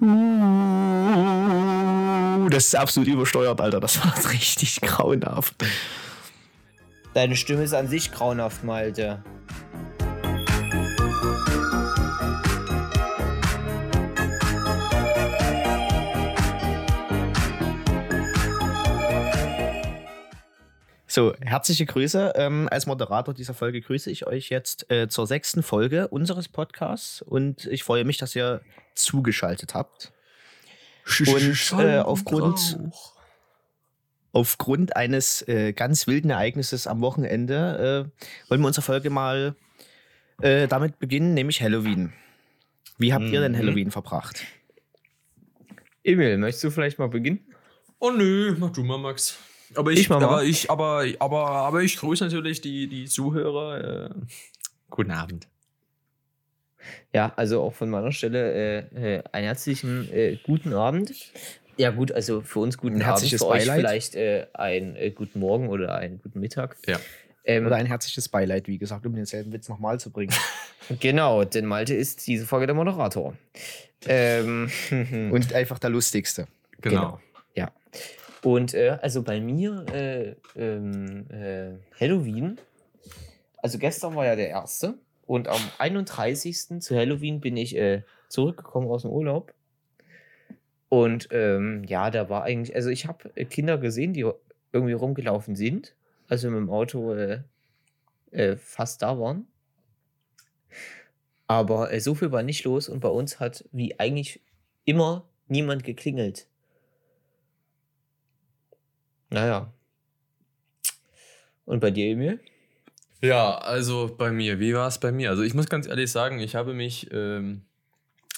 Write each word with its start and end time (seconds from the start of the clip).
Uh, 0.00 0.06
das 2.48 2.66
ist 2.66 2.76
absolut 2.76 3.08
übersteuert, 3.08 3.60
Alter. 3.60 3.80
Das 3.80 4.04
war 4.04 4.14
richtig 4.32 4.80
grauenhaft. 4.80 5.54
Deine 7.14 7.36
Stimme 7.36 7.62
ist 7.62 7.72
an 7.74 7.88
sich 7.88 8.12
grauenhaft, 8.12 8.62
Malte. 8.64 9.22
So, 21.16 21.32
herzliche 21.40 21.86
Grüße. 21.86 22.34
Ähm, 22.36 22.68
als 22.70 22.84
Moderator 22.84 23.32
dieser 23.32 23.54
Folge 23.54 23.80
grüße 23.80 24.10
ich 24.10 24.26
euch 24.26 24.50
jetzt 24.50 24.90
äh, 24.90 25.08
zur 25.08 25.26
sechsten 25.26 25.62
Folge 25.62 26.08
unseres 26.08 26.46
Podcasts 26.46 27.22
und 27.22 27.64
ich 27.64 27.84
freue 27.84 28.04
mich, 28.04 28.18
dass 28.18 28.36
ihr 28.36 28.60
zugeschaltet 28.96 29.74
habt. 29.74 30.12
Und 31.20 31.72
äh, 31.78 31.98
aufgrund, 31.98 32.78
aufgrund 34.32 34.96
eines 34.96 35.46
äh, 35.46 35.72
ganz 35.72 36.06
wilden 36.06 36.30
Ereignisses 36.30 36.86
am 36.86 37.00
Wochenende 37.00 38.10
äh, 38.16 38.50
wollen 38.50 38.60
wir 38.60 38.66
unsere 38.66 38.82
Folge 38.84 39.10
mal 39.10 39.54
äh, 40.40 40.66
damit 40.66 40.98
beginnen, 40.98 41.34
nämlich 41.34 41.62
Halloween. 41.62 42.12
Wie 42.98 43.12
habt 43.14 43.26
ihr 43.26 43.40
denn 43.40 43.52
Mhm. 43.52 43.56
Halloween 43.56 43.90
verbracht? 43.90 44.44
Emil, 46.02 46.38
möchtest 46.38 46.64
du 46.64 46.70
vielleicht 46.70 46.98
mal 46.98 47.08
beginnen? 47.08 47.40
Oh 47.98 48.10
nö, 48.10 48.54
mach 48.58 48.70
du 48.70 48.82
mal, 48.82 48.98
Max. 48.98 49.38
Aber 49.74 49.90
ich, 49.92 50.00
Ich 50.00 50.10
aber 50.10 50.44
ich, 50.44 50.70
aber, 50.70 51.04
aber, 51.18 51.48
aber 51.50 51.82
ich 51.82 51.96
grüße 51.96 52.24
natürlich 52.24 52.60
die, 52.60 52.88
die 52.88 53.06
Zuhörer. 53.06 54.10
Äh, 54.10 54.14
guten 54.90 55.10
Abend. 55.10 55.48
Ja, 57.12 57.32
also 57.36 57.62
auch 57.62 57.74
von 57.74 57.90
meiner 57.90 58.12
Stelle 58.12 58.88
äh, 58.92 59.16
äh, 59.16 59.22
einen 59.32 59.46
herzlichen 59.46 60.12
äh, 60.12 60.38
guten 60.44 60.72
Abend. 60.72 61.12
Ja 61.76 61.90
gut, 61.90 62.12
also 62.12 62.40
für 62.40 62.60
uns 62.60 62.78
guten 62.78 62.96
Ein 62.96 63.02
Abend, 63.02 63.28
für 63.28 63.46
euch 63.46 63.66
Beileid. 63.66 63.78
vielleicht 63.78 64.14
äh, 64.14 64.46
einen 64.54 64.96
äh, 64.96 65.10
guten 65.10 65.40
Morgen 65.40 65.68
oder 65.68 65.96
einen 65.96 66.20
guten 66.22 66.40
Mittag. 66.40 66.76
Ja. 66.86 66.98
Ähm, 67.44 67.66
Oder 67.66 67.76
ein 67.76 67.86
herzliches 67.86 68.28
Beileid, 68.28 68.66
wie 68.66 68.76
gesagt, 68.76 69.06
um 69.06 69.14
denselben 69.14 69.52
Witz 69.52 69.68
nochmal 69.68 70.00
zu 70.00 70.10
bringen. 70.10 70.34
genau, 71.00 71.44
denn 71.44 71.64
Malte 71.64 71.94
ist 71.94 72.26
diese 72.26 72.44
Folge 72.44 72.66
der 72.66 72.74
Moderator. 72.74 73.34
Ähm, 74.06 74.68
Und 75.32 75.52
einfach 75.52 75.78
der 75.78 75.90
lustigste. 75.90 76.48
Genau. 76.80 77.20
Ja. 77.54 77.70
Und 78.42 78.74
also 78.74 79.22
bei 79.22 79.40
mir 79.40 79.86
äh, 79.92 80.34
ähm, 80.56 81.26
äh, 81.30 81.74
Halloween, 82.00 82.58
also 83.58 83.78
gestern 83.78 84.14
war 84.16 84.26
ja 84.26 84.34
der 84.34 84.48
erste 84.48 84.94
und 85.26 85.48
am 85.48 85.60
31. 85.78 86.80
zu 86.80 86.96
Halloween 86.96 87.40
bin 87.40 87.56
ich 87.56 87.76
äh, 87.76 88.02
zurückgekommen 88.28 88.88
aus 88.88 89.02
dem 89.02 89.10
Urlaub. 89.10 89.52
Und 90.88 91.28
ähm, 91.32 91.84
ja, 91.84 92.10
da 92.10 92.28
war 92.28 92.44
eigentlich, 92.44 92.74
also 92.74 92.90
ich 92.90 93.06
habe 93.06 93.28
Kinder 93.46 93.76
gesehen, 93.76 94.12
die 94.12 94.30
irgendwie 94.72 94.92
rumgelaufen 94.92 95.56
sind, 95.56 95.94
also 96.28 96.48
mit 96.48 96.58
dem 96.58 96.70
Auto 96.70 97.12
äh, 97.12 97.42
äh, 98.30 98.56
fast 98.56 99.02
da 99.02 99.18
waren. 99.18 99.46
Aber 101.48 101.92
äh, 101.92 102.00
so 102.00 102.14
viel 102.14 102.30
war 102.30 102.42
nicht 102.42 102.64
los 102.64 102.88
und 102.88 103.00
bei 103.00 103.08
uns 103.08 103.40
hat 103.40 103.68
wie 103.72 103.98
eigentlich 103.98 104.40
immer 104.84 105.28
niemand 105.48 105.82
geklingelt. 105.84 106.46
Naja. 109.30 109.72
Und 111.64 111.80
bei 111.80 111.90
dir, 111.90 112.12
Emil? 112.12 112.40
Ja, 113.22 113.58
also 113.58 114.14
bei 114.16 114.30
mir, 114.30 114.60
wie 114.60 114.74
war 114.74 114.88
es 114.88 114.98
bei 114.98 115.10
mir? 115.10 115.30
Also 115.30 115.42
ich 115.42 115.54
muss 115.54 115.66
ganz 115.66 115.86
ehrlich 115.86 116.10
sagen, 116.10 116.38
ich 116.38 116.54
habe 116.54 116.74
mich 116.74 117.08
ähm, 117.12 117.62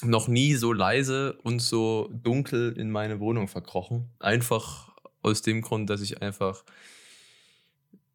noch 0.02 0.28
nie 0.28 0.54
so 0.54 0.72
leise 0.72 1.34
und 1.42 1.60
so 1.60 2.08
dunkel 2.12 2.72
in 2.76 2.90
meine 2.90 3.20
Wohnung 3.20 3.48
verkrochen. 3.48 4.10
Einfach 4.20 4.90
aus 5.22 5.42
dem 5.42 5.62
Grund, 5.62 5.90
dass 5.90 6.00
ich 6.00 6.22
einfach. 6.22 6.64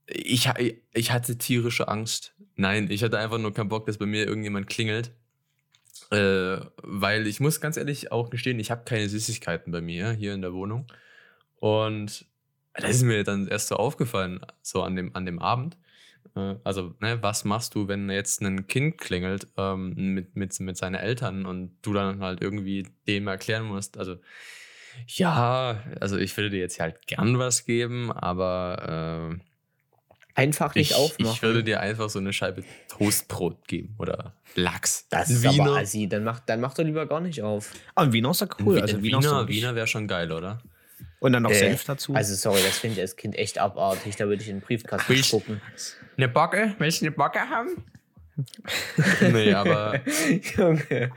Ich, 0.08 0.50
ich 0.94 1.12
hatte 1.12 1.38
tierische 1.38 1.88
Angst. 1.88 2.34
Nein, 2.56 2.90
ich 2.90 3.04
hatte 3.04 3.20
einfach 3.20 3.38
nur 3.40 3.54
keinen 3.54 3.70
Bock, 3.70 3.86
dass 3.86 3.98
bei 3.98 4.06
mir 4.06 4.26
irgendjemand 4.26 4.68
klingelt. 4.68 5.12
Äh, 6.12 6.60
weil 6.82 7.28
ich 7.28 7.40
muss 7.40 7.62
ganz 7.62 7.78
ehrlich 7.78 8.12
auch 8.12 8.30
gestehen, 8.30 8.60
ich 8.60 8.72
habe 8.72 8.84
keine 8.86 9.10
Süßigkeiten 9.10 9.72
bei 9.72 9.82
mir 9.82 10.12
hier 10.12 10.34
in 10.34 10.42
der 10.42 10.54
Wohnung. 10.54 10.88
Und 11.60 12.26
das 12.74 12.96
ist 12.98 13.04
mir 13.04 13.24
dann 13.24 13.48
erst 13.48 13.70
so 13.70 13.76
aufgefallen, 13.76 14.42
so 14.62 14.84
an 14.84 14.96
dem, 14.96 15.16
an 15.16 15.26
dem 15.26 15.40
Abend. 15.40 15.78
Äh, 16.36 16.56
Also, 16.64 16.96
ne, 17.00 17.22
was 17.22 17.44
machst 17.46 17.76
du, 17.76 17.88
wenn 17.88 18.10
jetzt 18.10 18.42
ein 18.42 18.68
Kind 18.68 18.98
klingelt 18.98 19.48
ähm, 19.58 19.94
mit, 20.14 20.36
mit, 20.36 20.60
mit 20.60 20.78
seinen 20.78 20.96
Eltern 20.96 21.46
und 21.46 21.78
du 21.82 21.94
dann 21.94 22.20
halt 22.22 22.42
irgendwie 22.42 22.88
dem 23.08 23.28
erklären 23.28 23.66
musst? 23.66 23.98
Also, 23.98 24.18
ja, 25.08 25.84
also 26.00 26.18
ich 26.18 26.36
würde 26.38 26.50
dir 26.52 26.60
jetzt 26.60 26.80
halt 26.80 27.08
gern 27.08 27.40
was 27.40 27.66
geben, 27.66 28.12
aber 28.12 29.40
Einfach 30.36 30.76
äh, 30.76 30.80
nicht 30.80 30.92
ich, 30.92 30.98
aufmachen. 30.98 31.34
ich 31.36 31.42
würde 31.42 31.64
dir 31.64 31.80
einfach 31.80 32.10
so 32.10 32.20
eine 32.20 32.34
Scheibe 32.34 32.64
Toastbrot 32.90 33.68
geben 33.68 33.96
oder 34.00 34.36
Lachs. 34.56 35.08
das 35.10 35.30
Ein 35.30 35.36
ist 35.36 35.44
Wiener. 35.44 35.64
aber 35.66 35.78
assi. 35.80 36.08
Dann 36.08 36.24
mach, 36.24 36.40
dann 36.40 36.60
mach 36.62 36.74
doch 36.74 36.84
lieber 36.84 37.06
gar 37.06 37.22
nicht 37.22 37.42
auf. 37.42 37.72
Ah, 37.96 38.04
ein 38.04 38.14
Wiener 38.14 38.32
ist 38.32 38.42
ja 38.42 38.48
Ein 38.58 38.66
cool. 38.66 38.76
Wi- 38.76 38.82
also 38.82 38.98
ein 38.98 39.04
Wiener, 39.04 39.20
Wiener, 39.22 39.48
Wiener 39.48 39.76
wäre 39.76 39.88
schon 39.88 40.08
geil, 40.08 40.32
oder? 40.32 40.62
Und 41.24 41.32
dann 41.32 41.44
noch 41.44 41.52
Äh, 41.52 41.56
Senf 41.56 41.86
dazu. 41.86 42.14
Also 42.14 42.36
sorry, 42.36 42.60
das 42.66 42.80
finde 42.80 42.96
ich 42.96 43.02
als 43.02 43.16
Kind 43.16 43.38
echt 43.38 43.58
abartig. 43.58 44.18
Da 44.18 44.28
würde 44.28 44.42
ich 44.44 44.50
in 44.50 44.58
den 44.58 44.62
Briefkasten 44.62 45.08
Willst- 45.08 45.30
spucken. 45.30 45.62
Eine 46.18 46.28
Backe? 46.28 46.76
Willst 46.80 47.00
du 47.02 47.06
eine 47.06 47.16
Backe 47.16 47.40
haben? 47.40 47.86
nee, 49.32 49.54
aber 49.54 50.02
Junge. 50.58 51.12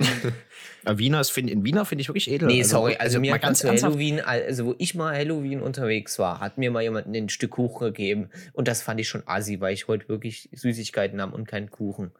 Wiener 0.84 1.20
ist, 1.20 1.30
find, 1.30 1.50
in 1.50 1.64
Wiener 1.64 1.84
finde 1.84 2.02
ich 2.02 2.08
wirklich 2.08 2.30
edel. 2.30 2.46
Nee, 2.46 2.62
sorry, 2.62 2.94
also, 2.96 3.18
mir 3.18 3.30
mal 3.32 3.36
hat 3.36 3.42
man 3.42 3.54
ganz 3.54 3.64
Halloween, 3.82 4.20
also 4.20 4.66
wo 4.66 4.74
ich 4.78 4.94
mal 4.94 5.16
Halloween 5.16 5.60
unterwegs 5.60 6.20
war, 6.20 6.38
hat 6.38 6.56
mir 6.56 6.70
mal 6.70 6.82
jemand 6.82 7.08
ein 7.08 7.28
Stück 7.28 7.52
Kuchen 7.52 7.86
gegeben. 7.86 8.30
Und 8.52 8.68
das 8.68 8.82
fand 8.82 9.00
ich 9.00 9.08
schon 9.08 9.24
assi, 9.26 9.60
weil 9.60 9.74
ich 9.74 9.88
wollte 9.88 10.08
wirklich 10.08 10.48
Süßigkeiten 10.52 11.20
haben 11.20 11.32
und 11.32 11.48
keinen 11.48 11.70
Kuchen. 11.70 12.12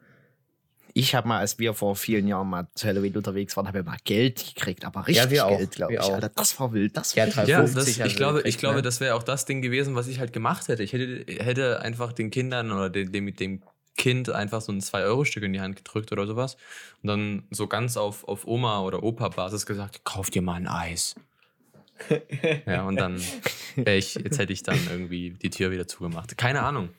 Ich 0.97 1.15
habe 1.15 1.27
mal, 1.27 1.39
als 1.39 1.59
wir 1.59 1.73
vor 1.73 1.95
vielen 1.95 2.27
Jahren 2.27 2.49
mal 2.49 2.67
zu 2.75 2.87
Halloween 2.87 3.15
unterwegs 3.15 3.55
waren, 3.57 3.67
haben 3.67 3.75
wir 3.75 3.83
mal 3.83 3.97
Geld 4.03 4.53
gekriegt, 4.55 4.83
aber 4.85 5.05
richtig 5.07 5.29
wir 5.31 5.45
auch, 5.45 5.57
Geld, 5.57 5.71
glaube 5.71 5.93
ich. 5.93 5.99
auch. 5.99 6.13
Alter, 6.13 6.29
das 6.29 6.59
war 6.59 6.73
wild. 6.73 6.97
Das 6.97 7.13
Ja, 7.15 7.23
war 7.23 7.27
richtig- 7.27 7.47
Ja, 7.49 7.57
50 7.59 7.97
das, 7.97 8.07
ich 8.07 8.15
glaube, 8.15 8.37
gekriegt, 8.37 8.55
ich 8.55 8.57
glaube, 8.59 8.75
ne? 8.77 8.81
das 8.81 8.99
wäre 8.99 9.15
auch 9.15 9.23
das 9.23 9.45
Ding 9.45 9.61
gewesen, 9.61 9.95
was 9.95 10.07
ich 10.07 10.19
halt 10.19 10.33
gemacht 10.33 10.67
hätte. 10.67 10.83
Ich 10.83 10.93
hätte, 10.93 11.25
hätte 11.43 11.81
einfach 11.81 12.13
den 12.13 12.31
Kindern 12.31 12.71
oder 12.71 12.89
dem, 12.89 13.11
dem, 13.11 13.35
dem 13.35 13.61
Kind 13.95 14.29
einfach 14.29 14.61
so 14.61 14.71
ein 14.71 14.79
2-Euro-Stück 14.81 15.43
in 15.43 15.53
die 15.53 15.61
Hand 15.61 15.75
gedrückt 15.75 16.11
oder 16.11 16.27
sowas 16.27 16.55
und 17.01 17.07
dann 17.07 17.43
so 17.51 17.67
ganz 17.67 17.97
auf, 17.97 18.27
auf 18.27 18.45
Oma- 18.45 18.81
oder 18.81 19.01
Opa-Basis 19.03 19.65
gesagt, 19.65 20.01
kauf 20.03 20.29
dir 20.29 20.41
mal 20.41 20.55
ein 20.55 20.67
Eis. 20.67 21.15
ja, 22.67 22.83
und 22.83 22.95
dann 22.97 23.19
ich, 23.75 24.15
jetzt 24.15 24.37
hätte 24.37 24.53
ich 24.53 24.63
dann 24.63 24.79
irgendwie 24.91 25.31
die 25.31 25.49
Tür 25.49 25.71
wieder 25.71 25.87
zugemacht. 25.87 26.37
Keine 26.37 26.61
Ahnung. 26.61 26.89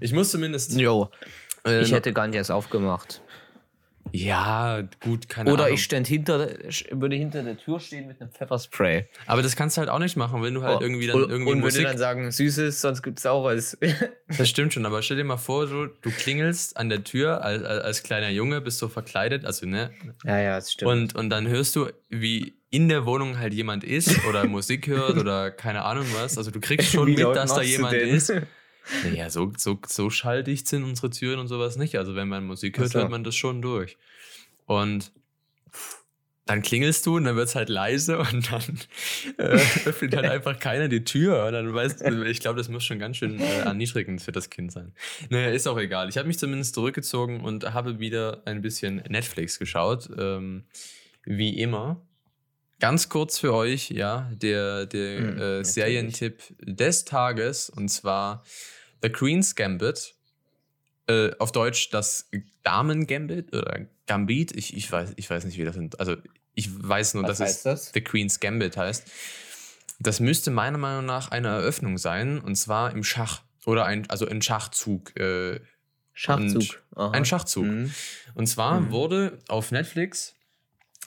Ich 0.00 0.12
muss 0.14 0.30
zumindest. 0.30 0.72
Jo. 0.78 1.10
Äh, 1.66 1.82
Ich 1.82 1.92
hätte 1.92 2.12
gar 2.12 2.26
nicht 2.26 2.36
erst 2.36 2.50
aufgemacht. 2.50 3.22
Ja, 4.10 4.82
gut, 5.00 5.28
keine 5.28 5.50
Oder 5.52 5.64
Ahnung. 5.64 5.76
ich 5.76 5.84
stand 5.84 6.06
hinter, 6.06 6.48
würde 6.90 7.16
hinter 7.16 7.42
der 7.42 7.56
Tür 7.56 7.80
stehen 7.80 8.08
mit 8.08 8.20
einem 8.20 8.30
Pfefferspray. 8.30 9.06
Aber 9.26 9.42
das 9.42 9.56
kannst 9.56 9.76
du 9.76 9.80
halt 9.80 9.88
auch 9.88 10.00
nicht 10.00 10.16
machen, 10.16 10.42
wenn 10.42 10.52
du 10.52 10.62
halt 10.62 10.82
irgendwie 10.82 11.06
dann 11.06 11.16
irgendwie 11.18 11.36
und 11.36 11.46
würde 11.46 11.60
Musik 11.60 11.84
dann 11.84 11.96
sagen, 11.96 12.30
Süßes, 12.30 12.80
sonst 12.80 13.02
gibt's 13.02 13.22
Saures. 13.22 13.78
Das 14.38 14.48
stimmt 14.48 14.72
schon, 14.74 14.86
aber 14.86 15.02
stell 15.02 15.18
dir 15.18 15.24
mal 15.24 15.36
vor, 15.36 15.66
du, 15.66 15.86
du 15.86 16.10
klingelst 16.10 16.76
an 16.76 16.88
der 16.88 17.04
Tür 17.04 17.44
als, 17.44 17.62
als, 17.62 18.02
kleiner 18.02 18.30
Junge, 18.30 18.60
bist 18.62 18.78
so 18.78 18.88
verkleidet, 18.88 19.44
also 19.44 19.66
ne? 19.66 19.90
ja, 20.24 20.38
ja, 20.38 20.54
das 20.56 20.72
stimmt. 20.72 20.90
Und, 20.90 21.14
und 21.14 21.30
dann 21.30 21.46
hörst 21.46 21.76
du, 21.76 21.88
wie 22.08 22.54
in 22.70 22.88
der 22.88 23.04
Wohnung 23.04 23.38
halt 23.38 23.52
jemand 23.52 23.84
ist 23.84 24.24
oder 24.26 24.46
Musik 24.46 24.86
hört 24.86 25.18
oder 25.18 25.50
keine 25.50 25.82
Ahnung 25.84 26.06
was. 26.14 26.38
Also 26.38 26.50
du 26.50 26.60
kriegst 26.60 26.88
schon 26.92 27.08
Wie 27.08 27.16
mit, 27.16 27.36
dass 27.36 27.54
da 27.54 27.62
jemand 27.62 27.94
ist. 27.94 28.32
Naja, 29.04 29.30
so, 29.30 29.52
so, 29.56 29.78
so 29.86 30.10
schalldicht 30.10 30.66
sind 30.66 30.84
unsere 30.84 31.10
Türen 31.10 31.38
und 31.38 31.48
sowas 31.48 31.76
nicht. 31.76 31.96
Also 31.96 32.14
wenn 32.14 32.28
man 32.28 32.44
Musik 32.44 32.78
hört, 32.78 32.90
so. 32.90 33.00
hört 33.00 33.10
man 33.10 33.24
das 33.24 33.36
schon 33.36 33.62
durch. 33.62 33.96
Und 34.66 35.12
dann 36.46 36.60
klingelst 36.62 37.06
du 37.06 37.16
und 37.16 37.24
dann 37.24 37.36
wird 37.36 37.48
es 37.48 37.54
halt 37.54 37.68
leise 37.68 38.18
und 38.18 38.50
dann 38.50 38.80
äh, 39.38 39.60
öffnet 39.86 40.16
halt 40.16 40.26
einfach 40.30 40.58
keiner 40.58 40.88
die 40.88 41.04
Tür. 41.04 41.46
Und 41.46 41.52
dann 41.52 41.72
weißt 41.72 42.00
du, 42.00 42.24
ich 42.24 42.40
glaube, 42.40 42.58
das 42.58 42.68
muss 42.68 42.84
schon 42.84 42.98
ganz 42.98 43.16
schön 43.16 43.38
äh, 43.38 43.60
erniedrigend 43.60 44.20
für 44.20 44.32
das 44.32 44.50
Kind 44.50 44.72
sein. 44.72 44.92
Naja, 45.30 45.50
ist 45.50 45.68
auch 45.68 45.78
egal. 45.78 46.08
Ich 46.08 46.18
habe 46.18 46.26
mich 46.26 46.38
zumindest 46.38 46.74
zurückgezogen 46.74 47.40
und 47.40 47.72
habe 47.72 48.00
wieder 48.00 48.42
ein 48.44 48.60
bisschen 48.60 48.96
Netflix 49.08 49.58
geschaut. 49.58 50.10
Ähm, 50.18 50.64
wie 51.24 51.58
immer. 51.58 52.00
Ganz 52.82 53.08
kurz 53.08 53.38
für 53.38 53.54
euch, 53.54 53.90
ja, 53.92 54.28
der, 54.34 54.86
der 54.86 55.18
Hm, 55.18 55.38
äh. 55.40 55.64
Serientipp 55.64 56.42
des 56.60 57.04
Tages 57.04 57.70
und 57.70 57.88
zwar 57.90 58.42
The 59.02 59.08
Queen's 59.08 59.54
Gambit. 59.54 60.16
Äh, 61.06 61.30
auf 61.38 61.52
Deutsch 61.52 61.90
das 61.90 62.28
Damen-Gambit 62.64 63.54
oder 63.54 63.86
Gambit. 64.08 64.56
Ich, 64.56 64.76
ich, 64.76 64.90
weiß, 64.90 65.12
ich 65.14 65.30
weiß 65.30 65.44
nicht, 65.44 65.58
wie 65.58 65.64
das 65.64 65.76
sind. 65.76 66.00
Also, 66.00 66.16
ich 66.54 66.70
weiß 66.76 67.14
nur, 67.14 67.22
Was 67.22 67.38
dass 67.38 67.50
es 67.50 67.62
das? 67.62 67.90
The 67.94 68.00
Queen's 68.00 68.40
Gambit 68.40 68.76
heißt. 68.76 69.08
Das 70.00 70.18
müsste 70.18 70.50
meiner 70.50 70.78
Meinung 70.78 71.06
nach 71.06 71.30
eine 71.30 71.48
Eröffnung 71.48 71.98
sein 71.98 72.40
und 72.40 72.56
zwar 72.56 72.90
im 72.90 73.04
Schach. 73.04 73.42
Oder 73.64 73.84
ein, 73.86 74.10
also 74.10 74.26
ein 74.26 74.42
Schachzug. 74.42 75.16
Äh, 75.16 75.60
Schachzug. 76.14 76.82
Ein 76.96 77.24
Schachzug. 77.24 77.64
Mhm. 77.64 77.94
und 78.34 78.48
zwar 78.48 78.80
Mhm. 78.80 78.90
wurde 78.90 79.38
auf 79.46 79.70
Netflix 79.70 80.34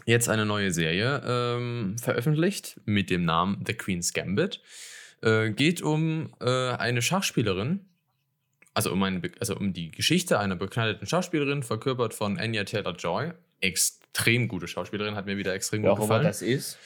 jetzt 0.05 0.29
eine 0.29 0.45
neue 0.45 0.71
Serie 0.71 1.21
ähm, 1.25 1.97
veröffentlicht 1.97 2.79
mit 2.85 3.09
dem 3.09 3.25
Namen 3.25 3.63
The 3.65 3.73
Queen's 3.73 4.13
Gambit. 4.13 4.61
Äh, 5.21 5.51
geht 5.51 5.81
um 5.81 6.33
äh, 6.41 6.71
eine 6.71 7.01
Schachspielerin, 7.01 7.85
also 8.73 8.91
um, 8.91 9.01
eine, 9.03 9.21
also 9.39 9.55
um 9.55 9.73
die 9.73 9.91
Geschichte 9.91 10.37
einer 10.39 10.55
bekleideten 10.55 11.07
Schauspielerin, 11.07 11.63
verkörpert 11.63 12.13
von 12.13 12.37
Anya 12.37 12.63
Taylor-Joy. 12.65 13.31
Extrem 13.61 14.47
gute 14.47 14.67
Schauspielerin, 14.67 15.15
hat 15.15 15.25
mir 15.25 15.37
wieder 15.37 15.53
extrem 15.53 15.83
Wer 15.83 15.91
gut 15.91 16.01
gefallen. 16.01 16.23
das 16.23 16.41
ist. 16.41 16.77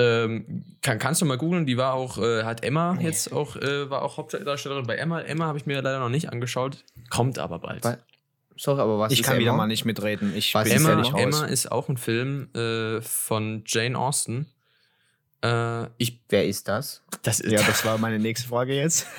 Ähm, 0.00 0.64
kann, 0.80 0.98
kannst 0.98 1.20
du 1.20 1.26
mal 1.26 1.36
googeln, 1.38 1.66
die 1.66 1.76
war 1.76 1.92
auch, 1.94 2.18
äh, 2.18 2.44
hat 2.44 2.62
Emma 2.62 2.96
jetzt 3.00 3.32
auch, 3.32 3.56
äh, 3.56 3.90
war 3.90 4.02
auch 4.02 4.16
Hauptdarstellerin 4.16 4.86
bei 4.86 4.94
Emma. 4.96 5.20
Emma 5.20 5.46
habe 5.46 5.58
ich 5.58 5.66
mir 5.66 5.82
leider 5.82 5.98
noch 5.98 6.08
nicht 6.08 6.30
angeschaut, 6.30 6.84
kommt 7.10 7.38
aber 7.38 7.58
bald. 7.58 7.82
Bei- 7.82 7.98
Sorry, 8.58 8.80
aber 8.80 8.98
was 8.98 9.12
Ich 9.12 9.20
ist 9.20 9.26
kann 9.26 9.38
wieder 9.38 9.50
Emma? 9.50 9.58
mal 9.58 9.66
nicht 9.66 9.84
mitreden. 9.84 10.34
Ich 10.36 10.52
Was 10.54 10.64
bin 10.64 10.76
ist 10.76 10.84
Emma, 10.84 11.00
raus. 11.00 11.12
Emma 11.16 11.44
ist 11.44 11.70
auch 11.70 11.88
ein 11.88 11.96
Film 11.96 12.48
äh, 12.54 13.00
von 13.00 13.62
Jane 13.66 13.98
Austen. 13.98 14.46
Äh, 15.44 15.86
ich, 15.98 16.20
Wer 16.28 16.46
ist 16.46 16.66
das? 16.68 17.02
das 17.22 17.40
ist 17.40 17.52
Ja, 17.52 17.62
das 17.66 17.84
war 17.84 17.98
meine 17.98 18.18
nächste 18.18 18.48
Frage 18.48 18.74
jetzt. 18.74 19.06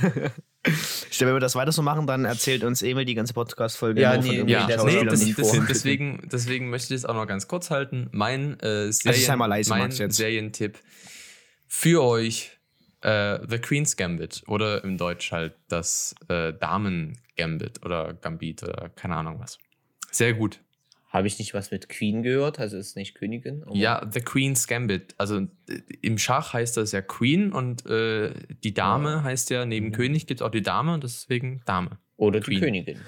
Stell, 1.10 1.28
wenn 1.30 1.36
wir 1.36 1.40
das 1.40 1.56
weiter 1.56 1.72
so 1.72 1.82
machen, 1.82 2.06
dann 2.06 2.26
erzählt 2.26 2.66
uns 2.66 2.82
Emil 2.82 3.06
die 3.06 3.16
ganze 3.16 3.34
Podcast-Folge 3.34 4.02
Ja, 4.02 4.18
nee, 4.18 4.44
ja, 4.46 4.68
nee, 4.84 5.06
das, 5.06 5.22
das, 5.36 5.52
deswegen, 5.70 6.28
deswegen 6.30 6.70
möchte 6.70 6.94
ich 6.94 7.00
es 7.00 7.06
auch 7.06 7.14
noch 7.14 7.28
ganz 7.28 7.48
kurz 7.48 7.72
halten. 7.72 8.10
Mein, 8.12 8.60
äh, 8.60 8.92
Serien, 8.92 9.24
sei 9.24 9.36
mal 9.38 9.46
leise, 9.46 9.70
mein. 9.70 9.90
Serientipp 9.92 10.78
für 11.66 12.04
euch: 12.04 12.59
äh, 13.02 13.40
The 13.48 13.60
Queen's 13.60 13.96
Gambit 13.96 14.44
oder 14.48 14.84
im 14.84 14.98
Deutsch 14.98 15.32
halt 15.32 15.54
das 15.68 16.16
äh, 16.28 16.54
Damen 16.54 17.18
Gambit 17.38 17.86
oder 17.86 18.14
Gambit 18.14 18.64
oder 18.64 18.90
keine 18.90 19.16
Ahnung 19.16 19.40
was. 19.40 19.58
Sehr 20.12 20.34
gut. 20.34 20.60
Habe 21.12 21.26
ich 21.26 21.40
nicht 21.40 21.56
was 21.56 21.72
mit 21.72 21.90
Queen 21.90 22.22
gehört? 22.22 22.60
Also 22.60 22.78
ist 22.78 22.96
nicht 22.96 23.16
Königin? 23.16 23.66
Ja, 23.72 24.08
The 24.12 24.22
Queen's 24.22 24.68
Gambit. 24.68 25.16
Also 25.18 25.40
äh, 25.68 25.82
im 26.02 26.18
Schach 26.20 26.54
heißt 26.54 26.78
das 26.78 26.92
ja 26.92 27.02
Queen 27.02 27.52
und 27.52 27.86
äh, 27.88 28.32
die 28.64 28.74
Dame 28.76 29.24
heißt 29.24 29.50
ja, 29.50 29.66
neben 29.66 29.88
Mhm. 29.88 29.92
König 29.94 30.28
gibt 30.28 30.42
es 30.42 30.46
auch 30.46 30.52
die 30.52 30.62
Dame 30.62 30.94
und 30.94 31.04
deswegen 31.04 31.62
Dame. 31.66 31.98
Oder 32.18 32.40
die 32.42 32.46
Queen. 32.46 32.60
Königin. 32.60 33.00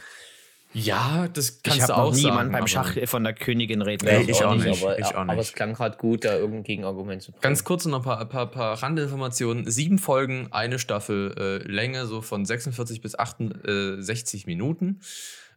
Ja, 0.74 1.28
das 1.28 1.62
kannst 1.64 1.80
Ich 1.80 1.86
du 1.86 1.94
auch 1.94 2.06
noch 2.06 2.12
nie 2.16 2.22
sagen. 2.22 2.34
jemanden 2.34 2.52
beim 2.54 2.62
aber- 2.62 2.68
Schach 2.68 2.96
von 3.06 3.24
der 3.26 3.34
Königin 3.34 3.82
reden 3.82 4.06
Nee, 4.06 4.32
ich 4.32 4.44
auch 4.44 4.56
nicht, 4.56 4.82
Aber, 4.82 4.98
ich 4.98 5.06
auch 5.06 5.16
aber 5.16 5.36
nicht. 5.36 5.48
es 5.50 5.54
klang 5.54 5.74
gerade 5.74 5.98
gut, 5.98 6.24
da 6.24 6.36
irgendein 6.38 6.64
Gegenargument 6.64 7.22
zu 7.22 7.32
bringen. 7.32 7.42
Ganz 7.42 7.64
kurz 7.66 7.86
noch 7.86 7.98
ein 8.00 8.04
paar, 8.04 8.26
paar, 8.30 8.48
paar 8.50 8.82
Randinformationen. 8.82 9.70
Sieben 9.70 10.00
Folgen, 10.00 10.48
eine 10.52 10.80
Staffel, 10.80 11.36
äh, 11.38 11.58
Länge 11.70 12.06
so 12.06 12.22
von 12.22 12.46
46 12.46 13.02
bis 13.02 13.18
68 13.20 14.46
Minuten. 14.48 15.02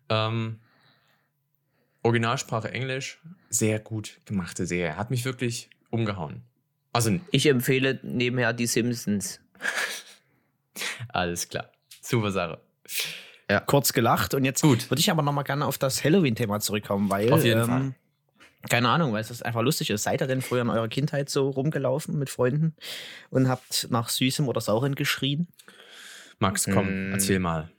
Ähm, 0.09 0.59
Originalsprache 2.03 2.71
Englisch, 2.71 3.21
sehr 3.49 3.79
gut 3.79 4.19
gemachte 4.27 4.67
Serie. 4.67 4.97
Hat 4.97 5.11
mich 5.11 5.25
wirklich 5.25 5.71
umgehauen. 5.91 6.43
Also, 6.93 7.19
Ich 7.31 7.47
empfehle 7.47 7.99
nebenher 8.03 8.53
die 8.53 8.67
Simpsons. 8.67 9.41
alles 11.09 11.49
klar. 11.49 11.71
Super 12.03 12.31
Sache. 12.31 12.61
Kurz 13.61 13.93
gelacht 13.93 14.35
und 14.35 14.45
jetzt 14.45 14.63
Gut. 14.63 14.91
würde 14.91 15.01
ich 15.01 15.11
aber 15.11 15.23
noch 15.23 15.33
mal 15.33 15.43
gerne 15.43 15.67
auf 15.67 15.79
das 15.79 16.03
Halloween-Thema 16.05 16.61
zurückkommen, 16.61 17.11
weil 17.11 17.33
Auf 17.33 17.45
jeden 17.45 17.61
ähm, 17.63 17.67
Fall. 17.67 17.95
keine 18.69 18.89
Ahnung, 18.89 19.13
weil 19.13 19.21
es 19.21 19.43
einfach 19.43 19.63
lustig 19.63 19.91
ist. 19.91 20.03
Seid 20.05 20.21
ihr 20.21 20.27
denn 20.27 20.43
früher 20.43 20.63
in 20.63 20.71
eurer 20.71 20.89
Kindheit 20.89 21.29
so 21.31 21.51
rumgelaufen 21.51 22.19
mit 22.19 22.31
Freunden 22.31 22.75
und 23.31 23.49
habt 23.49 23.89
nach 23.91 24.09
Süßem 24.09 24.49
oder 24.49 24.61
Sauren 24.61 24.95
geschrien? 24.95 25.49
Max, 26.39 26.67
komm, 26.73 27.11
Mm. 27.11 27.13
erzähl 27.13 27.39
mal. 27.39 27.71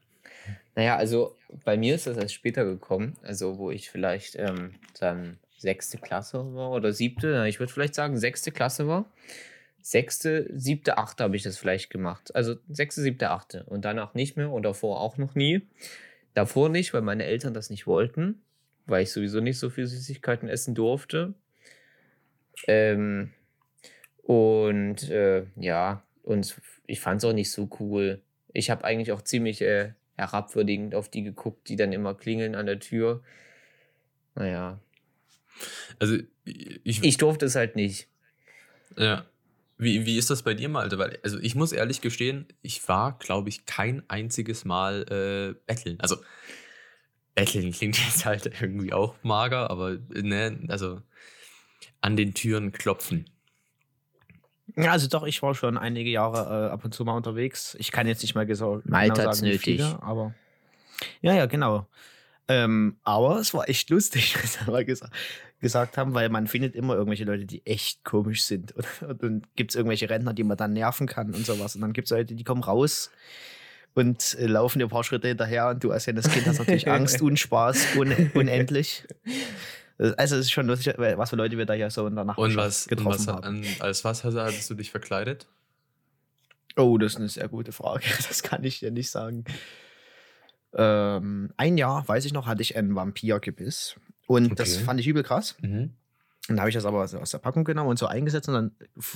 Naja, 0.75 0.97
also 0.97 1.35
bei 1.63 1.77
mir 1.77 1.95
ist 1.95 2.07
das 2.07 2.17
erst 2.17 2.33
später 2.33 2.65
gekommen, 2.65 3.15
also 3.23 3.57
wo 3.57 3.71
ich 3.71 3.89
vielleicht 3.89 4.35
ähm, 4.35 4.75
dann 4.99 5.37
sechste 5.57 5.97
Klasse 5.97 6.53
war 6.53 6.71
oder 6.71 6.91
siebte, 6.91 7.45
ich 7.47 7.59
würde 7.59 7.71
vielleicht 7.71 7.95
sagen 7.95 8.17
sechste 8.17 8.51
Klasse 8.51 8.87
war. 8.87 9.05
Sechste, 9.87 10.49
siebte, 10.51 10.97
achte 10.97 11.23
habe 11.23 11.35
ich 11.35 11.43
das 11.43 11.59
vielleicht 11.59 11.91
gemacht. 11.91 12.35
Also 12.35 12.55
sechste, 12.67 13.03
siebte, 13.03 13.29
achte. 13.29 13.65
Und 13.65 13.85
danach 13.85 14.15
nicht 14.15 14.35
mehr 14.35 14.49
und 14.49 14.63
davor 14.63 14.99
auch 14.99 15.19
noch 15.19 15.35
nie. 15.35 15.61
Davor 16.33 16.69
nicht, 16.69 16.91
weil 16.95 17.03
meine 17.03 17.23
Eltern 17.23 17.53
das 17.53 17.69
nicht 17.69 17.85
wollten, 17.85 18.41
weil 18.87 19.03
ich 19.03 19.11
sowieso 19.11 19.41
nicht 19.41 19.59
so 19.59 19.69
viel 19.69 19.85
Süßigkeiten 19.85 20.49
essen 20.49 20.73
durfte. 20.73 21.35
Ähm, 22.65 23.31
und 24.23 25.07
äh, 25.11 25.45
ja, 25.55 26.01
und 26.23 26.59
ich 26.87 26.99
fand 26.99 27.19
es 27.19 27.29
auch 27.29 27.33
nicht 27.33 27.51
so 27.51 27.69
cool. 27.79 28.23
Ich 28.53 28.71
habe 28.71 28.85
eigentlich 28.85 29.11
auch 29.11 29.21
ziemlich 29.21 29.61
äh, 29.61 29.91
herabwürdigend 30.17 30.95
auf 30.95 31.09
die 31.09 31.21
geguckt, 31.21 31.69
die 31.69 31.75
dann 31.75 31.93
immer 31.93 32.15
klingeln 32.15 32.55
an 32.55 32.65
der 32.65 32.79
Tür. 32.79 33.21
Naja, 34.33 34.79
Also, 35.99 36.17
ich, 36.43 37.03
ich 37.03 37.17
durfte 37.17 37.45
es 37.45 37.53
halt 37.53 37.75
nicht. 37.75 38.07
Ja. 38.97 39.27
Wie, 39.77 40.05
wie 40.05 40.17
ist 40.17 40.29
das 40.29 40.43
bei 40.43 40.53
dir, 40.53 40.69
Malte? 40.69 40.97
Weil, 40.97 41.19
also 41.23 41.37
ich 41.39 41.55
muss 41.55 41.73
ehrlich 41.73 42.01
gestehen, 42.01 42.47
ich 42.61 42.87
war, 42.87 43.17
glaube 43.17 43.49
ich, 43.49 43.65
kein 43.65 44.03
einziges 44.09 44.63
Mal 44.63 45.01
äh, 45.09 45.59
betteln. 45.65 45.97
Also, 45.99 46.17
betteln 47.33 47.71
klingt 47.73 47.97
jetzt 48.05 48.25
halt 48.25 48.45
irgendwie 48.61 48.93
auch 48.93 49.15
mager, 49.21 49.69
aber 49.69 49.97
ne, 50.09 50.59
also 50.69 51.01
an 51.99 52.15
den 52.15 52.33
Türen 52.33 52.71
klopfen. 52.71 53.29
Ja, 54.77 54.91
also 54.91 55.07
doch, 55.07 55.25
ich 55.25 55.41
war 55.41 55.55
schon 55.55 55.77
einige 55.77 56.09
Jahre 56.09 56.67
äh, 56.67 56.71
ab 56.71 56.83
und 56.85 56.93
zu 56.93 57.03
mal 57.05 57.15
unterwegs. 57.15 57.75
Ich 57.79 57.91
kann 57.91 58.07
jetzt 58.07 58.21
nicht 58.21 58.35
mal 58.35 58.45
genau, 58.45 58.81
genau 58.85 59.15
sagen, 59.15 59.41
wie 59.41 59.45
nötig. 59.45 59.63
viele, 59.63 60.01
aber 60.01 60.33
ja, 61.21 61.33
ja, 61.33 61.45
genau. 61.45 61.87
Ähm, 62.47 62.97
aber 63.03 63.39
es 63.39 63.53
war 63.53 63.67
echt 63.69 63.89
lustig, 63.89 64.35
was 64.43 64.65
wir 64.65 64.71
mal 64.71 64.85
gesa 64.85 65.09
gesagt 65.65 65.97
haben, 65.97 66.13
weil 66.13 66.29
man 66.29 66.45
findet 66.45 66.75
immer 66.75 66.93
irgendwelche 66.93 67.23
Leute, 67.25 67.45
die 67.45 67.65
echt 67.65 68.03
komisch 68.05 68.43
sind. 68.43 68.71
Und, 68.75 68.85
und 69.09 69.21
dann 69.23 69.41
gibt 69.55 69.71
es 69.71 69.75
irgendwelche 69.75 70.07
Rentner, 70.09 70.33
die 70.33 70.43
man 70.43 70.57
dann 70.57 70.73
nerven 70.73 71.07
kann 71.07 71.33
und 71.33 71.43
sowas. 71.43 71.73
Und 71.75 71.81
dann 71.81 71.91
gibt 71.93 72.05
es 72.05 72.11
Leute, 72.11 72.35
die 72.35 72.43
kommen 72.43 72.61
raus 72.63 73.09
und 73.95 74.35
äh, 74.39 74.45
laufen 74.45 74.77
dir 74.79 74.85
ein 74.85 74.89
paar 74.89 75.03
Schritte 75.03 75.27
hinterher 75.27 75.69
und 75.69 75.83
du 75.83 75.91
als 75.91 76.05
das 76.05 76.29
Kind 76.29 76.45
hast 76.45 76.59
natürlich 76.59 76.87
Angst 76.87 77.21
und 77.21 77.37
Spaß 77.39 77.95
un 77.97 78.13
unendlich. 78.35 79.03
Also 79.97 80.13
es 80.17 80.31
ist 80.33 80.51
schon 80.51 80.67
lustig, 80.67 80.93
was 80.97 81.29
für 81.31 81.35
Leute 81.37 81.57
wir 81.57 81.65
da 81.65 81.73
ja 81.73 81.89
so 81.89 82.05
in 82.05 82.13
der 82.15 82.21
Und 82.21 82.27
Nachbarschaft 82.27 82.57
was, 82.57 82.83
und 82.83 82.89
getroffen 82.97 83.19
was 83.19 83.27
haben. 83.27 83.43
an, 83.43 83.65
als 83.79 84.03
was 84.03 84.23
hast- 84.23 84.69
du 84.69 84.73
dich 84.75 84.91
verkleidet? 84.91 85.47
Oh, 86.77 86.97
das 86.97 87.13
ist 87.13 87.17
eine 87.17 87.29
sehr 87.29 87.47
gute 87.47 87.71
Frage. 87.71 88.03
Das 88.27 88.43
kann 88.43 88.63
ich 88.65 88.79
dir 88.79 88.91
nicht 88.91 89.09
sagen. 89.09 89.45
Ähm, 90.73 91.51
ein 91.55 91.77
Jahr, 91.77 92.05
weiß 92.07 92.25
ich 92.25 92.33
noch, 92.33 92.47
hatte 92.47 92.61
ich 92.61 92.75
einen 92.75 92.95
Vampirgebiss. 92.95 93.95
Und 94.27 94.59
das 94.59 94.75
Okay. 94.75 94.83
fand 94.85 94.99
ich 94.99 95.07
übel 95.07 95.23
krass. 95.23 95.55
Mhm. 95.61 95.91
Und 96.47 96.57
da 96.57 96.61
habe 96.61 96.69
ich 96.69 96.75
das 96.75 96.85
aber 96.85 97.01
aus 97.03 97.31
der 97.31 97.37
Packung 97.39 97.63
genommen 97.63 97.89
und 97.89 97.97
so 97.97 98.05
eingesetzt 98.05 98.47
und 98.49 98.53
dann 98.53 98.71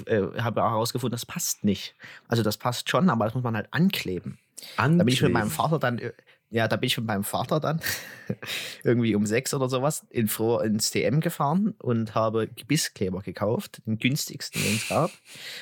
äh, 0.07 0.41
habe 0.41 0.59
ich 0.61 0.65
herausgefunden, 0.65 1.11
das 1.11 1.25
passt 1.27 1.63
nicht. 1.63 1.95
Also 2.27 2.41
das 2.41 2.57
passt 2.57 2.89
schon, 2.89 3.09
aber 3.09 3.25
das 3.25 3.35
muss 3.35 3.43
man 3.43 3.55
halt 3.55 3.67
ankleben. 3.71 4.39
Da 4.75 4.87
bin 4.87 5.07
ich 5.13 5.21
mit 5.21 5.31
meinem 5.31 5.51
Vater 5.51 5.77
dann, 5.79 5.99
äh, 5.99 6.11
ja, 6.51 6.67
da 6.67 6.77
bin 6.77 6.87
ich 6.87 6.97
mit 6.97 7.05
meinem 7.05 7.23
Vater 7.23 7.59
dann 7.59 7.79
irgendwie 8.83 9.13
um 9.13 9.25
sechs 9.25 9.53
oder 9.53 9.69
sowas 9.69 10.05
in 10.09 10.27
Froh 10.27 10.59
ins 10.59 10.89
TM 10.89 11.19
gefahren 11.19 11.75
und 11.77 12.15
habe 12.15 12.47
Gebisskleber 12.47 13.21
gekauft, 13.21 13.81
den 13.85 13.99
günstigsten, 13.99 14.61
den 14.61 14.75
es 14.75 14.89
gab. 14.89 15.11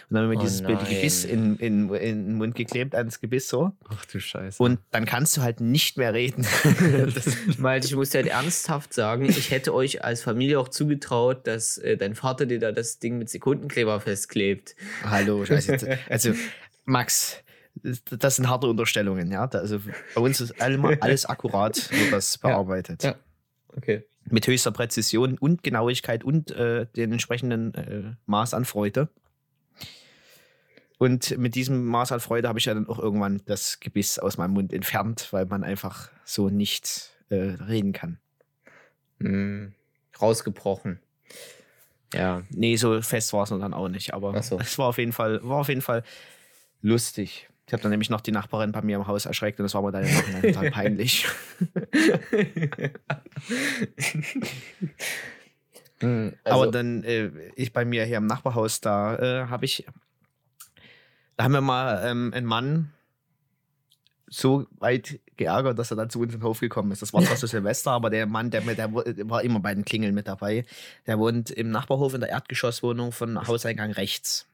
Und 0.10 0.16
dann 0.16 0.24
haben 0.24 0.32
wir 0.32 0.38
Oh 0.38 0.42
dieses 0.42 0.62
blöde 0.62 0.84
nein. 0.84 0.94
Gebiss 0.94 1.26
in, 1.26 1.58
in, 1.58 1.94
in 1.94 2.26
den 2.28 2.36
Mund 2.36 2.56
geklebt, 2.56 2.96
ans 2.96 3.20
Gebiss 3.20 3.50
so. 3.50 3.74
Ach 3.90 4.06
du 4.06 4.20
Scheiße. 4.20 4.64
Und 4.64 4.80
dann 4.92 5.06
kannst 5.06 5.36
du 5.36 5.42
halt 5.42 5.60
nicht 5.60 5.98
mehr 5.98 6.14
reden. 6.14 6.46
das, 7.14 7.36
Malte, 7.58 7.88
ich 7.88 7.96
muss 7.96 8.12
dir 8.12 8.20
halt 8.20 8.28
ernsthaft 8.28 8.94
sagen, 8.94 9.26
ich 9.26 9.52
hätte 9.52 9.74
euch 9.74 10.06
als 10.06 10.22
Familie 10.22 10.60
auch 10.60 10.70
zugetraut, 10.70 11.48
dass 11.48 11.78
äh, 11.80 11.98
dein 11.98 12.16
Vater 12.16 12.46
dir 12.46 12.60
da 12.60 12.72
das 12.72 13.00
Ding 13.00 13.18
mit 13.18 13.30
Sekundenkleber 13.30 14.00
festklebt. 14.00 14.76
hallo, 15.04 15.44
scheiße. 15.44 16.00
Also, 16.10 16.34
Max, 16.86 17.44
das 17.84 18.36
sind 18.36 18.50
harte 18.50 18.68
Unterstellungen, 18.68 19.32
ja. 19.32 19.46
Also 19.48 19.80
bei 20.16 20.22
uns 20.22 20.42
ist 20.42 20.62
alle- 20.62 20.98
alles 21.02 21.26
akkurat, 21.26 21.90
wird 21.92 22.12
das 22.12 22.38
bearbeitet. 22.38 23.04
Ja. 23.04 23.16
Okay. 23.76 24.04
Mit 24.30 24.46
höchster 24.48 24.72
Präzision 24.72 25.38
und 25.38 25.64
Genauigkeit 25.64 26.24
und 26.24 26.52
äh, 26.52 26.86
den 26.96 27.12
entsprechenden 27.14 27.74
äh, 27.76 28.16
Maß 28.26 28.54
an 28.54 28.66
Freude. 28.66 29.10
Und 30.98 31.38
mit 31.38 31.54
diesem 31.56 31.86
Maß 31.86 32.12
an 32.12 32.20
Freude 32.20 32.48
habe 32.48 32.58
ich 32.60 32.66
ja 32.66 32.74
dann 32.74 32.88
auch 32.90 32.98
irgendwann 33.00 33.42
das 33.46 33.80
Gebiss 33.80 34.18
aus 34.18 34.38
meinem 34.38 34.52
Mund 34.54 34.74
entfernt, 34.74 35.28
weil 35.32 35.46
man 35.46 35.64
einfach 35.64 36.10
so 36.26 36.50
nicht 36.50 37.12
äh, 37.30 37.36
reden 37.36 37.94
kann. 37.94 38.18
Hm, 39.20 39.74
rausgebrochen. 40.20 41.00
Ja. 42.14 42.42
Nee, 42.50 42.78
so 42.78 43.02
fest 43.02 43.32
war 43.34 43.44
es 43.44 43.50
dann 43.50 43.74
auch 43.74 43.90
nicht, 43.90 44.14
aber 44.14 44.42
so. 44.42 44.60
es 44.60 44.78
war 44.80 44.88
auf 44.88 44.98
jeden 44.98 45.12
Fall, 45.14 45.40
war 45.44 45.58
auf 45.60 45.70
jeden 45.70 45.82
Fall 45.82 46.04
lustig. 46.82 47.48
Ich 47.68 47.74
habe 47.74 47.84
dann 47.84 47.92
nämlich 47.92 48.10
noch 48.10 48.22
die 48.22 48.32
Nachbarin 48.32 48.72
bei 48.72 48.82
mir 48.82 48.96
im 48.96 49.08
Haus 49.08 49.26
erschreckt 49.26 49.60
und 49.60 49.64
das 49.64 49.74
war 49.74 49.82
mir 49.82 49.92
dann 49.92 50.04
Nachhinein 50.04 50.42
total 50.42 50.72
peinlich. 50.72 51.28
Hm, 56.00 56.34
aber 56.44 56.62
also- 56.62 56.72
dann, 56.72 57.04
äh, 57.04 57.32
ich 57.56 57.74
bei 57.74 57.84
mir 57.84 58.06
hier 58.06 58.18
im 58.18 58.28
Nachbarhaus, 58.28 58.82
da 58.82 59.16
äh, 59.16 59.48
habe 59.48 59.66
ich, 59.66 59.84
da 61.38 61.46
haben 61.46 61.54
wir 61.54 61.62
mal 61.62 62.04
ähm, 62.06 62.32
einen 62.36 62.46
Mann 62.46 62.92
so 64.28 64.68
weit 64.78 65.20
geärgert, 65.38 65.80
dass 65.80 65.90
er 65.92 65.98
dann 65.98 66.10
zu 66.10 66.20
uns 66.20 66.34
in 66.34 66.40
den 66.40 66.46
Hof 66.46 66.60
gekommen 66.60 66.92
ist. 66.92 67.02
Das 67.02 67.14
war 67.14 67.24
zwar 67.24 67.38
so 67.38 67.48
Silvester, 67.48 67.92
aber 67.92 68.10
der 68.10 68.28
Mann, 68.28 68.52
der, 68.52 68.62
der, 68.62 68.88
der 68.90 69.30
war 69.30 69.42
immer 69.42 69.60
bei 69.60 69.74
den 69.74 69.86
Klingeln 69.86 70.14
mit 70.14 70.28
dabei. 70.28 70.66
Der 71.06 71.18
wohnt 71.18 71.50
im 71.50 71.72
Nachbarhof 71.72 72.14
in 72.14 72.20
der 72.20 72.30
Erdgeschosswohnung 72.30 73.12
von 73.12 73.48
Hauseingang 73.48 73.92
rechts. 73.92 74.46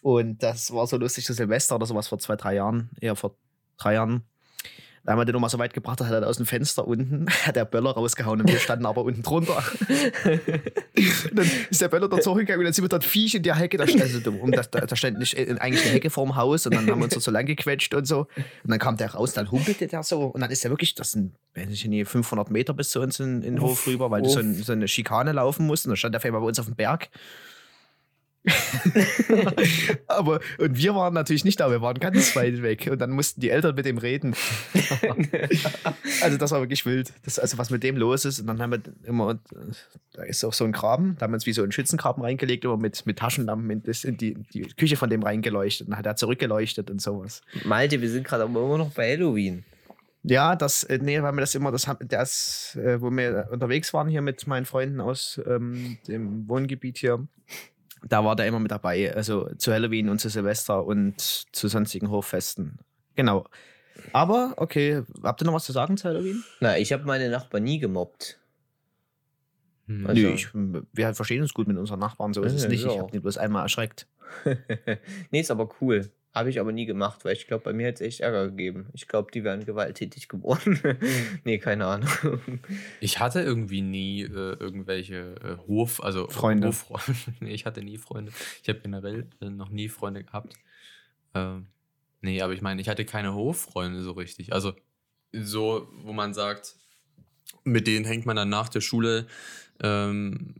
Und 0.00 0.42
das 0.42 0.72
war 0.72 0.86
so 0.86 0.96
lustig 0.96 1.24
zu 1.24 1.34
Silvester 1.34 1.76
oder 1.76 1.86
sowas 1.86 2.08
vor 2.08 2.18
zwei, 2.18 2.36
drei 2.36 2.54
Jahren, 2.54 2.90
eher 3.00 3.16
vor 3.16 3.36
drei 3.76 3.94
Jahren. 3.94 4.24
Da 5.02 5.12
haben 5.12 5.18
wir 5.18 5.24
den 5.24 5.32
nochmal 5.32 5.48
so 5.48 5.58
weit 5.58 5.72
gebracht, 5.72 5.98
da 5.98 6.06
hat 6.06 6.12
er 6.12 6.28
aus 6.28 6.36
dem 6.36 6.44
Fenster 6.44 6.86
unten, 6.86 7.26
hat 7.46 7.56
der 7.56 7.64
Böller 7.64 7.92
rausgehauen 7.92 8.40
und 8.40 8.48
wir 8.48 8.58
standen 8.58 8.84
aber 8.84 9.02
unten 9.02 9.22
drunter. 9.22 9.62
dann 11.32 11.50
ist 11.70 11.80
der 11.80 11.88
Böller 11.88 12.08
dort 12.08 12.26
hochgegangen 12.26 12.60
und 12.60 12.64
dann 12.64 12.74
sind 12.74 12.84
wir 12.84 12.88
dort 12.90 13.04
Viech 13.04 13.34
in 13.34 13.42
der 13.42 13.56
Hecke, 13.56 13.78
da, 13.78 13.84
also, 13.84 14.30
um 14.30 14.52
das, 14.52 14.70
da, 14.70 14.80
da 14.80 14.96
stand 14.96 15.18
nicht, 15.18 15.34
äh, 15.38 15.56
eigentlich 15.58 15.84
eine 15.84 15.94
Hecke 15.94 16.10
vorm 16.10 16.36
Haus 16.36 16.66
und 16.66 16.74
dann 16.74 16.86
haben 16.86 16.98
wir 16.98 17.04
uns 17.04 17.14
dort 17.14 17.24
so 17.24 17.30
lang 17.30 17.46
gequetscht 17.46 17.94
und 17.94 18.06
so. 18.06 18.26
Und 18.62 18.70
dann 18.70 18.78
kam 18.78 18.98
der 18.98 19.12
raus, 19.12 19.32
dann 19.32 19.50
humpelte 19.50 19.86
der 19.86 20.02
so 20.02 20.24
und 20.26 20.42
dann 20.42 20.50
ist 20.50 20.64
der 20.64 20.70
wirklich, 20.70 20.94
das 20.94 21.12
sind, 21.12 21.34
weiß 21.54 21.70
ich 21.70 21.86
nicht, 21.86 22.06
500 22.06 22.50
Meter 22.50 22.74
bis 22.74 22.90
zu 22.90 23.00
uns 23.00 23.20
in, 23.20 23.42
in 23.42 23.54
den 23.54 23.62
Hof 23.62 23.86
rüber, 23.86 24.10
weil 24.10 24.20
du 24.20 24.28
so, 24.28 24.40
ein, 24.40 24.54
so, 24.54 24.72
eine 24.72 24.86
Schikane 24.86 25.32
laufen 25.32 25.66
musst 25.66 25.86
und 25.86 25.90
dann 25.90 25.96
stand 25.96 26.14
der 26.14 26.20
auf 26.20 26.26
einmal 26.26 26.42
bei 26.42 26.48
uns 26.48 26.58
auf 26.58 26.66
dem 26.66 26.76
Berg. 26.76 27.08
Aber 30.06 30.40
und 30.58 30.76
wir 30.76 30.94
waren 30.94 31.12
natürlich 31.12 31.44
nicht 31.44 31.60
da, 31.60 31.70
wir 31.70 31.82
waren 31.82 31.98
ganz 31.98 32.34
weit 32.36 32.62
weg 32.62 32.88
und 32.90 32.98
dann 32.98 33.10
mussten 33.10 33.40
die 33.40 33.50
Eltern 33.50 33.74
mit 33.74 33.84
dem 33.84 33.98
reden. 33.98 34.34
also 36.22 36.38
das 36.38 36.50
war 36.50 36.60
wirklich 36.60 36.86
wild. 36.86 37.12
Das, 37.24 37.38
also 37.38 37.58
was 37.58 37.70
mit 37.70 37.82
dem 37.82 37.96
los 37.96 38.24
ist 38.24 38.40
und 38.40 38.46
dann 38.46 38.62
haben 38.62 38.72
wir 38.72 38.80
immer, 39.04 39.38
da 40.14 40.22
ist 40.22 40.42
auch 40.44 40.54
so 40.54 40.64
ein 40.64 40.72
Graben, 40.72 41.16
da 41.18 41.24
haben 41.24 41.32
wir 41.32 41.36
uns 41.36 41.46
wie 41.46 41.52
so 41.52 41.62
einen 41.62 41.72
Schützengraben 41.72 42.22
reingelegt, 42.22 42.64
immer 42.64 42.78
mit, 42.78 43.04
mit 43.04 43.18
Taschenlampen 43.18 43.68
in, 43.70 43.82
das, 43.82 44.04
in 44.04 44.16
die, 44.16 44.34
die 44.54 44.62
Küche 44.62 44.96
von 44.96 45.10
dem 45.10 45.22
reingeleuchtet 45.22 45.86
und 45.86 45.90
dann 45.92 45.98
hat 45.98 46.06
er 46.06 46.16
zurückgeleuchtet 46.16 46.90
und 46.90 47.02
sowas. 47.02 47.42
Malte, 47.64 48.00
wir 48.00 48.08
sind 48.08 48.26
gerade 48.26 48.44
aber 48.44 48.60
immer 48.60 48.78
noch 48.78 48.92
bei 48.92 49.12
Halloween. 49.12 49.64
Ja, 50.22 50.54
das, 50.54 50.84
äh, 50.84 50.98
nee, 51.00 51.22
weil 51.22 51.32
wir 51.32 51.40
das 51.40 51.54
immer, 51.54 51.72
das 51.72 51.90
das, 52.08 52.76
äh, 52.76 53.00
wo 53.00 53.10
wir 53.10 53.48
unterwegs 53.50 53.92
waren 53.94 54.08
hier 54.08 54.20
mit 54.20 54.46
meinen 54.46 54.66
Freunden 54.66 55.00
aus 55.00 55.40
ähm, 55.46 55.98
dem 56.08 56.46
Wohngebiet 56.48 56.98
hier, 56.98 57.26
da 58.06 58.24
war 58.24 58.36
der 58.36 58.46
immer 58.46 58.60
mit 58.60 58.70
dabei. 58.70 59.14
Also 59.14 59.48
zu 59.56 59.72
Halloween 59.72 60.08
und 60.08 60.20
zu 60.20 60.28
Silvester 60.28 60.84
und 60.84 61.20
zu 61.20 61.68
sonstigen 61.68 62.10
Hochfesten. 62.10 62.78
Genau. 63.16 63.46
Aber, 64.12 64.54
okay, 64.56 65.02
habt 65.22 65.42
ihr 65.42 65.46
noch 65.46 65.54
was 65.54 65.64
zu 65.64 65.72
sagen 65.72 65.96
zu 65.96 66.08
Halloween? 66.08 66.42
Na, 66.60 66.78
ich 66.78 66.92
habe 66.92 67.04
meine 67.04 67.28
Nachbarn 67.28 67.64
nie 67.64 67.78
gemobbt. 67.78 68.38
Hm. 69.86 70.06
Also, 70.06 70.22
Nö, 70.22 70.28
ich, 70.34 70.48
wir 70.92 71.14
verstehen 71.14 71.42
uns 71.42 71.52
gut 71.52 71.66
mit 71.68 71.76
unseren 71.76 71.98
Nachbarn, 71.98 72.32
so 72.32 72.42
ist 72.42 72.54
es 72.54 72.68
nicht. 72.68 72.84
Ich 72.84 72.98
habe 72.98 73.10
die 73.10 73.20
bloß 73.20 73.38
einmal 73.38 73.62
erschreckt. 73.62 74.06
nee, 75.30 75.40
ist 75.40 75.50
aber 75.50 75.68
cool. 75.80 76.10
Habe 76.32 76.48
ich 76.48 76.60
aber 76.60 76.70
nie 76.70 76.86
gemacht, 76.86 77.24
weil 77.24 77.32
ich 77.32 77.48
glaube, 77.48 77.64
bei 77.64 77.72
mir 77.72 77.86
hätte 77.88 78.04
es 78.04 78.08
echt 78.08 78.20
Ärger 78.20 78.48
gegeben. 78.50 78.86
Ich 78.92 79.08
glaube, 79.08 79.32
die 79.32 79.42
wären 79.42 79.64
gewalttätig 79.64 80.28
geboren. 80.28 80.78
nee, 81.44 81.58
keine 81.58 81.86
Ahnung. 81.86 82.08
Ich 83.00 83.18
hatte 83.18 83.40
irgendwie 83.40 83.82
nie 83.82 84.22
äh, 84.22 84.28
irgendwelche 84.28 85.34
äh, 85.42 85.56
Hof, 85.66 86.00
also 86.00 86.28
Freunde. 86.28 86.68
Hoffreunde. 86.68 87.18
nee, 87.40 87.50
ich 87.50 87.66
hatte 87.66 87.82
nie 87.82 87.98
Freunde. 87.98 88.30
Ich 88.62 88.68
habe 88.68 88.78
generell 88.78 89.26
äh, 89.40 89.50
noch 89.50 89.70
nie 89.70 89.88
Freunde 89.88 90.22
gehabt. 90.22 90.54
Ähm, 91.34 91.66
nee, 92.20 92.40
aber 92.40 92.52
ich 92.52 92.62
meine, 92.62 92.80
ich 92.80 92.88
hatte 92.88 93.04
keine 93.04 93.34
Hoffreunde 93.34 94.00
so 94.00 94.12
richtig. 94.12 94.52
Also 94.52 94.74
so, 95.32 95.88
wo 96.04 96.12
man 96.12 96.32
sagt, 96.32 96.76
mit 97.64 97.88
denen 97.88 98.04
hängt 98.04 98.24
man 98.24 98.36
dann 98.36 98.48
nach 98.48 98.68
der 98.68 98.80
Schule 98.80 99.26
ähm, 99.82 100.54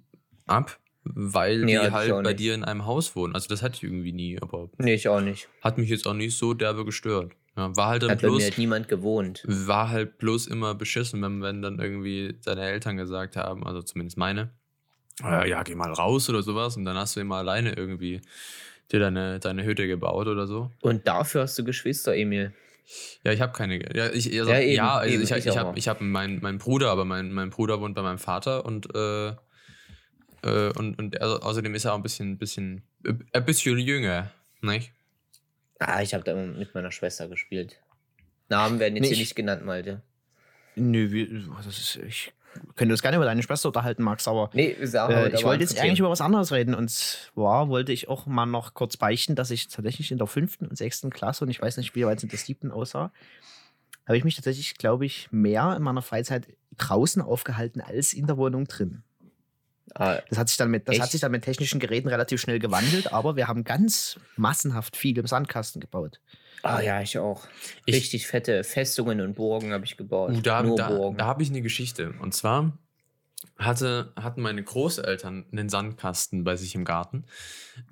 ab 0.46 0.80
weil 1.04 1.60
nee, 1.60 1.72
die 1.72 1.90
halt 1.90 2.22
bei 2.22 2.34
dir 2.34 2.54
in 2.54 2.64
einem 2.64 2.86
Haus 2.86 3.16
wohnen. 3.16 3.34
Also 3.34 3.48
das 3.48 3.62
hatte 3.62 3.76
ich 3.76 3.84
irgendwie 3.84 4.12
nie, 4.12 4.38
aber. 4.40 4.68
Nee, 4.78 4.94
ich 4.94 5.08
auch 5.08 5.20
nicht. 5.20 5.48
Hat 5.60 5.78
mich 5.78 5.88
jetzt 5.88 6.06
auch 6.06 6.14
nicht 6.14 6.36
so 6.36 6.54
derbe 6.54 6.84
gestört. 6.84 7.32
Ja, 7.56 7.74
war 7.76 7.88
halt 7.88 8.02
dann 8.02 8.10
hat 8.10 8.20
bloß. 8.20 8.38
Bei 8.38 8.38
mir 8.38 8.50
hat 8.50 8.58
niemand 8.58 8.88
gewohnt. 8.88 9.42
War 9.46 9.90
halt 9.90 10.18
bloß 10.18 10.46
immer 10.46 10.74
beschissen, 10.74 11.22
wenn, 11.22 11.42
wenn 11.42 11.62
dann 11.62 11.78
irgendwie 11.78 12.36
deine 12.44 12.62
Eltern 12.62 12.96
gesagt 12.96 13.36
haben, 13.36 13.66
also 13.66 13.82
zumindest 13.82 14.18
meine, 14.18 14.50
äh, 15.24 15.48
ja, 15.48 15.62
geh 15.62 15.74
mal 15.74 15.92
raus 15.92 16.28
oder 16.28 16.42
sowas 16.42 16.76
und 16.76 16.84
dann 16.84 16.96
hast 16.96 17.16
du 17.16 17.20
immer 17.20 17.36
alleine 17.36 17.72
irgendwie 17.72 18.20
dir 18.92 19.00
deine, 19.00 19.40
deine 19.40 19.64
Hütte 19.64 19.86
gebaut 19.86 20.26
oder 20.26 20.46
so. 20.46 20.70
Und 20.80 21.06
dafür 21.06 21.42
hast 21.42 21.58
du 21.58 21.64
Geschwister, 21.64 22.14
Emil. 22.14 22.52
Ja, 23.24 23.32
ich 23.32 23.40
habe 23.40 23.52
keine. 23.52 23.78
Ja, 23.94 24.10
ich, 24.10 24.26
also, 24.38 24.50
ja, 24.50 24.60
eben, 24.60 24.74
ja 24.74 24.94
also 24.96 25.14
eben, 25.14 25.22
ich, 25.22 25.30
ich, 25.30 25.46
ich 25.46 25.56
habe 25.56 25.78
ich 25.78 25.88
hab 25.88 26.00
meinen 26.00 26.40
mein 26.42 26.58
Bruder, 26.58 26.90
aber 26.90 27.04
mein, 27.04 27.32
mein 27.32 27.50
Bruder 27.50 27.80
wohnt 27.80 27.94
bei 27.94 28.02
meinem 28.02 28.18
Vater 28.18 28.64
und 28.64 28.94
äh, 28.94 29.32
äh, 30.42 30.70
und 30.78 30.98
und 30.98 31.14
er, 31.16 31.44
außerdem 31.44 31.74
ist 31.74 31.84
er 31.84 31.92
auch 31.92 31.96
ein 31.96 32.02
bisschen, 32.02 32.38
bisschen, 32.38 32.82
äh, 33.04 33.14
ein 33.32 33.44
bisschen 33.44 33.78
jünger, 33.78 34.30
nicht? 34.60 34.92
Ah, 35.78 36.02
ich 36.02 36.14
habe 36.14 36.24
da 36.24 36.34
mit 36.34 36.74
meiner 36.74 36.92
Schwester 36.92 37.28
gespielt. 37.28 37.80
Namen 38.48 38.78
werden 38.80 38.96
jetzt 38.96 39.04
nee, 39.04 39.14
hier 39.14 39.18
nicht 39.18 39.36
genannt, 39.36 39.64
Malte. 39.64 40.02
Nö, 40.76 41.10
wie, 41.10 41.46
das 41.56 41.78
ist, 41.78 41.96
ich 42.06 42.32
könnte 42.74 42.92
uns 42.92 43.02
gerne 43.02 43.16
über 43.16 43.24
deine 43.24 43.42
Schwester 43.42 43.68
unterhalten, 43.68 44.02
Max, 44.02 44.26
aber 44.26 44.50
nee, 44.52 44.70
äh, 44.70 45.34
ich 45.34 45.44
wollte 45.44 45.62
jetzt 45.62 45.78
eigentlich 45.78 46.00
über 46.00 46.10
was 46.10 46.20
anderes 46.20 46.52
reden. 46.52 46.74
Und 46.74 46.90
zwar 46.90 47.68
wollte 47.68 47.92
ich 47.92 48.08
auch 48.08 48.26
mal 48.26 48.46
noch 48.46 48.74
kurz 48.74 48.96
beichten, 48.96 49.36
dass 49.36 49.50
ich 49.50 49.68
tatsächlich 49.68 50.10
in 50.10 50.18
der 50.18 50.26
fünften 50.26 50.66
und 50.66 50.76
sechsten 50.76 51.10
Klasse, 51.10 51.44
und 51.44 51.50
ich 51.50 51.62
weiß 51.62 51.76
nicht, 51.76 51.94
wie 51.94 52.04
weit 52.04 52.18
es 52.18 52.24
in 52.24 52.28
der 52.28 52.38
siebten 52.38 52.70
aussah, 52.70 53.12
habe 54.06 54.18
ich 54.18 54.24
mich 54.24 54.34
tatsächlich, 54.34 54.74
glaube 54.76 55.06
ich, 55.06 55.28
mehr 55.30 55.74
in 55.76 55.82
meiner 55.82 56.02
Freizeit 56.02 56.48
draußen 56.76 57.22
aufgehalten 57.22 57.80
als 57.80 58.12
in 58.12 58.26
der 58.26 58.36
Wohnung 58.36 58.66
drin. 58.66 59.02
Ah, 59.94 60.20
das, 60.28 60.38
hat 60.38 60.48
sich, 60.48 60.56
dann 60.56 60.70
mit, 60.70 60.88
das 60.88 61.00
hat 61.00 61.10
sich 61.10 61.20
dann 61.20 61.32
mit 61.32 61.44
technischen 61.44 61.80
Geräten 61.80 62.08
relativ 62.08 62.40
schnell 62.40 62.58
gewandelt, 62.58 63.12
aber 63.12 63.36
wir 63.36 63.48
haben 63.48 63.64
ganz 63.64 64.18
massenhaft 64.36 64.96
viel 64.96 65.18
im 65.18 65.26
Sandkasten 65.26 65.80
gebaut. 65.80 66.20
Ah 66.62 66.80
ja, 66.80 67.00
ich 67.00 67.18
auch. 67.18 67.46
Ich, 67.86 67.94
Richtig 67.94 68.26
fette 68.26 68.64
Festungen 68.64 69.20
und 69.20 69.34
Burgen 69.34 69.72
habe 69.72 69.84
ich 69.84 69.96
gebaut. 69.96 70.30
Uh, 70.30 70.40
da 70.40 70.62
da, 70.62 71.10
da 71.16 71.24
habe 71.24 71.42
ich 71.42 71.50
eine 71.50 71.62
Geschichte. 71.62 72.14
Und 72.20 72.34
zwar 72.34 72.72
hatte, 73.58 74.12
hatten 74.16 74.42
meine 74.42 74.62
Großeltern 74.62 75.46
einen 75.50 75.68
Sandkasten 75.68 76.44
bei 76.44 76.56
sich 76.56 76.74
im 76.74 76.84
Garten. 76.84 77.24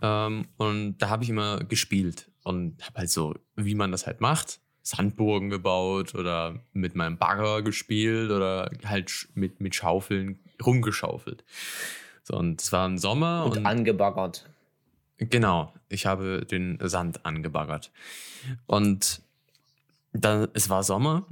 Ähm, 0.02 0.48
und 0.56 0.98
da 0.98 1.08
habe 1.08 1.24
ich 1.24 1.30
immer 1.30 1.64
gespielt 1.64 2.30
und 2.42 2.82
habe 2.84 3.00
halt 3.00 3.10
so, 3.10 3.34
wie 3.56 3.74
man 3.74 3.90
das 3.92 4.06
halt 4.06 4.20
macht, 4.20 4.60
Sandburgen 4.82 5.50
gebaut 5.50 6.14
oder 6.14 6.60
mit 6.72 6.94
meinem 6.94 7.18
Bagger 7.18 7.62
gespielt 7.62 8.30
oder 8.30 8.70
halt 8.84 9.28
mit, 9.34 9.60
mit 9.60 9.74
Schaufeln 9.74 10.40
rumgeschaufelt. 10.64 11.44
So, 12.22 12.36
und 12.36 12.60
es 12.60 12.72
war 12.72 12.86
im 12.86 12.98
Sommer. 12.98 13.44
Und, 13.44 13.58
und 13.58 13.66
angebaggert. 13.66 14.48
Genau, 15.18 15.72
ich 15.88 16.06
habe 16.06 16.46
den 16.48 16.78
Sand 16.82 17.24
angebaggert. 17.24 17.90
Und 18.66 19.22
dann, 20.12 20.48
es 20.54 20.68
war 20.68 20.82
Sommer 20.84 21.26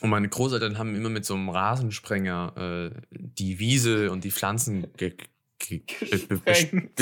und 0.00 0.10
meine 0.10 0.28
Großeltern 0.28 0.78
haben 0.78 0.94
immer 0.94 1.08
mit 1.08 1.24
so 1.24 1.34
einem 1.34 1.48
Rasensprenger 1.48 2.92
äh, 2.92 3.00
die 3.10 3.58
Wiese 3.58 4.10
und 4.10 4.24
die 4.24 4.30
Pflanzen 4.30 4.86
ge 4.96 5.14
ge 5.58 5.82
gesprengt. 5.88 6.92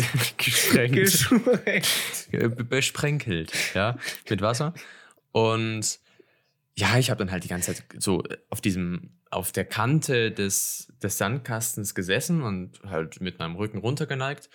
besprenkelt, 2.69 3.53
ja, 3.75 3.97
mit 4.31 4.41
Wasser. 4.41 4.75
Und 5.33 5.99
ja, 6.77 6.97
ich 6.99 7.11
habe 7.11 7.19
dann 7.19 7.33
halt 7.33 7.43
die 7.43 7.49
ganze 7.49 7.75
Zeit 7.75 7.85
so 7.99 8.23
auf 8.51 8.61
diesem, 8.61 9.11
auf 9.35 9.53
der 9.53 9.65
Kante 9.65 10.31
des, 10.31 10.93
des 11.03 11.19
Sandkastens 11.19 11.95
gesessen 11.95 12.43
und 12.43 12.81
halt 12.85 13.21
mit 13.21 13.39
meinem 13.39 13.57
Rücken 13.57 13.79
runtergeneigt. 13.79 14.49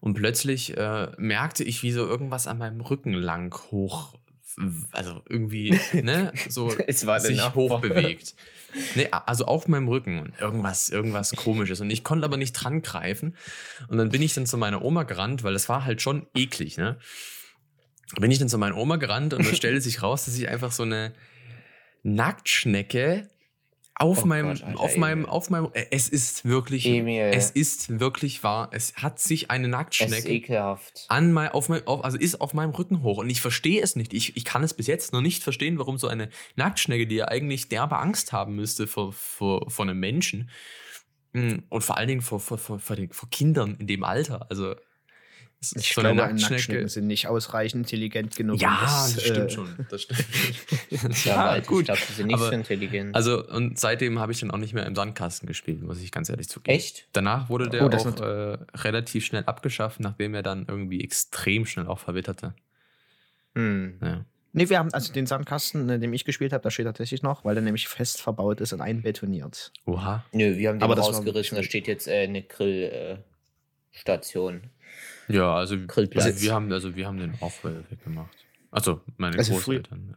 Und 0.00 0.14
plötzlich 0.14 0.76
äh, 0.76 1.08
merkte 1.16 1.62
ich, 1.62 1.82
wie 1.82 1.92
so 1.92 2.06
irgendwas 2.06 2.46
an 2.46 2.58
meinem 2.58 2.80
Rücken 2.80 3.12
lang 3.12 3.54
hoch, 3.70 4.14
also 4.90 5.22
irgendwie, 5.28 5.78
ne, 5.92 6.32
so 6.48 6.70
sich 6.70 7.54
hochbewegt. 7.54 8.34
Nee, 8.94 9.08
also 9.10 9.44
auf 9.44 9.68
meinem 9.68 9.86
Rücken 9.86 10.18
und 10.18 10.40
irgendwas, 10.40 10.88
irgendwas 10.88 11.36
komisches. 11.36 11.80
Und 11.80 11.90
ich 11.90 12.02
konnte 12.02 12.24
aber 12.24 12.36
nicht 12.36 12.52
dran 12.52 12.82
greifen. 12.82 13.36
Und 13.88 13.98
dann 13.98 14.08
bin 14.08 14.22
ich 14.22 14.34
dann 14.34 14.46
zu 14.46 14.56
meiner 14.56 14.82
Oma 14.82 15.04
gerannt, 15.04 15.44
weil 15.44 15.52
das 15.52 15.68
war 15.68 15.84
halt 15.84 16.02
schon 16.02 16.26
eklig, 16.34 16.78
ne? 16.78 16.98
Bin 18.18 18.30
ich 18.30 18.38
dann 18.38 18.48
zu 18.48 18.58
meiner 18.58 18.76
Oma 18.76 18.96
gerannt 18.96 19.34
und 19.34 19.44
dann 19.44 19.54
stellte 19.54 19.80
sich 19.80 20.02
raus, 20.02 20.24
dass 20.24 20.36
ich 20.36 20.48
einfach 20.48 20.72
so 20.72 20.82
eine, 20.82 21.12
Nacktschnecke 22.02 23.28
auf 24.02 24.24
oh 24.24 24.26
meinem, 24.26 24.48
Gott, 24.48 24.62
Alter, 24.64 24.80
auf 24.80 24.96
meinem, 24.96 25.26
auf 25.26 25.50
meinem, 25.50 25.68
äh, 25.74 25.86
es 25.90 26.08
ist 26.08 26.44
wirklich, 26.44 26.86
Emil. 26.86 27.30
es 27.32 27.50
ist 27.50 28.00
wirklich 28.00 28.42
wahr. 28.42 28.68
Es 28.72 28.96
hat 28.96 29.20
sich 29.20 29.50
eine 29.50 29.68
Nacktschnecke 29.68 30.78
an 31.08 31.32
mein, 31.32 31.50
auf 31.50 31.68
mein, 31.68 31.86
auf, 31.86 32.04
also 32.04 32.18
ist 32.18 32.40
auf 32.40 32.52
meinem 32.52 32.70
Rücken 32.70 33.02
hoch 33.02 33.18
und 33.18 33.30
ich 33.30 33.40
verstehe 33.40 33.80
es 33.80 33.94
nicht. 33.94 34.12
Ich, 34.12 34.36
ich 34.36 34.44
kann 34.44 34.64
es 34.64 34.74
bis 34.74 34.88
jetzt 34.88 35.12
noch 35.12 35.20
nicht 35.20 35.44
verstehen, 35.44 35.78
warum 35.78 35.98
so 35.98 36.08
eine 36.08 36.30
Nacktschnecke, 36.56 37.06
die 37.06 37.16
ja 37.16 37.28
eigentlich 37.28 37.68
derbe 37.68 37.98
Angst 37.98 38.32
haben 38.32 38.56
müsste 38.56 38.88
vor, 38.88 39.12
vor, 39.12 39.70
vor 39.70 39.84
einem 39.84 40.00
Menschen 40.00 40.50
hm, 41.32 41.62
und 41.68 41.82
vor 41.82 41.96
allen 41.96 42.08
Dingen 42.08 42.22
vor, 42.22 42.40
vor, 42.40 42.58
vor, 42.58 42.80
vor, 42.80 42.96
den, 42.96 43.12
vor 43.12 43.30
Kindern 43.30 43.76
in 43.78 43.86
dem 43.86 44.02
Alter, 44.02 44.46
also 44.50 44.74
ich 45.76 45.94
so 45.94 46.00
glaube, 46.00 46.16
Nacktschnecken 46.16 46.88
sind 46.88 47.06
nicht 47.06 47.28
ausreichend 47.28 47.86
intelligent 47.86 48.36
genug. 48.36 48.60
Ja, 48.60 48.78
das, 48.82 49.14
das 49.14 49.22
stimmt 49.22 49.38
äh, 49.38 49.50
schon. 49.50 49.68
Das 49.88 50.02
stimmt. 50.02 51.24
ja, 51.24 51.46
ja 51.56 51.62
gut. 51.62 51.80
Ich 51.80 51.86
glaube, 51.86 52.00
die 52.08 52.12
sind 52.12 52.26
nicht 52.26 52.36
Aber, 52.36 52.46
so 52.46 52.52
intelligent. 52.52 53.14
Also, 53.14 53.46
und 53.46 53.78
seitdem 53.78 54.18
habe 54.18 54.32
ich 54.32 54.40
dann 54.40 54.50
auch 54.50 54.58
nicht 54.58 54.74
mehr 54.74 54.86
im 54.86 54.94
Sandkasten 54.94 55.46
gespielt, 55.46 55.82
muss 55.82 56.00
ich 56.00 56.10
ganz 56.10 56.28
ehrlich 56.28 56.48
zugeben. 56.48 56.76
Echt? 56.76 57.06
Danach 57.12 57.48
wurde 57.48 57.68
der 57.68 57.84
oh, 57.84 57.94
auch 57.94 58.20
äh, 58.20 58.58
relativ 58.74 59.24
schnell 59.24 59.44
abgeschafft, 59.44 60.00
nachdem 60.00 60.34
er 60.34 60.42
dann 60.42 60.66
irgendwie 60.66 61.02
extrem 61.02 61.64
schnell 61.64 61.86
auch 61.86 62.00
verwitterte. 62.00 62.54
Hm. 63.54 63.98
Ja. 64.02 64.24
Nee, 64.54 64.68
wir 64.68 64.78
haben 64.78 64.92
also 64.92 65.10
den 65.12 65.26
Sandkasten, 65.26 65.88
in 65.88 66.00
dem 66.00 66.12
ich 66.12 66.26
gespielt 66.26 66.52
habe, 66.52 66.62
da 66.62 66.70
steht 66.70 66.84
tatsächlich 66.84 67.22
noch, 67.22 67.42
weil 67.44 67.54
der 67.54 67.62
nämlich 67.62 67.88
fest 67.88 68.20
verbaut 68.20 68.60
ist 68.60 68.74
und 68.74 68.82
einbetoniert. 68.82 69.72
Oha. 69.86 70.26
Nö, 70.32 70.58
wir 70.58 70.68
haben 70.68 70.78
den 70.78 70.82
Aber 70.82 70.94
das 70.94 71.06
rausgerissen, 71.06 71.56
da 71.56 71.62
steht 71.62 71.86
jetzt 71.86 72.06
äh, 72.06 72.24
eine 72.24 72.42
Grillstation. 72.42 74.64
Ja, 75.32 75.54
also 75.54 75.76
also 75.76 76.40
wir 76.42 76.52
haben, 76.54 76.72
also 76.72 76.94
wir 76.96 77.06
haben 77.06 77.18
den 77.18 77.34
auch 77.40 77.52
äh, 77.64 77.90
weggemacht. 77.90 78.36
Also 78.70 79.00
meine 79.16 79.38
Also 79.38 79.54
früh- 79.54 79.76
Großeltern. 79.76 80.16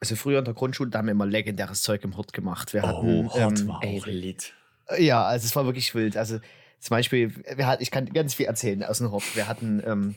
Also 0.00 0.16
früher 0.16 0.38
in 0.40 0.44
der 0.44 0.54
Grundschule, 0.54 0.90
da 0.90 0.98
haben 0.98 1.06
wir 1.06 1.12
immer 1.12 1.26
legendäres 1.26 1.82
Zeug 1.82 2.04
im 2.04 2.16
Hort 2.16 2.32
gemacht. 2.32 2.74
Wir 2.74 2.84
Oh, 2.84 3.30
hatten, 3.40 3.70
ähm, 3.70 3.72
ey, 3.80 4.02
lit. 4.06 4.52
Ja, 4.98 5.24
also 5.24 5.46
es 5.46 5.56
war 5.56 5.64
wirklich 5.64 5.94
wild. 5.94 6.16
Also 6.16 6.38
zum 6.80 6.90
Beispiel, 6.90 7.32
wir 7.56 7.66
hatten, 7.66 7.82
ich 7.82 7.90
kann 7.90 8.06
ganz 8.12 8.34
viel 8.34 8.46
erzählen 8.46 8.82
aus 8.84 8.98
dem 8.98 9.10
Hort. 9.10 9.24
Wir 9.34 9.48
hatten 9.48 9.82
ähm, 9.86 10.14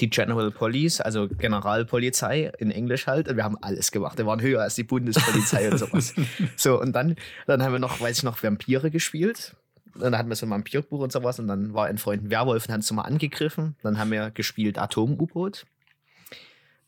die 0.00 0.10
General 0.10 0.50
Police, 0.50 1.00
also 1.00 1.28
Generalpolizei 1.28 2.52
in 2.58 2.70
Englisch 2.70 3.06
halt, 3.06 3.28
und 3.28 3.36
wir 3.36 3.44
haben 3.44 3.56
alles 3.62 3.90
gemacht. 3.90 4.18
Wir 4.18 4.26
waren 4.26 4.40
höher 4.42 4.60
als 4.60 4.74
die 4.74 4.84
Bundespolizei 4.84 5.70
und 5.70 5.78
sowas. 5.78 6.14
So, 6.56 6.78
und 6.80 6.92
dann, 6.92 7.16
dann 7.46 7.62
haben 7.62 7.72
wir 7.72 7.78
noch, 7.78 8.00
weiß 8.00 8.18
ich 8.18 8.22
noch, 8.24 8.42
Vampire 8.42 8.90
gespielt. 8.90 9.56
Dann 9.98 10.16
hatten 10.16 10.28
wir 10.28 10.36
so 10.36 10.46
ein 10.46 10.50
Vampirbuch 10.50 11.00
und 11.00 11.12
sowas. 11.12 11.38
Und 11.38 11.48
dann 11.48 11.74
war 11.74 11.86
ein 11.86 11.98
Freund 11.98 12.24
ein 12.24 12.30
Werwolf 12.30 12.66
und 12.66 12.72
hat 12.72 12.78
uns 12.78 12.92
mal 12.92 13.02
angegriffen. 13.02 13.76
Dann 13.82 13.98
haben 13.98 14.10
wir 14.10 14.30
gespielt 14.30 14.78
Atom-U-Boot. 14.78 15.66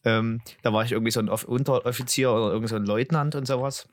Ähm, 0.05 0.43
da 0.63 0.73
war 0.73 0.85
ich 0.85 0.93
irgendwie 0.93 1.11
so 1.11 1.21
ein 1.21 1.29
Off- 1.29 1.45
Unteroffizier 1.45 2.31
oder 2.31 2.53
irgend 2.53 2.69
so 2.69 2.77
ein 2.77 2.85
Leutnant 2.85 3.35
und 3.35 3.47
sowas 3.47 3.89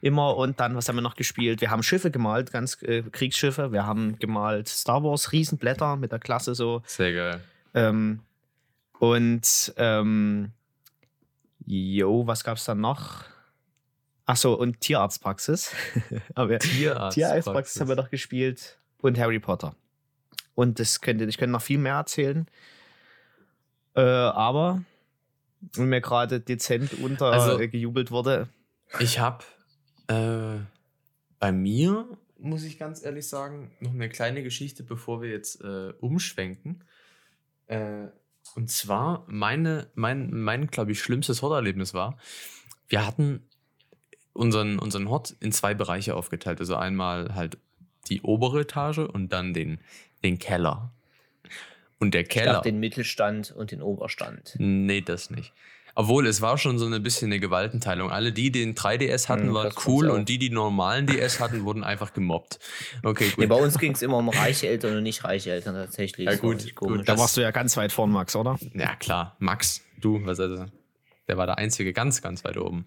immer 0.00 0.36
und 0.36 0.60
dann, 0.60 0.74
was 0.74 0.88
haben 0.88 0.96
wir 0.96 1.02
noch 1.02 1.14
gespielt? 1.14 1.60
Wir 1.60 1.70
haben 1.70 1.82
Schiffe 1.82 2.10
gemalt, 2.10 2.52
ganz 2.52 2.82
äh, 2.82 3.02
Kriegsschiffe. 3.02 3.72
Wir 3.72 3.86
haben 3.86 4.18
gemalt 4.18 4.68
Star 4.68 5.02
Wars 5.02 5.32
Riesenblätter 5.32 5.96
mit 5.96 6.12
der 6.12 6.18
Klasse 6.18 6.54
so. 6.54 6.82
Sehr 6.84 7.12
geil. 7.12 7.40
Ähm, 7.74 8.20
und 8.98 9.72
ähm, 9.76 10.50
jo, 11.64 12.26
was 12.26 12.44
gab's 12.44 12.64
dann 12.64 12.80
noch? 12.80 13.24
Ach 14.26 14.36
so, 14.36 14.58
und 14.58 14.80
Tierarztpraxis. 14.80 15.72
Aber 16.34 16.58
Tierarzt. 16.58 17.14
Tierarztpraxis 17.14 17.80
haben 17.80 17.88
wir 17.88 17.96
doch 17.96 18.10
gespielt 18.10 18.78
und 19.00 19.18
Harry 19.18 19.40
Potter. 19.40 19.74
Und 20.54 20.78
das 20.78 21.00
könnte, 21.00 21.24
ich 21.24 21.38
könnte 21.38 21.52
noch 21.52 21.62
viel 21.62 21.78
mehr 21.78 21.94
erzählen. 21.94 22.46
Äh, 23.94 24.00
aber 24.00 24.82
wenn 25.74 25.88
mir 25.88 26.00
gerade 26.00 26.40
dezent 26.40 26.94
unter 26.94 27.26
Also- 27.26 27.58
wurde, 28.10 28.48
Ich 29.00 29.18
habe 29.18 29.44
äh, 30.08 30.58
bei 31.38 31.52
mir, 31.52 32.06
muss 32.38 32.64
ich 32.64 32.78
ganz 32.78 33.04
ehrlich 33.04 33.28
sagen, 33.28 33.72
noch 33.80 33.92
eine 33.92 34.08
kleine 34.08 34.42
Geschichte, 34.42 34.82
bevor 34.82 35.22
wir 35.22 35.30
jetzt 35.30 35.60
äh, 35.62 35.92
umschwenken. 36.00 36.84
Äh, 37.66 38.06
und 38.54 38.70
zwar, 38.70 39.24
meine, 39.28 39.90
mein, 39.94 40.30
mein 40.32 40.66
glaube 40.66 40.92
ich, 40.92 41.00
schlimmstes 41.02 41.42
Horterlebnis 41.42 41.94
war, 41.94 42.18
wir 42.88 43.06
hatten 43.06 43.46
unseren, 44.34 44.78
unseren 44.78 45.08
Hort 45.08 45.34
in 45.40 45.52
zwei 45.52 45.74
Bereiche 45.74 46.14
aufgeteilt. 46.14 46.60
Also 46.60 46.76
einmal 46.76 47.34
halt 47.34 47.58
die 48.08 48.22
obere 48.22 48.60
Etage 48.60 48.98
und 48.98 49.32
dann 49.32 49.54
den, 49.54 49.78
den 50.24 50.38
Keller. 50.38 50.90
Und 51.98 52.14
der 52.14 52.22
Ich 52.22 52.28
Keller. 52.30 52.54
dachte 52.54 52.68
den 52.70 52.80
Mittelstand 52.80 53.52
und 53.52 53.70
den 53.70 53.80
Oberstand. 53.82 54.54
Nee, 54.58 55.02
das 55.02 55.30
nicht. 55.30 55.52
Obwohl, 55.94 56.26
es 56.26 56.40
war 56.40 56.56
schon 56.56 56.78
so 56.78 56.86
ein 56.86 57.02
bisschen 57.02 57.28
eine 57.28 57.38
Gewaltenteilung. 57.38 58.10
Alle, 58.10 58.32
die 58.32 58.50
den 58.50 58.74
3DS 58.74 59.28
hatten, 59.28 59.48
Hm, 59.48 59.54
waren 59.54 59.72
cool 59.86 60.08
und 60.08 60.26
die, 60.30 60.38
die 60.38 60.48
normalen 60.48 61.06
DS 61.06 61.38
hatten, 61.38 61.64
wurden 61.64 61.84
einfach 61.84 62.14
gemobbt. 62.14 62.58
Okay, 63.02 63.26
Nee, 63.36 63.44
gut. 63.44 63.48
bei 63.50 63.56
uns 63.62 63.78
ging 63.78 63.92
es 63.92 64.00
immer 64.00 64.16
um 64.16 64.30
reiche 64.30 64.68
Eltern 64.68 64.96
und 64.96 65.02
nicht 65.02 65.22
reiche 65.22 65.52
Eltern 65.52 65.74
tatsächlich. 65.74 66.26
Ja, 66.26 66.36
gut, 66.36 66.74
gut, 66.74 67.06
da 67.06 67.18
warst 67.18 67.36
du 67.36 67.42
ja 67.42 67.50
ganz 67.50 67.76
weit 67.76 67.92
vorn, 67.92 68.10
Max, 68.10 68.34
oder? 68.34 68.58
ja, 68.72 68.96
klar. 68.96 69.36
Max, 69.38 69.82
du, 70.00 70.24
was 70.24 70.40
also, 70.40 70.64
der 71.28 71.36
war 71.36 71.44
der 71.46 71.58
Einzige 71.58 71.92
ganz, 71.92 72.22
ganz 72.22 72.42
weit 72.42 72.56
oben. 72.56 72.86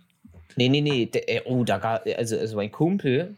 Nee, 0.55 0.69
nee, 0.69 0.81
nee. 0.81 1.05
Der, 1.07 1.29
äh, 1.29 1.41
oh, 1.45 1.63
da 1.63 1.77
gab, 1.77 2.05
also, 2.17 2.37
also 2.37 2.55
mein 2.55 2.71
Kumpel, 2.71 3.35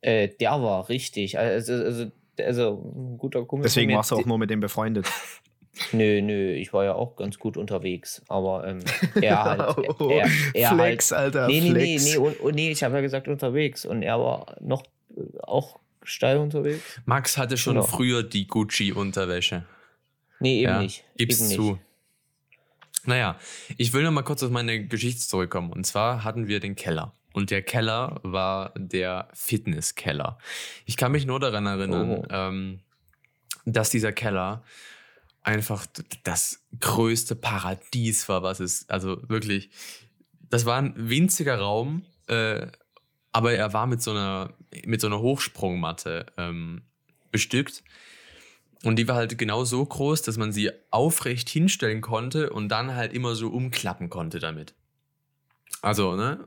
äh, 0.00 0.28
der 0.40 0.50
war 0.62 0.88
richtig. 0.88 1.38
Also, 1.38 1.72
also, 1.74 2.06
also 2.40 2.92
ein 2.96 3.18
guter 3.18 3.44
Kumpel. 3.44 3.64
Deswegen 3.64 3.94
warst 3.94 4.10
du 4.10 4.16
auch 4.16 4.24
nur 4.26 4.38
mit 4.38 4.50
dem 4.50 4.60
befreundet. 4.60 5.06
Nö, 5.92 6.20
nö, 6.20 6.54
ich 6.54 6.72
war 6.72 6.84
ja 6.84 6.94
auch 6.94 7.14
ganz 7.14 7.38
gut 7.38 7.56
unterwegs. 7.56 8.20
Aber 8.26 8.66
ähm, 8.66 8.80
er 9.22 9.44
halt. 9.44 10.00
Oh, 10.00 10.08
er, 10.10 10.28
er 10.52 10.74
Flex, 10.74 11.12
Alter, 11.12 11.42
halt. 11.42 11.50
Nee, 11.52 11.60
nee, 11.60 11.70
nee, 11.70 11.98
Flex. 11.98 12.04
nee, 12.04 12.16
und, 12.16 12.40
und 12.40 12.54
nee, 12.56 12.70
ich 12.72 12.82
habe 12.82 12.96
ja 12.96 13.00
gesagt 13.00 13.28
unterwegs. 13.28 13.86
Und 13.86 14.02
er 14.02 14.18
war 14.18 14.56
noch 14.60 14.82
äh, 15.16 15.20
auch 15.42 15.78
steil 16.02 16.38
unterwegs. 16.38 17.00
Max 17.04 17.36
hatte 17.38 17.56
schon 17.56 17.74
Genau. 17.74 17.86
früher 17.86 18.24
die 18.24 18.48
Gucci-Unterwäsche. 18.48 19.66
Nee, 20.40 20.62
eben 20.62 20.64
Ja, 20.64 20.82
nicht. 20.82 21.04
Gib's 21.16 21.40
eben 21.40 21.50
zu. 21.50 21.62
Nicht. 21.72 21.80
Naja, 23.04 23.38
ich 23.76 23.92
will 23.92 24.02
noch 24.02 24.10
mal 24.10 24.22
kurz 24.22 24.42
auf 24.42 24.50
meine 24.50 24.86
Geschichte 24.86 25.20
zurückkommen. 25.20 25.72
Und 25.72 25.84
zwar 25.84 26.24
hatten 26.24 26.48
wir 26.48 26.60
den 26.60 26.76
Keller. 26.76 27.12
Und 27.32 27.50
der 27.50 27.62
Keller 27.62 28.20
war 28.22 28.72
der 28.76 29.28
Fitnesskeller. 29.32 30.38
Ich 30.86 30.96
kann 30.96 31.12
mich 31.12 31.26
nur 31.26 31.40
daran 31.40 31.66
erinnern, 31.66 32.10
Oh. 32.10 32.24
ähm, 32.30 32.80
dass 33.64 33.90
dieser 33.90 34.12
Keller 34.12 34.64
einfach 35.42 35.86
das 36.24 36.64
größte 36.80 37.36
Paradies 37.36 38.28
war, 38.28 38.42
was 38.42 38.60
es, 38.60 38.88
also 38.88 39.22
wirklich, 39.28 39.70
das 40.50 40.66
war 40.66 40.78
ein 40.78 40.94
winziger 40.96 41.58
Raum, 41.58 42.04
äh, 42.26 42.66
aber 43.32 43.52
er 43.52 43.72
war 43.72 43.86
mit 43.86 44.02
so 44.02 44.10
einer, 44.10 44.52
mit 44.84 45.00
so 45.00 45.06
einer 45.06 45.20
Hochsprungmatte 45.20 46.26
ähm, 46.36 46.82
bestückt. 47.30 47.82
Und 48.84 48.96
die 48.96 49.08
war 49.08 49.16
halt 49.16 49.36
genau 49.38 49.64
so 49.64 49.84
groß, 49.84 50.22
dass 50.22 50.36
man 50.36 50.52
sie 50.52 50.70
aufrecht 50.90 51.48
hinstellen 51.48 52.00
konnte 52.00 52.50
und 52.50 52.68
dann 52.68 52.94
halt 52.94 53.12
immer 53.12 53.34
so 53.34 53.48
umklappen 53.48 54.08
konnte 54.08 54.38
damit. 54.38 54.74
Also, 55.82 56.14
ne? 56.14 56.46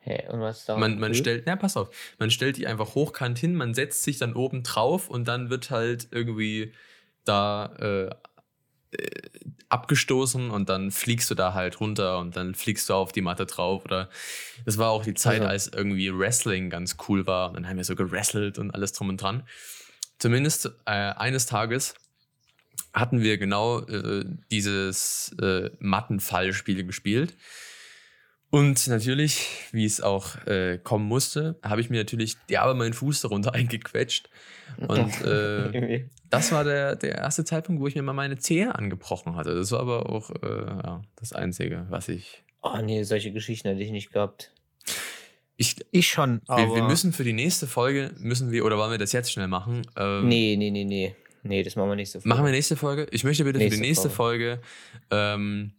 Hä, 0.00 0.28
und 0.28 0.40
was 0.40 0.64
da? 0.64 0.76
Man, 0.76 1.00
man 1.00 1.14
stellt, 1.14 1.44
na, 1.46 1.56
pass 1.56 1.76
auf, 1.76 1.90
man 2.18 2.30
stellt 2.30 2.56
die 2.56 2.68
einfach 2.68 2.94
hochkant 2.94 3.38
hin, 3.38 3.56
man 3.56 3.74
setzt 3.74 4.04
sich 4.04 4.18
dann 4.18 4.34
oben 4.34 4.62
drauf 4.62 5.10
und 5.10 5.26
dann 5.26 5.50
wird 5.50 5.70
halt 5.70 6.06
irgendwie 6.12 6.72
da 7.24 7.74
äh, 7.80 8.10
äh, 8.96 9.20
abgestoßen 9.68 10.50
und 10.50 10.68
dann 10.68 10.92
fliegst 10.92 11.28
du 11.28 11.34
da 11.34 11.54
halt 11.54 11.80
runter 11.80 12.20
und 12.20 12.36
dann 12.36 12.54
fliegst 12.54 12.88
du 12.88 12.94
auf 12.94 13.10
die 13.10 13.20
Matte 13.20 13.46
drauf. 13.46 13.84
Oder 13.84 14.08
das 14.64 14.78
war 14.78 14.90
auch 14.90 15.02
die 15.02 15.14
Zeit, 15.14 15.40
Also- 15.40 15.48
als 15.48 15.66
irgendwie 15.68 16.16
Wrestling 16.16 16.70
ganz 16.70 16.96
cool 17.08 17.26
war. 17.26 17.48
Und 17.48 17.54
dann 17.54 17.68
haben 17.68 17.76
wir 17.76 17.84
so 17.84 17.96
gewrestelt 17.96 18.58
und 18.58 18.70
alles 18.70 18.92
drum 18.92 19.08
und 19.08 19.20
dran. 19.20 19.42
Zumindest 20.18 20.66
äh, 20.86 20.90
eines 20.90 21.46
Tages 21.46 21.94
hatten 22.92 23.20
wir 23.20 23.36
genau 23.38 23.80
äh, 23.80 24.24
dieses 24.50 25.34
äh, 25.40 25.70
Mattenfallspiel 25.78 26.84
gespielt. 26.84 27.36
Und 28.50 28.86
natürlich, 28.86 29.46
wie 29.72 29.84
es 29.84 30.00
auch 30.00 30.46
äh, 30.46 30.78
kommen 30.78 31.06
musste, 31.06 31.58
habe 31.62 31.80
ich 31.80 31.90
mir 31.90 31.98
natürlich 31.98 32.36
derbe 32.48 32.74
meinen 32.74 32.94
Fuß 32.94 33.20
darunter 33.20 33.54
eingequetscht. 33.54 34.30
Und 34.78 35.20
äh, 35.24 36.08
das 36.30 36.52
war 36.52 36.64
der, 36.64 36.96
der 36.96 37.16
erste 37.16 37.44
Zeitpunkt, 37.44 37.82
wo 37.82 37.86
ich 37.86 37.94
mir 37.94 38.02
mal 38.02 38.12
meine 38.12 38.38
Zehe 38.38 38.74
angebrochen 38.74 39.36
hatte. 39.36 39.54
Das 39.54 39.72
war 39.72 39.80
aber 39.80 40.08
auch 40.08 40.30
äh, 40.30 40.66
ja, 40.66 41.02
das 41.16 41.32
Einzige, 41.32 41.86
was 41.90 42.08
ich. 42.08 42.44
Oh 42.62 42.78
nee, 42.82 43.02
solche 43.02 43.32
Geschichten 43.32 43.68
hätte 43.68 43.82
ich 43.82 43.90
nicht 43.90 44.12
gehabt. 44.12 44.52
Ich 45.56 45.76
Ich 45.90 46.08
schon, 46.08 46.40
wir, 46.46 46.54
aber 46.54 46.74
wir 46.74 46.82
müssen 46.84 47.12
für 47.12 47.24
die 47.24 47.32
nächste 47.32 47.66
Folge, 47.66 48.12
müssen 48.18 48.50
wir, 48.50 48.64
oder 48.64 48.76
wollen 48.78 48.90
wir 48.90 48.98
das 48.98 49.12
jetzt 49.12 49.32
schnell 49.32 49.48
machen? 49.48 49.86
Ähm, 49.96 50.28
Nee, 50.28 50.56
nee, 50.56 50.70
nee, 50.70 50.84
nee. 50.84 51.14
Nee, 51.42 51.62
das 51.62 51.76
machen 51.76 51.90
wir 51.90 51.96
nicht 51.96 52.10
so 52.10 52.18
Machen 52.24 52.44
wir 52.44 52.50
nächste 52.50 52.76
Folge? 52.76 53.06
Ich 53.12 53.22
möchte 53.24 53.44
bitte 53.44 53.58
für 53.58 53.64
Nächste 53.64 53.80
die 53.80 53.86
nächste 53.86 54.10
Folge, 54.10 54.60
ähm, 55.10 55.72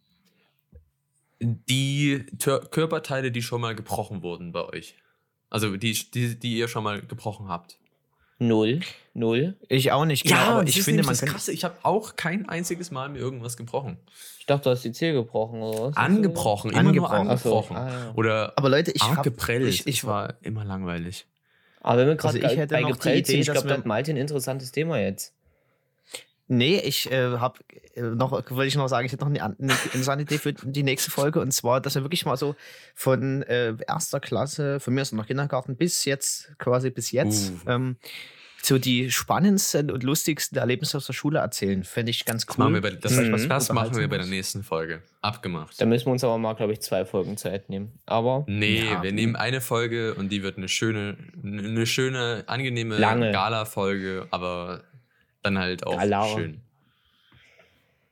die 1.41 2.25
Tör 2.39 2.61
Körperteile, 2.61 3.31
die 3.31 3.41
schon 3.41 3.61
mal 3.61 3.75
gebrochen 3.75 4.23
wurden 4.23 4.51
bei 4.51 4.63
euch. 4.65 4.95
Also 5.49 5.77
die, 5.77 5.93
die, 6.11 6.39
die 6.39 6.57
ihr 6.57 6.67
schon 6.67 6.83
mal 6.83 7.01
gebrochen 7.01 7.49
habt. 7.49 7.79
Null. 8.39 8.81
Null. 9.13 9.55
ich 9.67 9.91
auch 9.91 10.05
nicht. 10.05 10.23
Genau, 10.23 10.37
aber 10.37 10.63
das 10.63 10.75
ich 10.75 10.83
finde, 10.83 11.03
man 11.03 11.17
das 11.17 11.21
Krasse. 11.21 11.51
Ich 11.51 11.63
habe 11.63 11.75
auch 11.81 12.15
kein 12.15 12.47
einziges 12.47 12.91
Mal 12.91 13.09
mir 13.09 13.17
irgendwas 13.17 13.57
gebrochen. 13.57 13.97
Ich 14.39 14.45
dachte, 14.45 14.65
du 14.65 14.69
hast 14.69 14.83
die 14.83 14.91
Zehe 14.91 15.13
gebrochen 15.13 15.61
oder 15.61 15.87
was? 15.87 15.97
Angebrochen, 15.97 16.71
immer 16.71 16.93
nur 16.93 17.11
Angebrochen. 17.11 17.37
So. 17.39 17.57
angebrochen. 17.57 17.77
Ah, 17.77 17.89
ja. 17.89 18.13
Oder 18.15 18.53
aber 18.55 18.69
Leute, 18.69 18.91
ich 18.91 19.01
arg 19.01 19.17
hab, 19.17 19.23
geprellt. 19.23 19.67
ich, 19.67 19.87
ich 19.87 20.03
war 20.05 20.35
immer 20.41 20.63
langweilig. 20.63 21.25
Aber 21.81 22.01
wenn 22.01 22.07
wir 22.09 22.15
gerade 22.15 22.37
Also 22.37 22.47
ich 22.47 22.57
hätte 22.57 22.75
bei 22.75 22.81
noch 22.81 22.89
die 22.89 22.93
geprellt 22.93 23.25
sind, 23.25 23.33
Idee, 23.35 23.41
ich 23.41 23.47
dass 23.47 23.65
glaube, 23.65 23.87
Malte 23.87 24.11
ein 24.11 24.17
interessantes 24.17 24.71
Thema 24.71 24.99
jetzt. 24.99 25.33
Nee, 26.49 26.79
ich 26.79 27.11
äh, 27.11 27.37
habe 27.37 27.59
äh, 27.95 28.01
noch, 28.01 28.31
wollte 28.31 28.67
ich 28.67 28.75
noch 28.75 28.87
sagen, 28.87 29.05
ich 29.05 29.11
hätte 29.11 29.25
noch 29.25 29.31
eine, 29.31 29.43
eine 29.43 29.73
interessante 29.85 30.23
Idee 30.23 30.37
für 30.37 30.53
die 30.53 30.83
nächste 30.83 31.11
Folge 31.11 31.41
und 31.41 31.51
zwar, 31.51 31.81
dass 31.81 31.95
wir 31.95 32.03
wirklich 32.03 32.25
mal 32.25 32.37
so 32.37 32.55
von 32.95 33.41
äh, 33.43 33.73
erster 33.87 34.19
Klasse, 34.19 34.79
von 34.79 34.93
mir 34.93 35.01
ist 35.01 35.11
noch 35.13 35.25
Kindergarten 35.27 35.75
bis 35.75 36.05
jetzt, 36.05 36.51
quasi 36.57 36.89
bis 36.89 37.11
jetzt, 37.11 37.51
Uh. 37.65 37.69
ähm, 37.69 37.95
so 38.63 38.77
die 38.79 39.11
spannendsten 39.11 39.91
und 39.91 40.03
lustigsten 40.03 40.57
Erlebnisse 40.57 40.97
aus 40.97 41.05
der 41.05 41.13
Schule 41.13 41.39
erzählen. 41.39 41.83
Fände 41.83 42.09
ich 42.09 42.25
ganz 42.25 42.43
cool. 42.43 42.47
Das, 42.47 42.57
machen 42.57 42.73
wir 42.73 42.81
bei, 42.81 42.89
das, 42.91 43.11
Mhm. 43.13 43.31
das, 43.31 43.47
das 43.47 43.71
machen 43.71 43.95
wir 43.95 44.07
bei 44.09 44.17
der 44.17 44.25
nächsten 44.25 44.63
Folge. 44.63 45.03
Abgemacht. 45.21 45.79
Da 45.79 45.85
müssen 45.85 46.07
wir 46.07 46.11
uns 46.13 46.23
aber 46.23 46.37
mal, 46.37 46.53
glaube 46.55 46.73
ich, 46.73 46.81
zwei 46.81 47.05
Folgen 47.05 47.37
Zeit 47.37 47.69
nehmen. 47.69 47.91
Aber 48.05 48.45
Nee, 48.47 48.83
Ja. 48.85 49.03
wir 49.03 49.11
nehmen 49.11 49.35
eine 49.35 49.61
Folge 49.61 50.15
und 50.15 50.29
die 50.29 50.43
wird 50.43 50.57
eine 50.57 50.67
schöne, 50.69 51.17
eine 51.43 51.85
schöne, 51.85 52.43
angenehme 52.47 52.97
Lange. 52.97 53.31
Gala-Folge, 53.31 54.27
aber 54.31 54.81
dann 55.47 55.59
halt 55.59 55.85
auch 55.85 55.97
Gala. 55.97 56.27
schön. 56.27 56.61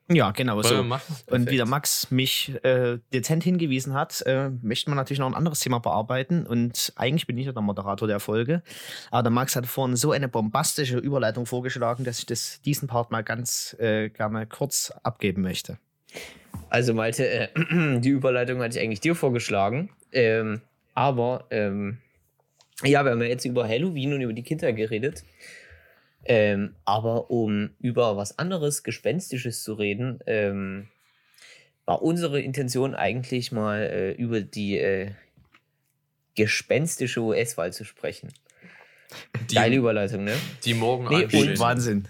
Ja, 0.08 0.30
genau 0.32 0.62
so. 0.62 0.86
Und 1.32 1.50
wie 1.50 1.58
der. 1.58 1.66
Max 1.66 2.12
mich 2.12 2.54
äh, 2.64 3.00
dezent 3.12 3.44
hingewiesen 3.44 3.96
hat, 3.96 4.22
äh, 4.28 4.50
möchte 4.62 4.90
man 4.92 4.98
natürlich 4.98 5.20
noch 5.20 5.26
ein 5.26 5.34
anderes 5.34 5.62
Thema 5.62 5.80
bearbeiten. 5.80 6.46
Und 6.46 6.94
eigentlich 6.96 7.26
bin 7.26 7.38
ich 7.40 7.48
ja 7.48 7.54
der 7.54 7.64
Moderator 7.64 8.08
der 8.08 8.20
Folge. 8.20 8.62
Aber 9.10 9.24
der 9.24 9.32
Max 9.32 9.56
hat 9.56 9.66
vorhin 9.66 9.96
so 9.96 10.12
eine 10.12 10.28
bombastische 10.28 11.00
Überleitung 11.00 11.48
vorgeschlagen, 11.48 12.04
dass 12.04 12.20
ich 12.20 12.28
das, 12.28 12.62
diesen 12.62 12.88
Part 12.88 13.10
mal 13.10 13.24
ganz 13.24 13.76
äh, 13.80 14.10
gerne 14.10 14.46
kurz 14.46 14.94
abgeben 15.02 15.42
möchte. 15.42 15.80
Also 16.70 16.94
Malte, 16.94 17.28
äh, 17.28 17.50
die 18.00 18.10
Überleitung 18.10 18.62
hatte 18.62 18.78
ich 18.78 18.84
eigentlich 18.84 19.02
dir 19.02 19.16
vorgeschlagen. 19.16 19.90
Ähm, 20.12 20.62
aber 20.94 21.46
ähm, 21.50 21.98
ja, 22.84 23.04
wir 23.04 23.12
haben 23.12 23.22
ja 23.22 23.28
jetzt 23.28 23.46
über 23.46 23.68
Halloween 23.68 24.14
und 24.14 24.22
über 24.22 24.34
die 24.34 24.44
Kinder 24.44 24.72
geredet. 24.72 25.24
Ähm, 26.26 26.76
aber 26.86 27.30
um 27.30 27.72
über 27.80 28.18
was 28.18 28.40
anderes, 28.40 28.84
Gespenstisches 28.84 29.64
zu 29.64 29.74
reden, 29.74 30.20
ähm, 30.26 30.88
war 31.86 32.02
unsere 32.02 32.42
Intention 32.42 32.96
eigentlich 32.96 33.52
mal 33.52 33.82
äh, 33.82 34.12
über 34.14 34.42
die 34.42 34.78
äh, 34.80 35.12
gespenstische 36.36 37.22
US-Wahl 37.22 37.72
zu 37.74 37.84
sprechen. 37.86 38.34
Geile 39.54 39.72
Die, 39.72 39.78
Überleitung, 39.78 40.24
ne? 40.24 40.36
die 40.66 40.74
morgen 40.74 41.08
Nee, 41.10 41.26
und 41.26 41.60
Wahnsinn. 41.60 42.08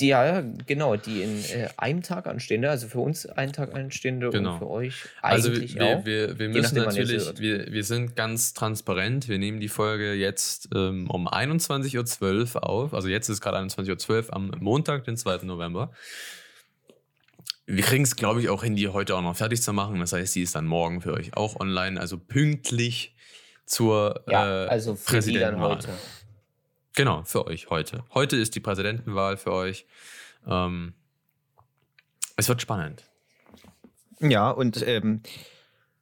Die, 0.00 0.08
ja, 0.08 0.44
genau, 0.66 0.94
die 0.94 1.22
in 1.22 1.44
äh, 1.44 1.68
einem 1.76 2.02
Tag 2.02 2.28
anstehende, 2.28 2.70
also 2.70 2.86
für 2.86 3.00
uns 3.00 3.26
einen 3.26 3.52
Tag 3.52 3.74
anstehende 3.74 4.30
Genau. 4.30 4.52
und 4.52 4.58
für 4.60 4.70
euch 4.70 4.94
Also 5.22 5.48
eigentlich 5.50 5.74
wir, 5.74 5.84
auch. 5.84 6.04
wir, 6.04 6.38
wir 6.38 6.48
müssen 6.50 6.76
natürlich, 6.76 7.38
wir, 7.40 7.72
wir 7.72 7.82
sind 7.82 8.14
ganz 8.14 8.54
transparent. 8.54 9.28
Wir 9.28 9.38
nehmen 9.38 9.58
die 9.58 9.68
Folge 9.68 10.12
jetzt 10.14 10.68
ähm, 10.72 11.10
um 11.10 11.26
21.12 11.28 12.54
Uhr 12.54 12.68
auf. 12.68 12.94
Also 12.94 13.08
jetzt 13.08 13.28
ist 13.28 13.40
gerade 13.40 13.58
21.12 13.58 14.28
Uhr 14.28 14.34
am 14.34 14.52
Montag, 14.60 15.02
den 15.04 15.16
2. 15.16 15.38
November. 15.46 15.90
Wir 17.66 17.82
kriegen 17.82 18.04
es, 18.04 18.14
glaube 18.16 18.40
ich, 18.40 18.48
auch 18.48 18.62
hin, 18.62 18.76
die 18.76 18.88
heute 18.88 19.16
auch 19.16 19.22
noch 19.22 19.36
fertig 19.36 19.60
zu 19.62 19.72
machen. 19.72 19.98
Das 20.00 20.12
heißt, 20.12 20.32
sie 20.32 20.42
ist 20.42 20.54
dann 20.54 20.66
morgen 20.66 21.00
für 21.02 21.12
euch 21.12 21.36
auch 21.36 21.58
online, 21.60 22.00
also 22.00 22.18
pünktlich 22.18 23.14
zur 23.66 24.24
ja, 24.28 24.64
äh, 24.64 24.68
also 24.68 24.94
für 24.94 25.20
die 25.20 25.34
dann 25.38 25.56
Präsidentenwahl. 25.58 25.76
heute. 25.76 25.88
Genau, 26.98 27.22
für 27.22 27.46
euch 27.46 27.70
heute. 27.70 28.02
Heute 28.12 28.34
ist 28.34 28.56
die 28.56 28.60
Präsidentenwahl 28.60 29.36
für 29.36 29.52
euch. 29.52 29.86
Ähm, 30.48 30.94
es 32.34 32.48
wird 32.48 32.60
spannend. 32.60 33.04
Ja, 34.18 34.50
und 34.50 34.84
ähm, 34.84 35.22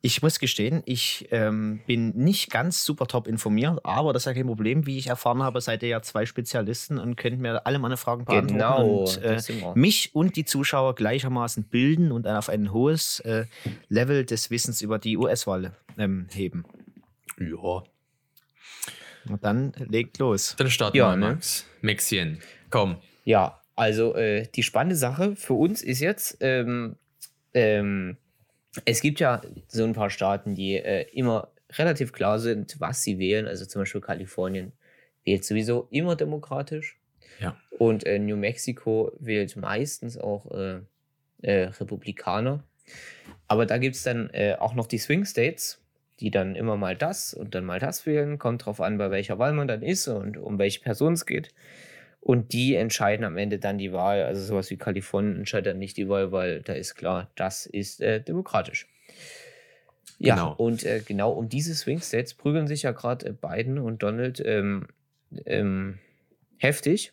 ich 0.01 0.23
muss 0.23 0.39
gestehen, 0.39 0.83
ich 0.87 1.29
ähm, 1.33 1.83
bin 1.87 2.17
nicht 2.17 2.51
ganz 2.51 2.83
super 2.83 3.07
top 3.07 3.29
informiert, 3.29 3.79
aber 3.85 4.15
das 4.15 4.23
ist 4.23 4.27
ja 4.29 4.33
kein 4.33 4.47
Problem. 4.47 4.87
Wie 4.87 4.97
ich 4.97 5.09
erfahren 5.09 5.43
habe, 5.43 5.61
seid 5.61 5.83
ihr 5.83 5.91
ja 5.91 6.01
zwei 6.01 6.25
Spezialisten 6.25 6.99
und 6.99 7.17
könnt 7.17 7.41
mir 7.41 7.67
alle 7.67 7.79
meine 7.79 7.99
Fragen 7.99 8.25
beantworten 8.25 8.55
Genau, 8.55 9.01
und 9.01 9.23
äh, 9.23 9.39
mich 9.75 10.15
und 10.15 10.35
die 10.35 10.47
Zuschauer 10.47 10.95
gleichermaßen 10.95 11.65
bilden 11.65 12.11
und 12.11 12.27
auf 12.27 12.49
ein 12.49 12.73
hohes 12.73 13.21
äh, 13.21 13.45
Level 13.91 14.25
des 14.25 14.51
Wissens 14.51 14.81
über 14.81 14.99
die 14.99 15.19
US-Wahl 15.19 15.77
ähm, 15.99 16.29
heben. 16.33 16.65
Ja. 17.39 17.83
Und 19.29 19.45
dann 19.45 19.73
legt 19.89 20.19
los. 20.19 20.55
Dann 20.59 20.71
starten 20.71 20.97
Ja, 20.97 21.13
wir, 21.13 21.17
ne? 21.17 21.27
Max. 21.35 21.65
Maxien, 21.83 22.41
komm. 22.71 22.97
Ja, 23.25 23.61
also 23.75 24.15
äh, 24.15 24.47
die 24.55 24.63
spannende 24.63 24.97
Sache 24.97 25.37
für 25.37 25.55
uns 25.55 25.83
ist 25.83 26.01
jetzt, 26.01 26.39
ähm, 26.41 26.97
ähm, 27.55 28.17
es 28.85 29.01
gibt 29.01 29.21
ja 29.21 29.43
so 29.69 29.85
ein 29.85 29.93
paar 29.93 30.11
Staaten, 30.11 30.55
die 30.55 30.77
äh, 30.77 31.07
immer 31.13 31.49
relativ 31.73 32.13
klar 32.13 32.39
sind, 32.39 32.77
was 32.79 33.03
sie 33.03 33.19
wählen. 33.19 33.47
Also 33.47 33.67
zum 33.67 33.83
Beispiel 33.83 34.01
Kalifornien 34.01 34.73
wählt 35.25 35.45
sowieso 35.45 35.89
immer 35.91 36.17
demokratisch. 36.17 36.99
Ja. 37.41 37.57
Und 37.79 38.05
äh, 38.07 38.19
New 38.19 38.37
Mexico 38.37 39.13
wählt 39.19 39.57
meistens 39.57 40.17
auch 40.17 40.51
äh, 40.53 40.81
äh, 41.43 41.65
Republikaner. 41.65 42.63
Aber 43.49 43.67
da 43.67 43.79
gibt 43.79 43.97
es 43.97 44.05
dann 44.05 44.31
äh, 44.31 44.57
auch 44.59 44.75
noch 44.75 44.87
die 44.87 44.99
Swing 44.99 45.25
States, 45.25 45.83
die 46.21 46.31
dann 46.31 46.55
immer 46.55 46.77
mal 46.77 46.97
das 46.97 47.35
und 47.35 47.55
dann 47.55 47.65
mal 47.65 47.79
das 47.79 48.07
wählen. 48.07 48.39
Kommt 48.39 48.65
drauf 48.65 48.81
an, 48.81 48.99
bei 48.99 49.11
welcher 49.11 49.39
Wahl 49.39 49.53
man 49.53 49.69
dann 49.69 49.83
ist 49.83 50.09
und 50.09 50.37
um 50.37 50.59
welche 50.59 50.81
Person 50.81 51.13
es 51.13 51.27
geht. 51.27 51.51
Und 52.21 52.53
die 52.53 52.75
entscheiden 52.75 53.25
am 53.25 53.37
Ende 53.37 53.59
dann 53.59 53.79
die 53.79 53.93
Wahl. 53.93 54.23
Also 54.25 54.43
sowas 54.43 54.71
wie 54.71 54.77
Kalifornien 54.77 55.37
entscheidet 55.37 55.73
dann 55.73 55.79
nicht 55.79 55.97
die 55.97 56.09
Wahl, 56.09 56.33
weil 56.33 56.61
da 56.63 56.73
ist 56.73 56.95
klar, 56.95 57.31
das 57.37 57.67
ist 57.67 58.01
äh, 58.01 58.21
demokratisch. 58.21 58.89
Ja, 60.19 60.35
Genau. 60.35 60.55
und 60.55 60.85
äh, 60.85 61.03
genau 61.07 61.33
um 61.33 61.49
diese 61.49 61.75
Swing 61.75 62.01
States 62.01 62.35
prügeln 62.35 62.67
sich 62.67 62.83
ja 62.83 62.93
gerade 62.93 63.27
äh, 63.27 63.33
Biden 63.33 63.79
und 63.79 64.03
Donald 64.03 64.43
ähm, 64.45 64.89
ähm, 65.45 65.99
heftig. 66.59 67.13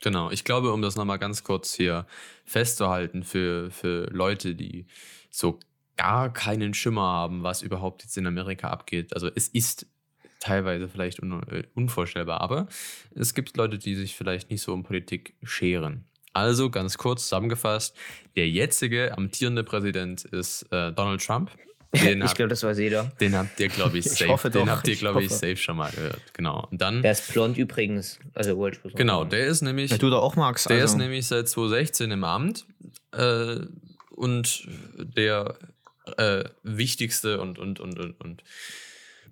Genau, 0.00 0.30
ich 0.30 0.42
glaube, 0.44 0.72
um 0.72 0.82
das 0.82 0.96
nochmal 0.96 1.18
ganz 1.18 1.44
kurz 1.44 1.74
hier 1.74 2.06
festzuhalten 2.44 3.22
für, 3.22 3.70
für 3.70 4.06
Leute, 4.10 4.54
die 4.54 4.86
so 5.30 5.60
gar 6.02 6.32
keinen 6.32 6.74
Schimmer 6.74 7.02
haben, 7.02 7.44
was 7.44 7.62
überhaupt 7.62 8.02
jetzt 8.02 8.16
in 8.18 8.26
Amerika 8.26 8.70
abgeht. 8.70 9.14
Also 9.14 9.30
es 9.32 9.46
ist 9.46 9.86
teilweise 10.40 10.88
vielleicht 10.88 11.22
un 11.22 11.42
äh, 11.48 11.62
unvorstellbar, 11.74 12.40
aber 12.40 12.66
es 13.14 13.34
gibt 13.34 13.56
Leute, 13.56 13.78
die 13.78 13.94
sich 13.94 14.16
vielleicht 14.16 14.50
nicht 14.50 14.62
so 14.62 14.72
um 14.72 14.82
Politik 14.82 15.36
scheren. 15.44 16.04
Also 16.32 16.70
ganz 16.70 16.98
kurz 16.98 17.22
zusammengefasst, 17.24 17.94
der 18.34 18.48
jetzige 18.48 19.16
amtierende 19.16 19.62
Präsident 19.62 20.24
ist 20.24 20.62
äh, 20.72 20.90
Donald 20.92 21.24
Trump. 21.24 21.50
Den, 21.94 22.22
ich 22.22 22.34
glaube, 22.34 22.48
das 22.48 22.62
weiß 22.64 22.78
jeder. 22.78 23.12
den 23.20 23.36
habt 23.36 23.60
ihr, 23.60 23.68
glaube 23.68 23.98
ich, 23.98 24.06
Ich 24.06 24.12
safe. 24.12 24.30
hoffe 24.30 24.50
den 24.50 24.64
doch, 24.66 24.72
habt 24.76 24.88
ihr, 24.88 24.94
ich 24.94 25.00
glaube 25.00 25.22
ich, 25.22 25.30
safe 25.30 25.58
schon 25.58 25.76
mal 25.76 25.90
gehört. 25.92 26.22
Genau. 26.32 26.66
Und 26.70 26.80
dann, 26.80 27.02
Der 27.02 27.12
ist 27.12 27.30
blond 27.32 27.58
übrigens. 27.58 28.18
Also 28.32 28.56
wollte 28.56 28.80
ich 28.82 28.94
genau, 28.94 29.24
der 29.24 29.46
ist 29.46 29.60
nämlich 29.60 29.90
Ja, 29.90 29.98
du 29.98 30.08
da 30.08 30.16
auch 30.16 30.34
magst. 30.34 30.68
Der 30.70 30.80
also, 30.80 30.94
ist 30.94 30.98
nämlich 30.98 31.26
seit 31.26 31.48
2016 31.50 32.10
im 32.10 32.24
Amt 32.24 32.64
äh, 33.12 33.56
und 34.16 34.66
der 35.16 35.58
äh, 36.16 36.44
wichtigste 36.62 37.40
und, 37.40 37.58
und, 37.58 37.80
und, 37.80 37.98
und, 37.98 38.20
und 38.20 38.44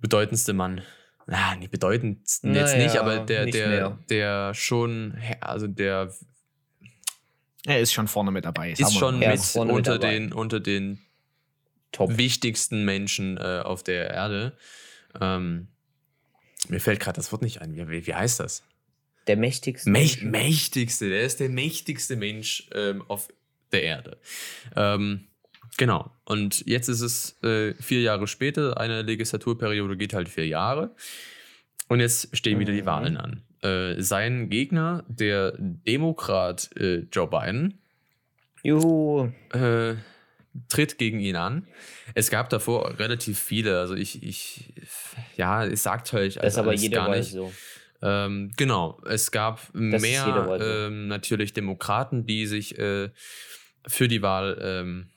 bedeutendste 0.00 0.52
Mann. 0.52 0.82
Na, 1.26 1.54
nicht 1.56 1.70
bedeutendsten 1.70 2.54
jetzt 2.54 2.72
Naja, 2.72 2.84
nicht, 2.84 2.96
aber 2.96 3.20
der, 3.20 3.44
nicht 3.44 3.54
der, 3.54 3.68
mehr. 3.68 3.98
der 4.08 4.54
schon, 4.54 5.16
also 5.40 5.66
der 5.66 6.12
er 7.66 7.80
ist 7.80 7.92
schon 7.92 8.08
vorne 8.08 8.30
mit 8.30 8.44
dabei. 8.44 8.72
ist 8.72 8.94
schon 8.94 9.18
mit 9.18 9.34
ist 9.34 9.56
mit 9.56 9.70
unter, 9.70 9.98
dabei. 9.98 10.14
den, 10.14 10.32
unter 10.32 10.60
den 10.60 11.00
top. 11.92 12.16
wichtigsten 12.16 12.84
Menschen 12.84 13.36
äh, 13.36 13.60
auf 13.62 13.82
der 13.82 14.10
Erde. 14.10 14.56
Ähm, 15.20 15.68
mir 16.68 16.80
fällt 16.80 17.00
gerade 17.00 17.16
das 17.16 17.32
Wort 17.32 17.42
nicht 17.42 17.60
ein. 17.60 17.76
Wie, 17.76 18.06
wie 18.06 18.14
heißt 18.14 18.40
das? 18.40 18.64
Der 19.26 19.36
mächtigste. 19.36 19.90
Mächt, 19.90 20.22
Mensch. 20.22 20.32
mächtigste, 20.32 21.10
der 21.10 21.22
ist 21.22 21.40
der 21.40 21.50
mächtigste 21.50 22.16
Mensch 22.16 22.68
ähm, 22.74 23.02
auf 23.08 23.28
der 23.72 23.82
Erde. 23.82 24.18
Ähm, 24.74 25.26
genau. 25.80 26.12
Und 26.26 26.64
jetzt 26.66 26.88
ist 26.88 27.00
es 27.00 27.42
äh, 27.42 27.72
vier 27.80 28.02
Jahre 28.02 28.26
später, 28.28 28.78
eine 28.78 29.02
Legislaturperiode 29.02 29.96
geht 29.96 30.12
halt 30.12 30.28
vier 30.28 30.46
Jahre. 30.46 30.94
Und 31.88 31.98
jetzt 32.00 32.36
stehen 32.36 32.58
wieder 32.60 32.72
die 32.72 32.82
Mhm. 32.82 32.86
Wahlen 32.86 33.16
an. 33.16 33.42
Äh, 33.62 34.00
sein 34.00 34.48
Gegner, 34.50 35.04
der 35.08 35.54
Demokrat 35.58 36.70
äh, 36.76 37.06
Joe 37.10 37.26
Biden, 37.26 37.80
Juhu. 38.62 39.32
äh, 39.52 39.94
tritt 40.68 40.98
gegen 40.98 41.18
ihn 41.20 41.36
an. 41.36 41.66
Es 42.14 42.30
gab 42.30 42.48
davor 42.50 42.98
relativ 42.98 43.38
viele, 43.38 43.78
also 43.80 43.94
ich, 43.94 44.22
ich 44.22 44.74
ja, 45.36 45.64
es 45.64 45.82
sagt 45.82 46.12
euch 46.14 46.34
Das 46.34 46.52
ist 46.54 46.58
aber 46.58 46.74
jeder 46.74 47.06
gar 47.06 47.16
nicht. 47.16 47.32
so. 47.32 47.52
Ähm, 48.02 48.52
genau, 48.56 49.00
es 49.08 49.30
gab 49.30 49.60
jeder 49.74 49.98
mehr 49.98 50.58
ähm, 50.60 51.08
natürlich 51.08 51.52
Demokraten, 51.52 52.26
die 52.26 52.46
sich 52.46 52.78
äh, 52.78 53.10
für 53.86 54.08
die 54.08 54.22
Wahl 54.22 54.58
ähm, 54.62 55.10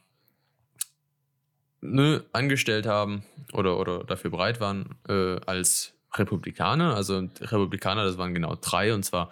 nö, 1.83 2.21
angestellt 2.31 2.87
haben 2.87 3.23
oder, 3.51 3.77
oder 3.77 4.03
dafür 4.03 4.31
bereit 4.31 4.59
waren, 4.59 4.95
äh, 5.07 5.39
als 5.45 5.93
Republikaner. 6.15 6.95
Also 6.95 7.29
Republikaner, 7.41 8.03
das 8.05 8.17
waren 8.17 8.33
genau 8.33 8.55
drei, 8.59 8.93
und 8.93 9.03
zwar 9.03 9.29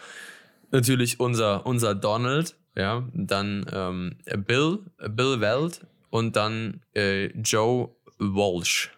natürlich 0.71 1.19
unser, 1.19 1.65
unser 1.65 1.95
Donald, 1.95 2.55
ja, 2.75 3.03
dann 3.13 3.65
ähm, 3.71 4.17
Bill, 4.45 4.79
Bill 5.09 5.41
Weld 5.41 5.85
und 6.09 6.35
dann 6.35 6.81
äh, 6.95 7.27
Joe 7.39 7.89
Walsh. 8.19 8.91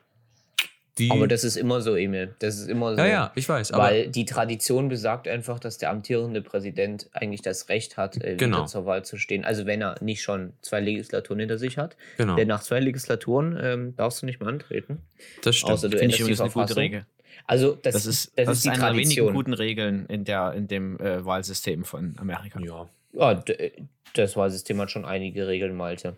Die, 0.99 1.09
Aber 1.09 1.27
das 1.27 1.43
ist 1.43 1.55
immer 1.55 1.81
so, 1.81 1.95
Emil. 1.95 2.35
Das 2.37 2.55
ist 2.59 2.69
immer 2.69 2.91
so. 2.95 3.01
ja, 3.01 3.07
ja, 3.07 3.31
ich 3.33 3.49
weiß, 3.49 3.71
aber 3.71 3.83
Weil 3.85 4.07
die 4.09 4.25
Tradition 4.25 4.89
besagt 4.89 5.27
einfach, 5.27 5.59
dass 5.59 5.79
der 5.79 5.89
amtierende 5.89 6.43
Präsident 6.43 7.09
eigentlich 7.13 7.41
das 7.41 7.67
Recht 7.69 7.97
hat, 7.97 8.17
äh, 8.23 8.35
Genau. 8.35 8.57
wieder 8.57 8.65
zur 8.67 8.85
Wahl 8.85 9.03
zu 9.03 9.17
stehen. 9.17 9.43
Also 9.43 9.65
wenn 9.65 9.81
er 9.81 9.95
nicht 10.01 10.21
schon 10.21 10.53
zwei 10.61 10.79
Legislaturen 10.81 11.39
hinter 11.39 11.57
sich 11.57 11.79
hat. 11.79 11.95
genau, 12.17 12.35
Denn 12.35 12.47
nach 12.47 12.61
zwei 12.61 12.79
Legislaturen 12.79 13.57
ähm, 13.59 13.95
darfst 13.95 14.21
du 14.21 14.27
nicht 14.27 14.39
mehr 14.39 14.49
antreten. 14.49 14.99
das 15.41 15.55
stimmt. 15.55 15.71
Außer 15.73 15.89
du 15.89 15.97
Finde 15.97 16.15
ich 16.15 16.23
die 16.23 16.39
eine 16.39 16.49
gute. 16.51 16.75
Regel. 16.75 17.05
Also 17.47 17.73
das, 17.81 17.93
Das 17.95 18.05
ist, 18.05 18.31
das 18.37 18.45
das 18.45 18.49
ist 18.49 18.57
ist 18.59 18.65
die 18.65 18.69
eine 18.69 18.79
der 18.79 18.95
wenigen 18.95 19.33
guten 19.33 19.53
Regeln 19.53 20.05
in, 20.05 20.23
der, 20.25 20.53
in 20.53 20.67
dem 20.67 20.99
äh, 20.99 21.25
Wahlsystem 21.25 21.83
von 21.85 22.15
Amerika. 22.19 22.59
ja. 22.59 22.87
Ja, 23.13 23.33
d- 23.33 23.71
das 24.13 24.35
Wahlsystem 24.35 24.79
hat 24.79 24.91
schon 24.91 25.05
einige 25.05 25.47
Regeln, 25.47 25.75
Malte. 25.75 26.15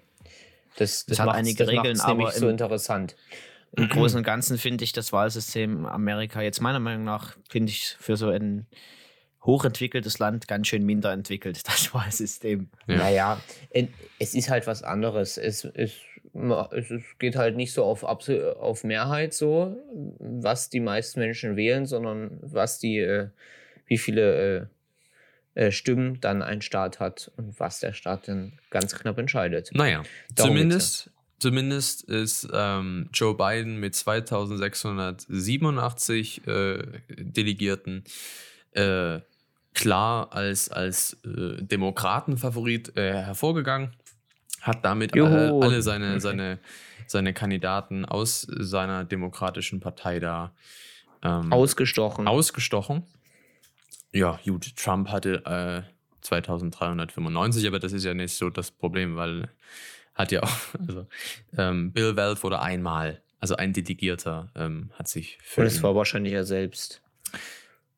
Das, 0.77 1.05
das 1.05 1.19
hat 1.19 1.27
macht's- 1.27 1.39
einige 1.39 1.57
das 1.59 1.67
Regeln, 1.69 1.95
macht's 1.97 2.07
nämlich 2.07 2.27
aber 2.27 2.37
so 2.37 2.49
interessant. 2.49 3.15
Im 3.77 3.89
Großen 3.89 4.17
und 4.17 4.23
Ganzen 4.23 4.57
finde 4.57 4.83
ich 4.83 4.93
das 4.93 5.11
Wahlsystem 5.13 5.85
Amerika 5.85 6.41
jetzt 6.41 6.61
meiner 6.61 6.79
Meinung 6.79 7.03
nach, 7.03 7.35
finde 7.49 7.71
ich 7.71 7.95
für 7.99 8.17
so 8.17 8.29
ein 8.29 8.67
hochentwickeltes 9.43 10.19
Land, 10.19 10.47
ganz 10.47 10.67
schön 10.67 10.85
minder 10.85 11.11
entwickelt, 11.11 11.61
das 11.67 11.93
Wahlsystem. 11.93 12.69
Ja. 12.87 12.97
Naja, 12.97 13.41
es 14.19 14.33
ist 14.33 14.49
halt 14.49 14.67
was 14.67 14.83
anderes. 14.83 15.37
Es, 15.37 15.65
es, 15.65 15.99
es, 16.33 17.03
geht 17.19 17.35
halt 17.35 17.55
nicht 17.55 17.71
so 17.71 17.83
auf, 17.85 18.03
auf 18.03 18.83
Mehrheit 18.83 19.33
so, 19.33 19.77
was 20.19 20.69
die 20.69 20.81
meisten 20.81 21.19
Menschen 21.19 21.55
wählen, 21.55 21.85
sondern 21.85 22.39
was 22.41 22.79
die, 22.79 22.97
äh, 22.99 23.29
wie 23.85 23.97
viele 23.97 24.67
äh, 25.55 25.65
äh, 25.67 25.71
Stimmen 25.71 26.19
dann 26.19 26.41
ein 26.41 26.61
Staat 26.61 26.99
hat 26.99 27.31
und 27.37 27.57
was 27.59 27.79
der 27.79 27.93
Staat 27.93 28.27
dann 28.27 28.59
ganz 28.69 28.93
knapp 28.93 29.17
entscheidet. 29.17 29.69
Naja, 29.73 30.03
Darum 30.33 30.51
zumindest, 30.51 31.11
zumindest 31.39 32.03
ist 32.03 32.47
ähm, 32.53 33.09
Joe 33.13 33.35
Biden 33.35 33.79
mit 33.79 33.95
2687 33.95 36.47
äh, 36.47 36.83
Delegierten 37.09 38.03
äh, 38.71 39.19
klar 39.73 40.33
als, 40.33 40.69
als 40.69 41.17
äh, 41.25 41.61
Demokratenfavorit 41.61 42.97
äh, 42.97 43.13
hervorgegangen, 43.13 43.91
hat 44.61 44.83
damit 44.83 45.13
alle, 45.13 45.53
alle 45.61 45.81
seine, 45.81 46.19
seine, 46.19 46.59
seine 47.07 47.33
Kandidaten 47.33 48.05
aus 48.05 48.47
seiner 48.49 49.03
demokratischen 49.03 49.79
Partei 49.79 50.19
da 50.19 50.53
ähm, 51.21 51.51
Ausgestochen. 51.51 52.27
ausgestochen. 52.27 53.03
Ja, 54.11 54.39
gut, 54.45 54.75
Trump 54.77 55.09
hatte 55.09 55.43
äh, 55.45 55.83
2395, 56.21 57.67
aber 57.67 57.79
das 57.79 57.91
ist 57.91 58.05
ja 58.05 58.13
nicht 58.13 58.33
so 58.33 58.49
das 58.49 58.71
Problem, 58.71 59.15
weil 59.15 59.49
hat 60.15 60.31
ja 60.31 60.43
auch, 60.43 60.57
also 60.87 61.05
ähm, 61.57 61.91
Bill 61.91 62.15
Weld 62.15 62.41
wurde 62.43 62.59
einmal, 62.61 63.21
also 63.39 63.55
ein 63.55 63.73
Delegierter 63.73 64.49
ähm, 64.55 64.91
hat 64.93 65.07
sich 65.07 65.37
für 65.43 65.61
und 65.61 65.67
es 65.67 65.83
war 65.83 65.95
wahrscheinlich 65.95 66.33
er 66.33 66.45
selbst. 66.45 67.01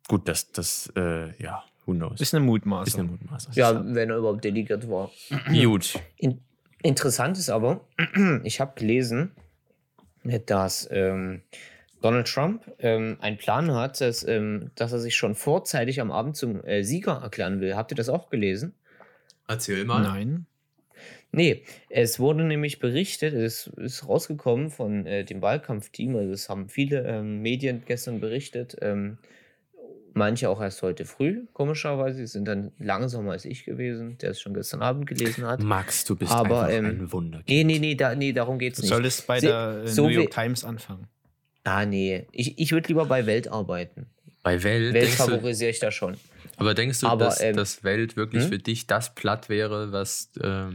gut, 0.07 0.27
das, 0.27 0.51
das, 0.51 0.91
äh, 0.95 1.41
ja, 1.41 1.63
who 1.85 1.93
knows. 1.93 2.19
Ist 2.19 2.33
eine 2.33 2.45
Mutmaßung. 2.45 2.87
Ist 2.87 2.99
eine 2.99 3.09
Mutmaßung. 3.09 3.53
Ja, 3.53 3.95
wenn 3.95 4.09
er 4.09 4.17
überhaupt 4.17 4.43
delegiert 4.43 4.89
war. 4.89 5.11
Gut. 5.63 5.99
In, 6.17 6.41
interessant 6.83 7.37
ist 7.37 7.49
aber, 7.49 7.81
ich 8.43 8.59
habe 8.59 8.73
gelesen, 8.75 9.31
dass 10.45 10.87
ähm, 10.91 11.41
Donald 12.01 12.27
Trump 12.27 12.63
ähm, 12.79 13.17
einen 13.21 13.37
Plan 13.37 13.71
hat, 13.73 14.01
dass, 14.01 14.27
ähm, 14.27 14.71
dass 14.75 14.91
er 14.91 14.99
sich 14.99 15.15
schon 15.15 15.35
vorzeitig 15.35 16.01
am 16.01 16.11
Abend 16.11 16.35
zum 16.35 16.63
äh, 16.63 16.83
Sieger 16.83 17.21
erklären 17.21 17.61
will. 17.61 17.75
Habt 17.75 17.91
ihr 17.91 17.95
das 17.95 18.09
auch 18.09 18.29
gelesen? 18.29 18.73
Erzähl 19.47 19.85
mal. 19.85 20.03
Nein. 20.03 20.45
Nee, 21.31 21.63
es 21.89 22.19
wurde 22.19 22.43
nämlich 22.43 22.79
berichtet, 22.79 23.33
es 23.33 23.67
ist 23.67 24.07
rausgekommen 24.07 24.69
von 24.71 25.05
äh, 25.05 25.23
dem 25.25 25.41
Wahlkampfteam, 25.41 26.15
also 26.15 26.31
es 26.31 26.49
haben 26.49 26.69
viele 26.69 27.03
ähm, 27.05 27.41
Medien 27.41 27.83
gestern 27.85 28.19
berichtet, 28.19 28.77
ähm, 28.81 29.17
manche 30.13 30.49
auch 30.49 30.61
erst 30.61 30.81
heute 30.81 31.05
früh, 31.05 31.45
komischerweise, 31.53 32.17
sie 32.17 32.27
sind 32.27 32.45
dann 32.47 32.71
langsamer 32.79 33.33
als 33.33 33.45
ich 33.45 33.65
gewesen, 33.65 34.17
der 34.19 34.31
es 34.31 34.41
schon 34.41 34.53
gestern 34.53 34.81
Abend 34.81 35.05
gelesen 35.05 35.45
hat. 35.45 35.61
Max, 35.61 36.05
du 36.05 36.15
bist 36.15 36.31
Aber, 36.31 36.63
einfach 36.63 36.77
ähm, 36.77 36.85
ein 37.01 37.11
Wunder. 37.11 37.43
Nee, 37.47 37.63
nee, 37.63 37.77
nee, 37.79 37.93
da, 37.95 38.15
nee 38.15 38.31
darum 38.33 38.57
geht 38.57 38.73
es 38.73 38.77
Du 38.79 38.83
nicht. 38.83 38.89
solltest 38.89 39.27
bei 39.27 39.39
Sie- 39.39 39.47
der 39.47 39.83
äh, 39.83 39.87
so 39.87 40.03
New 40.07 40.09
York 40.13 40.31
Times 40.31 40.63
anfangen. 40.63 41.07
Ah, 41.65 41.85
nee. 41.85 42.25
Ich, 42.31 42.57
ich 42.57 42.71
würde 42.71 42.87
lieber 42.87 43.05
bei 43.05 43.25
Welt 43.25 43.49
arbeiten. 43.49 44.07
Bei 44.43 44.63
Welt, 44.63 44.93
Welt 44.93 45.09
favorisiere 45.09 45.69
ich 45.69 45.79
da 45.79 45.91
schon. 45.91 46.15
aber 46.55 46.73
denkst 46.73 47.01
du, 47.01 47.07
Aber, 47.07 47.25
dass 47.25 47.41
ähm, 47.41 47.57
das 47.57 47.83
Welt 47.83 48.15
wirklich 48.15 48.43
hm? 48.43 48.49
für 48.49 48.57
dich 48.59 48.87
das 48.87 49.13
Platt 49.13 49.49
wäre, 49.49 49.91
was 49.91 50.31
äh, 50.39 50.69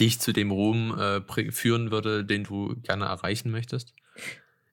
dich 0.00 0.20
zu 0.20 0.32
dem 0.32 0.50
Ruhm 0.50 0.98
äh, 0.98 1.52
führen 1.52 1.90
würde, 1.90 2.24
den 2.24 2.44
du 2.44 2.76
gerne 2.82 3.06
erreichen 3.06 3.50
möchtest? 3.50 3.94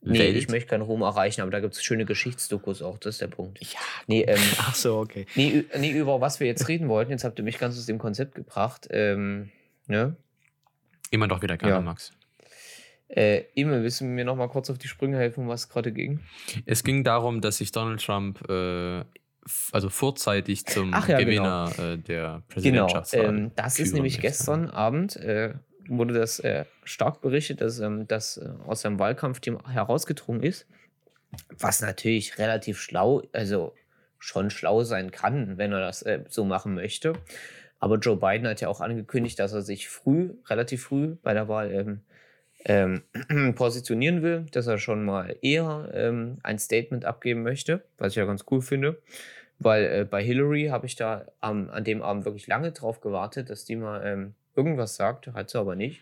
Nee, 0.05 0.19
Welt? 0.19 0.35
ich 0.35 0.49
möchte 0.49 0.69
keinen 0.69 0.81
Ruhm 0.81 1.01
erreichen, 1.01 1.41
aber 1.41 1.51
da 1.51 1.61
gibt 1.61 1.75
es 1.75 1.83
schöne 1.83 2.03
Geschichtsdokus 2.05 2.81
auch, 2.81 2.97
das 2.97 3.15
ist 3.15 3.21
der 3.21 3.27
Punkt. 3.27 3.59
Ja. 3.61 3.79
Nee, 4.07 4.23
ähm, 4.23 4.39
Ach 4.57 4.75
so, 4.75 4.97
okay. 4.97 5.25
nee, 5.35 5.63
nee, 5.79 5.91
über 5.91 6.19
was 6.19 6.41
wir 6.41 6.47
jetzt 6.47 6.67
reden 6.67 6.89
wollten, 6.89 7.11
jetzt 7.11 7.23
habt 7.23 7.39
ihr 7.39 7.45
mich 7.45 7.57
ganz 7.57 7.77
aus 7.77 7.85
dem 7.85 7.99
Konzept 7.99 8.35
gebracht. 8.35 8.87
Ähm, 8.91 9.49
ne? 9.87 10.17
Immer 11.09 11.29
doch 11.29 11.41
wieder 11.41 11.57
gerne, 11.57 11.75
Ja. 11.75 11.81
Max. 11.81 12.11
Äh, 13.07 13.43
Ime, 13.53 13.83
willst 13.83 14.01
du 14.01 14.05
mir 14.05 14.25
noch 14.25 14.35
mal 14.35 14.47
kurz 14.49 14.69
auf 14.69 14.77
die 14.77 14.87
Sprünge 14.87 15.17
helfen, 15.17 15.41
um 15.41 15.47
was 15.47 15.61
es 15.61 15.69
gerade 15.69 15.91
ging? 15.91 16.19
Es 16.65 16.83
ging 16.83 17.03
darum, 17.03 17.41
dass 17.41 17.57
sich 17.57 17.71
Donald 17.71 18.03
Trump 18.03 18.41
äh, 18.49 19.05
also 19.71 19.89
vorzeitig 19.89 20.65
zum 20.65 20.93
Ach 20.93 21.07
ja, 21.07 21.19
Gewinner 21.19 21.71
äh, 21.77 21.97
der 21.97 21.97
Genau, 21.97 22.43
Präsidentschaftswahl 22.49 23.25
ähm, 23.25 23.51
das 23.55 23.79
ist 23.79 23.93
nämlich 23.93 24.21
gestern 24.21 24.69
Abend, 24.69 25.15
äh, 25.17 25.53
wurde 25.87 26.13
das 26.13 26.39
äh, 26.39 26.65
stark 26.83 27.21
berichtet, 27.21 27.61
dass 27.61 27.79
ähm, 27.79 28.07
das 28.07 28.37
äh, 28.37 28.49
aus 28.65 28.81
seinem 28.81 28.99
Wahlkampfteam 28.99 29.59
herausgedrungen 29.67 30.43
ist. 30.43 30.65
Was 31.57 31.81
natürlich 31.81 32.37
relativ 32.37 32.79
schlau, 32.79 33.23
also 33.33 33.73
schon 34.19 34.49
schlau 34.49 34.83
sein 34.83 35.11
kann, 35.11 35.57
wenn 35.57 35.71
er 35.73 35.81
das 35.81 36.01
äh, 36.03 36.23
so 36.29 36.45
machen 36.45 36.75
möchte. 36.75 37.13
Aber 37.79 37.97
Joe 37.97 38.15
Biden 38.15 38.47
hat 38.47 38.61
ja 38.61 38.69
auch 38.69 38.79
angekündigt, 38.79 39.39
dass 39.39 39.51
er 39.51 39.61
sich 39.61 39.89
früh, 39.89 40.35
relativ 40.47 40.83
früh 40.83 41.17
bei 41.21 41.33
der 41.33 41.49
Wahl 41.49 41.71
ähm, 41.71 42.01
ähm, 42.65 43.03
positionieren 43.55 44.21
will, 44.21 44.45
dass 44.51 44.67
er 44.67 44.77
schon 44.77 45.03
mal 45.03 45.35
eher 45.41 45.89
ähm, 45.93 46.37
ein 46.43 46.59
Statement 46.59 47.05
abgeben 47.05 47.43
möchte, 47.43 47.83
was 47.97 48.13
ich 48.13 48.17
ja 48.17 48.25
ganz 48.25 48.45
cool 48.51 48.61
finde. 48.61 49.01
Weil 49.59 49.83
äh, 49.85 50.05
bei 50.09 50.23
Hillary 50.23 50.67
habe 50.67 50.85
ich 50.85 50.95
da 50.95 51.25
am, 51.39 51.69
an 51.69 51.83
dem 51.83 52.01
Abend 52.01 52.25
wirklich 52.25 52.47
lange 52.47 52.71
drauf 52.71 53.01
gewartet, 53.01 53.49
dass 53.49 53.65
die 53.65 53.75
mal 53.75 54.01
ähm, 54.05 54.33
irgendwas 54.55 54.95
sagt, 54.95 55.27
hat 55.27 55.49
sie 55.49 55.59
aber 55.59 55.75
nicht. 55.75 56.01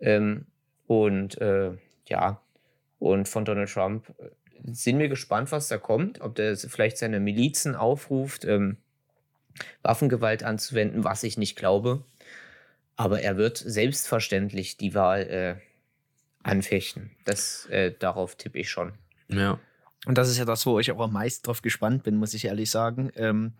Ähm, 0.00 0.46
und 0.86 1.40
äh, 1.40 1.70
ja, 2.06 2.40
und 2.98 3.28
von 3.28 3.44
Donald 3.44 3.70
Trump 3.70 4.08
äh, 4.18 4.28
sind 4.72 4.98
wir 4.98 5.08
gespannt, 5.08 5.50
was 5.50 5.68
da 5.68 5.78
kommt, 5.78 6.20
ob 6.20 6.34
der 6.34 6.56
vielleicht 6.56 6.98
seine 6.98 7.20
Milizen 7.20 7.74
aufruft, 7.74 8.44
ähm, 8.44 8.76
Waffengewalt 9.82 10.44
anzuwenden, 10.44 11.04
was 11.04 11.22
ich 11.24 11.36
nicht 11.36 11.56
glaube. 11.56 12.04
Aber 13.02 13.20
er 13.20 13.36
wird 13.36 13.58
selbstverständlich 13.58 14.76
die 14.76 14.94
Wahl 14.94 15.20
äh, 15.22 15.54
anfechten. 16.42 17.10
Das, 17.24 17.66
äh, 17.66 17.92
darauf 17.98 18.36
tippe 18.36 18.58
ich 18.58 18.70
schon. 18.70 18.92
Ja. 19.28 19.58
Und 20.06 20.18
das 20.18 20.28
ist 20.28 20.38
ja 20.38 20.44
das, 20.44 20.66
wo 20.66 20.80
ich 20.80 20.90
auch 20.92 21.00
am 21.00 21.12
meisten 21.12 21.44
drauf 21.44 21.62
gespannt 21.62 22.02
bin, 22.02 22.16
muss 22.16 22.34
ich 22.34 22.44
ehrlich 22.44 22.70
sagen. 22.70 23.10
Ähm, 23.16 23.52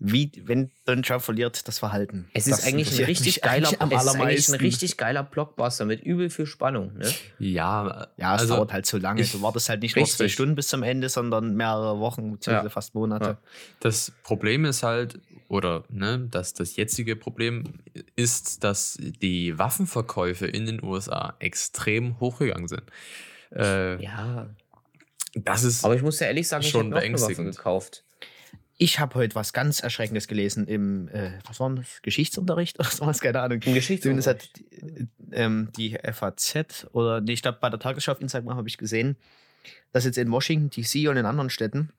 wie, 0.00 0.30
wenn 0.44 0.70
Donald 0.86 1.06
Trump 1.06 1.22
verliert, 1.22 1.66
das 1.66 1.78
Verhalten. 1.78 2.28
Es 2.34 2.44
das 2.44 2.58
ist 2.60 2.66
eigentlich 2.66 2.98
ein 2.98 3.04
richtig 3.06 3.40
geiler, 3.40 3.68
eigentlich 3.68 3.80
am 3.80 3.90
es 3.92 4.02
ist 4.02 4.08
eigentlich 4.08 4.18
allermeisten. 4.18 4.54
ein 4.54 4.60
richtig 4.60 4.96
geiler 4.96 5.22
Blockbuster 5.22 5.84
mit 5.84 6.02
übel 6.02 6.30
viel 6.30 6.46
Spannung. 6.46 6.94
Ne? 6.98 7.10
Ja, 7.38 8.08
Ja, 8.16 8.34
es 8.34 8.42
also, 8.42 8.56
dauert 8.56 8.72
halt 8.72 8.86
so 8.86 8.98
lange. 8.98 9.20
ich- 9.22 9.32
du 9.32 9.40
wartest 9.40 9.68
halt 9.68 9.82
nicht 9.82 9.96
nur 9.96 10.04
zwei 10.04 10.24
Richtig. 10.24 10.32
Stunden 10.34 10.56
bis 10.56 10.68
zum 10.68 10.82
Ende, 10.82 11.08
sondern 11.08 11.54
mehrere 11.56 11.98
Wochen, 12.00 12.32
beziehungsweise 12.32 12.66
Ja. 12.66 12.70
fast 12.70 12.94
Monate. 12.94 13.24
Ja. 13.24 13.38
Das 13.80 14.12
Problem 14.24 14.64
ist 14.64 14.82
halt, 14.82 15.20
oder 15.48 15.84
ne, 15.88 16.26
das, 16.30 16.54
das 16.54 16.76
jetzige 16.76 17.16
Problem 17.16 17.64
ist, 18.16 18.64
dass 18.64 18.98
die 19.00 19.58
Waffenverkäufe 19.58 20.46
in 20.46 20.66
den 20.66 20.82
USA 20.82 21.34
extrem 21.38 22.18
hochgegangen 22.20 22.68
sind. 22.68 22.84
Äh, 23.54 24.02
Ja, 24.02 24.48
Das 25.34 25.64
ist 25.64 25.84
aber 25.84 25.96
ich 25.96 26.02
muss 26.02 26.20
ja 26.20 26.26
ehrlich 26.28 26.48
sagen, 26.48 26.64
ich 26.64 26.70
Schon 26.70 26.86
habe 26.86 26.90
noch 26.90 26.96
eine 27.02 27.12
Waffe 27.14 27.24
beängstigend. 27.26 27.56
gekauft. 27.56 28.04
Ich 28.76 28.98
habe 28.98 29.14
heute 29.14 29.36
was 29.36 29.52
ganz 29.52 29.80
Erschreckendes 29.80 30.26
gelesen 30.26 30.66
im, 30.66 31.06
äh, 31.08 31.38
was 31.46 31.60
war 31.60 31.70
das, 31.70 32.02
Geschichtsunterricht 32.02 32.78
oder 32.80 32.88
sowas, 32.90 33.20
keine 33.20 33.40
Ahnung. 33.40 33.60
Im 33.62 33.80
Zumindest 33.80 34.26
hat 34.26 34.48
Geschichtsunterricht. 34.54 34.58
die, 34.72 35.08
ähm, 35.32 35.68
die 35.76 35.96
FAZ 36.12 36.86
oder 36.92 37.20
nee, 37.20 37.32
ich 37.34 37.42
glaube 37.42 37.58
bei 37.60 37.70
der 37.70 37.78
Tagesschau 37.78 38.12
auf 38.12 38.20
Instagram 38.20 38.56
habe 38.56 38.68
ich 38.68 38.76
gesehen, 38.78 39.16
dass 39.92 40.04
jetzt 40.04 40.18
in 40.18 40.30
Washington 40.32 40.70
DC 40.70 41.08
und 41.08 41.16
in 41.16 41.24
anderen 41.26 41.50
Städten 41.50 41.90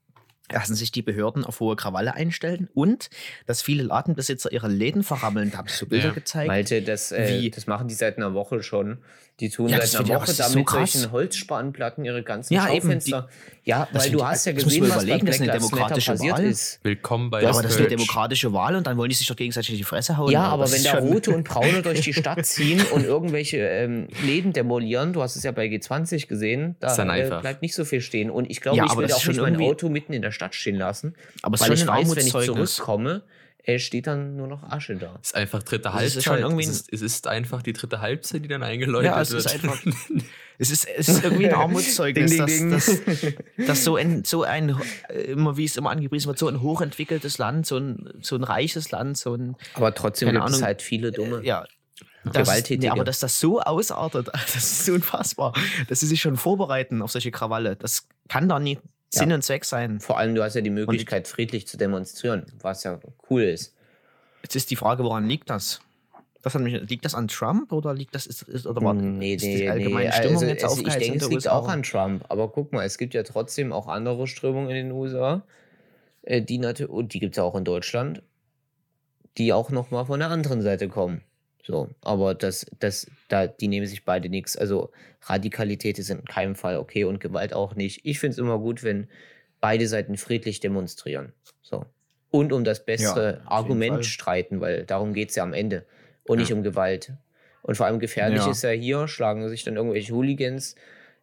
lassen 0.51 0.75
sich 0.75 0.91
die 0.91 1.01
Behörden 1.01 1.43
auf 1.43 1.59
hohe 1.59 1.75
Krawalle 1.75 2.13
einstellen 2.13 2.69
und 2.73 3.09
dass 3.45 3.61
viele 3.61 3.83
Ladenbesitzer 3.83 4.51
ihre 4.51 4.67
Läden 4.67 5.03
verrammeln. 5.03 5.51
Da 5.51 5.57
habe 5.59 5.69
ich 5.69 5.75
so 5.75 5.85
Bilder 5.85 6.07
Ja. 6.09 6.13
gezeigt. 6.13 6.47
Malte, 6.47 6.81
das, 6.81 7.11
äh, 7.11 7.41
Wie? 7.41 7.49
das 7.49 7.67
machen 7.67 7.87
die 7.87 7.95
seit 7.95 8.17
einer 8.17 8.33
Woche 8.33 8.61
schon. 8.63 8.99
Die 9.41 9.49
tun 9.49 9.67
Ja, 9.67 9.85
seit 9.85 10.05
einer 10.05 10.15
Woche 10.21 10.31
es 10.31 10.37
da 10.37 10.45
ist 10.45 10.53
so 10.53 10.59
mit 10.59 10.67
krass. 10.67 10.93
solchen 10.93 11.11
Holzspanplatten 11.11 12.05
ihre 12.05 12.23
ganzen 12.23 12.53
Ja, 12.53 12.69
eben, 12.69 12.83
Schaufenster. 12.83 13.27
ja, 13.65 13.85
das 13.91 14.05
weil 14.05 14.11
du 14.11 14.17
ich- 14.19 14.23
hast 14.23 14.45
ja 14.45 14.51
gesehen, 14.53 14.83
was 14.83 15.03
überlegen, 15.03 15.19
bei 15.19 15.25
das 15.25 15.35
ist 15.35 15.41
eine 15.41 15.51
Black 15.51 15.59
Lives 15.61 15.71
Matter 15.71 15.75
demokratische 15.75 16.11
passiert 16.11 16.37
Wahl. 16.37 16.45
ist. 16.45 16.79
willkommen 16.83 17.29
bei 17.29 17.41
Du 17.41 17.47
aber 17.49 17.61
das 17.63 17.71
ist 17.73 17.77
eine 17.79 17.87
demokratische 17.89 18.53
Wahl 18.53 18.75
und 18.77 18.87
dann 18.87 18.97
wollen 18.97 19.09
die 19.09 19.15
sich 19.15 19.27
doch 19.27 19.35
gegenseitig 19.35 19.71
in 19.71 19.77
die 19.77 19.83
Fresse 19.83 20.15
hauen. 20.15 20.31
Ja, 20.31 20.43
aber 20.43 20.71
wenn 20.71 20.81
da 20.83 20.99
Rote 20.99 21.31
und 21.35 21.43
Braune 21.49 21.81
durch 21.81 21.99
die 21.99 22.13
Stadt 22.13 22.45
ziehen 22.45 22.81
und 22.93 23.03
irgendwelche 23.03 23.57
ähm, 23.57 24.07
Läden 24.23 24.53
demolieren, 24.53 25.11
du 25.11 25.21
hast 25.21 25.35
es 25.35 25.43
ja 25.43 25.51
bei 25.51 25.67
G20 25.67 26.27
gesehen, 26.27 26.77
da 26.79 26.95
äh, 26.95 27.39
bleibt 27.41 27.61
nicht 27.61 27.75
so 27.75 27.83
viel 27.83 27.99
stehen. 27.99 28.29
Und 28.29 28.49
ich 28.49 28.61
glaube, 28.61 28.77
Ja, 28.77 28.85
ich 28.85 28.91
das 28.91 28.97
auch 29.13 29.27
nicht 29.27 29.35
schon 29.35 29.35
mein 29.37 29.59
Auto 29.61 29.89
mitten 29.89 30.13
in 30.13 30.21
der 30.21 30.31
Stadt 30.35 30.53
stehen 30.53 30.75
lassen, 30.75 31.15
aber 31.41 31.55
es 31.55 31.61
ist 31.61 31.67
weil 31.69 31.77
ich 31.77 31.87
weiß, 31.87 32.15
wenn 32.15 32.27
ich 32.27 32.33
zurückkomme, 32.33 33.23
äh, 33.63 33.79
steht 33.79 34.05
dann 34.05 34.35
nur 34.35 34.45
noch 34.47 34.61
Asche 34.63 34.95
da. 34.95 35.17
ist 35.23 35.33
einfach 35.35 35.63
dritte 35.63 35.89
Das 35.89 35.93
ist 35.95 35.99
Halbzeit. 36.17 36.23
schon 36.23 36.37
irgendwie 36.39 36.63
es, 36.65 36.69
ist, 36.69 36.93
es 36.93 37.01
ist 37.01 37.25
einfach 37.27 37.63
die 37.63 37.73
dritte 37.73 37.99
Halbzeit, 38.01 38.43
die 38.43 38.47
dann 38.47 38.61
eingeläutet 38.61 39.07
Ja, 39.11 39.19
es 39.21 39.31
wird. 39.31 39.45
ist 39.45 39.51
einfach- 39.53 39.81
Es 40.57 40.69
ist, 40.71 40.87
es 40.87 41.09
ist 41.09 41.21
irgendwie 41.25 41.49
ein 41.49 41.53
Armutszeugnis, 41.55 42.31
Ding, 42.31 42.45
ding, 42.45 42.71
dass, 42.71 42.85
ding. 42.85 43.35
dass, 43.57 43.67
dass 43.67 43.83
so 43.83 43.97
ein, 43.97 44.23
so 44.23 44.43
ein, 44.43 44.73
äh, 45.09 45.23
immer 45.23 45.57
wie 45.57 45.65
es 45.65 45.75
immer 45.75 45.89
angepriesen 45.89 46.27
wird, 46.27 46.37
so 46.39 46.47
ein 46.47 46.61
hochentwickeltes 46.61 47.37
Land, 47.39 47.65
so 47.65 47.75
ein, 47.77 48.07
so 48.21 48.35
ein 48.37 48.43
reiches 48.45 48.89
Land, 48.91 49.17
so 49.17 49.33
ein, 49.35 49.57
Aber 49.73 49.93
trotzdem 49.93 50.29
gibt 50.31 50.41
es 50.45 50.53
Ahnung. 50.53 50.61
halt 50.63 50.81
viele 50.81 51.11
dumme. 51.11 51.39
äh, 51.41 51.45
ja. 51.47 51.65
Das, 52.23 52.47
Gewalttätige. 52.47 52.79
nee, 52.85 52.89
aber 52.89 53.03
dass 53.03 53.19
das 53.19 53.37
so 53.39 53.59
ausartet, 53.59 54.29
das 54.31 54.55
ist 54.55 54.85
so 54.85 54.93
unfassbar. 54.93 55.53
Dass 55.89 55.99
sie 55.99 56.07
sich 56.07 56.21
schon 56.21 56.37
vorbereiten 56.37 57.01
auf 57.01 57.11
solche 57.11 57.31
Krawalle, 57.31 57.75
das 57.75 58.07
kann 58.29 58.47
da 58.47 58.57
nicht 58.59 58.81
Sinn 59.19 59.31
und 59.31 59.41
Zweck 59.43 59.65
sein. 59.65 59.99
Vor 59.99 60.17
allem, 60.17 60.35
du 60.35 60.43
hast 60.43 60.55
ja 60.55 60.61
die 60.61 60.69
Möglichkeit, 60.69 61.27
friedlich 61.27 61.67
zu 61.67 61.77
demonstrieren, 61.77 62.45
was 62.61 62.83
ja 62.83 62.99
cool 63.29 63.43
ist. 63.43 63.75
Jetzt 64.43 64.55
ist 64.55 64.69
die 64.71 64.75
Frage, 64.75 65.03
woran 65.03 65.27
liegt 65.27 65.49
das? 65.49 65.81
das 66.45 66.53
hat 66.53 66.61
mich, 66.61 66.79
liegt 66.87 67.03
das 67.03 67.15
an 67.15 67.27
Trump 67.27 67.71
oder 67.71 67.91
liegt 67.95 68.13
das 68.13 68.27
ist, 68.27 68.43
ist 68.43 68.67
oder 68.67 68.79
war, 68.83 68.93
Nee, 68.93 69.33
ist 69.33 69.43
die 69.43 69.55
nee, 69.55 69.69
allgemeine 69.69 70.09
nee. 70.09 70.11
Stimmung 70.11 70.33
Also, 70.35 70.45
jetzt 70.45 70.63
es, 70.63 70.77
ich 70.77 70.83
denke, 70.83 71.17
es 71.17 71.23
liegt 71.23 71.33
USA? 71.33 71.51
auch 71.53 71.67
an 71.67 71.81
Trump. 71.81 72.23
Aber 72.29 72.49
guck 72.49 72.71
mal, 72.71 72.85
es 72.85 72.99
gibt 72.99 73.15
ja 73.15 73.23
trotzdem 73.23 73.73
auch 73.73 73.87
andere 73.87 74.27
Strömungen 74.27 74.69
in 74.69 74.75
den 74.75 74.91
USA, 74.91 75.41
äh, 76.21 76.43
die 76.43 76.59
natürlich, 76.59 76.91
und 76.91 77.15
die 77.15 77.19
gibt 77.19 77.33
es 77.33 77.37
ja 77.37 77.43
auch 77.43 77.55
in 77.55 77.63
Deutschland, 77.65 78.21
die 79.39 79.53
auch 79.53 79.71
nochmal 79.71 80.05
von 80.05 80.19
der 80.19 80.29
anderen 80.29 80.61
Seite 80.61 80.87
kommen. 80.87 81.21
So, 81.65 81.89
aber 82.01 82.35
das, 82.35 82.65
das, 82.79 83.07
da, 83.27 83.47
die 83.47 83.67
nehmen 83.67 83.87
sich 83.87 84.05
beide 84.05 84.29
nichts. 84.29 84.55
Also 84.55 84.91
Radikalität 85.23 85.97
ist 85.97 86.09
in 86.11 86.23
keinem 86.23 86.55
Fall 86.55 86.77
okay 86.77 87.05
und 87.05 87.19
Gewalt 87.19 87.53
auch 87.53 87.75
nicht. 87.75 88.01
Ich 88.03 88.19
finde 88.19 88.33
es 88.33 88.37
immer 88.37 88.59
gut, 88.59 88.83
wenn 88.83 89.07
beide 89.61 89.87
Seiten 89.87 90.15
friedlich 90.17 90.59
demonstrieren. 90.59 91.33
So. 91.63 91.85
Und 92.29 92.53
um 92.53 92.63
das 92.63 92.85
bessere 92.85 93.33
jeden 93.37 93.47
Argument 93.47 94.05
streiten, 94.05 94.61
weil 94.61 94.85
darum 94.85 95.13
geht 95.13 95.29
es 95.29 95.35
ja 95.35 95.43
am 95.43 95.53
Ende. 95.53 95.85
Und 96.27 96.37
nicht 96.39 96.49
Ja. 96.49 96.55
um 96.55 96.61
Gewalt. 96.63 97.13
Und 97.63 97.75
vor 97.77 97.87
allem 97.87 97.99
gefährlich 97.99 98.39
Ja. 98.45 98.51
ist 98.51 98.61
ja 98.61 98.69
hier, 98.69 99.07
schlagen 99.07 99.47
sich 99.49 99.63
dann 99.63 99.75
irgendwelche 99.75 100.13
Hooligans 100.13 100.75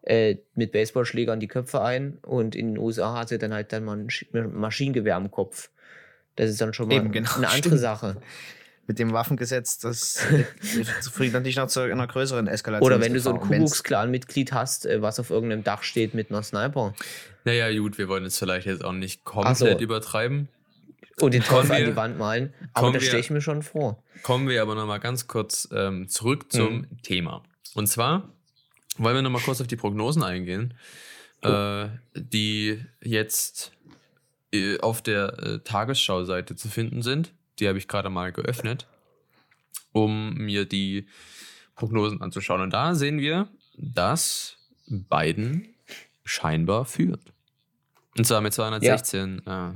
äh, 0.04 0.38
mit 0.56 0.72
Baseballschlägern 0.72 1.38
die 1.38 1.46
Köpfe 1.46 1.82
ein 1.82 2.18
und 2.22 2.56
in 2.56 2.68
den 2.74 2.78
USA 2.78 3.16
hat 3.20 3.28
sie 3.28 3.38
dann 3.38 3.54
halt 3.54 3.72
dann 3.72 3.84
mal 3.84 3.96
ein 3.96 4.08
Sch- 4.08 4.26
Maschinengewehr 4.48 5.14
am 5.14 5.30
Kopf. 5.30 5.70
Das 6.34 6.50
ist 6.50 6.60
dann 6.60 6.74
schon 6.74 6.88
mal 6.88 6.96
Eben, 6.96 7.12
genau, 7.12 7.30
eine 7.36 7.46
andere 7.50 7.58
stimmt. 7.58 7.78
Sache. 7.78 8.16
Mit 8.88 8.98
dem 8.98 9.12
Waffengesetz, 9.12 9.78
das 9.78 10.18
führt 10.60 11.32
natürlich 11.32 11.56
noch 11.56 11.68
zu 11.68 11.80
einer 11.80 12.06
größeren 12.06 12.48
Eskalation. 12.48 12.84
Oder 12.86 13.00
wenn 13.00 13.14
du 13.14 13.20
so 13.20 13.32
ein 13.32 13.40
Kuckucksklan-Mitglied 13.40 14.52
hast, 14.52 14.86
äh, 14.86 15.00
was 15.00 15.20
auf 15.20 15.30
irgendeinem 15.30 15.62
Dach 15.62 15.82
steht 15.84 16.14
mit 16.14 16.30
einer 16.30 16.42
Sniper 16.42 16.92
Naja, 17.44 17.72
gut, 17.78 17.96
wir 17.98 18.08
wollen 18.08 18.24
es 18.24 18.38
vielleicht 18.38 18.66
jetzt 18.66 18.84
auch 18.84 18.92
nicht 18.92 19.24
komplett 19.24 19.56
so. 19.56 19.78
übertreiben. 19.78 20.48
und 21.20 21.32
den 21.34 21.42
Teufel 21.44 21.72
an 21.76 21.84
die 21.84 21.96
Wand 21.96 22.18
malen. 22.18 22.52
Aber 22.72 22.90
das 22.90 23.04
stelle 23.04 23.20
ich 23.20 23.30
mir 23.30 23.40
schon 23.40 23.62
vor. 23.62 24.02
Kommen 24.24 24.48
wir 24.48 24.60
aber 24.62 24.74
nochmal 24.74 24.98
ganz 25.00 25.28
kurz 25.28 25.68
ähm, 25.72 26.08
zurück 26.08 26.50
zum 26.52 26.78
Mhm. 26.78 27.02
Thema. 27.02 27.42
Und 27.74 27.86
zwar 27.86 28.28
wollen 28.98 29.14
wir 29.14 29.22
nochmal 29.22 29.42
kurz 29.42 29.60
auf 29.60 29.66
die 29.68 29.76
Prognosen 29.76 30.22
eingehen, 30.24 30.74
äh, 31.42 31.86
die 32.14 32.84
jetzt 33.00 33.72
äh, 34.52 34.78
auf 34.80 35.02
der 35.02 35.38
äh, 35.38 35.58
Tagesschau-Seite 35.60 36.56
zu 36.56 36.68
finden 36.68 37.02
sind. 37.02 37.32
Die 37.58 37.68
habe 37.68 37.78
ich 37.78 37.88
gerade 37.88 38.10
mal 38.10 38.32
geöffnet, 38.32 38.86
um 39.92 40.34
mir 40.34 40.64
die 40.64 41.06
Prognosen 41.74 42.20
anzuschauen. 42.20 42.60
Und 42.60 42.70
da 42.70 42.94
sehen 42.94 43.18
wir, 43.18 43.48
dass 43.76 44.56
Biden 44.86 45.74
scheinbar 46.24 46.84
führt. 46.84 47.32
Und 48.16 48.26
zwar 48.26 48.40
mit 48.40 48.52
216 48.52 49.46
äh, 49.46 49.72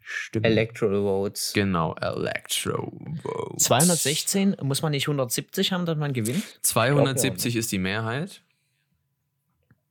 Stimmen. 0.00 0.44
Electoral 0.44 1.02
Votes. 1.02 1.52
Genau, 1.54 1.94
Electro 1.96 2.92
Votes. 3.22 3.64
216, 3.64 4.56
muss 4.62 4.82
man 4.82 4.92
nicht 4.92 5.08
170 5.08 5.72
haben, 5.72 5.86
dass 5.86 5.96
man 5.96 6.12
gewinnt? 6.12 6.44
270 6.62 7.56
ist 7.56 7.72
die 7.72 7.78
Mehrheit. 7.78 8.42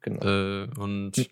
Genau. 0.01 0.25
Äh, 0.25 0.67
und 0.77 1.29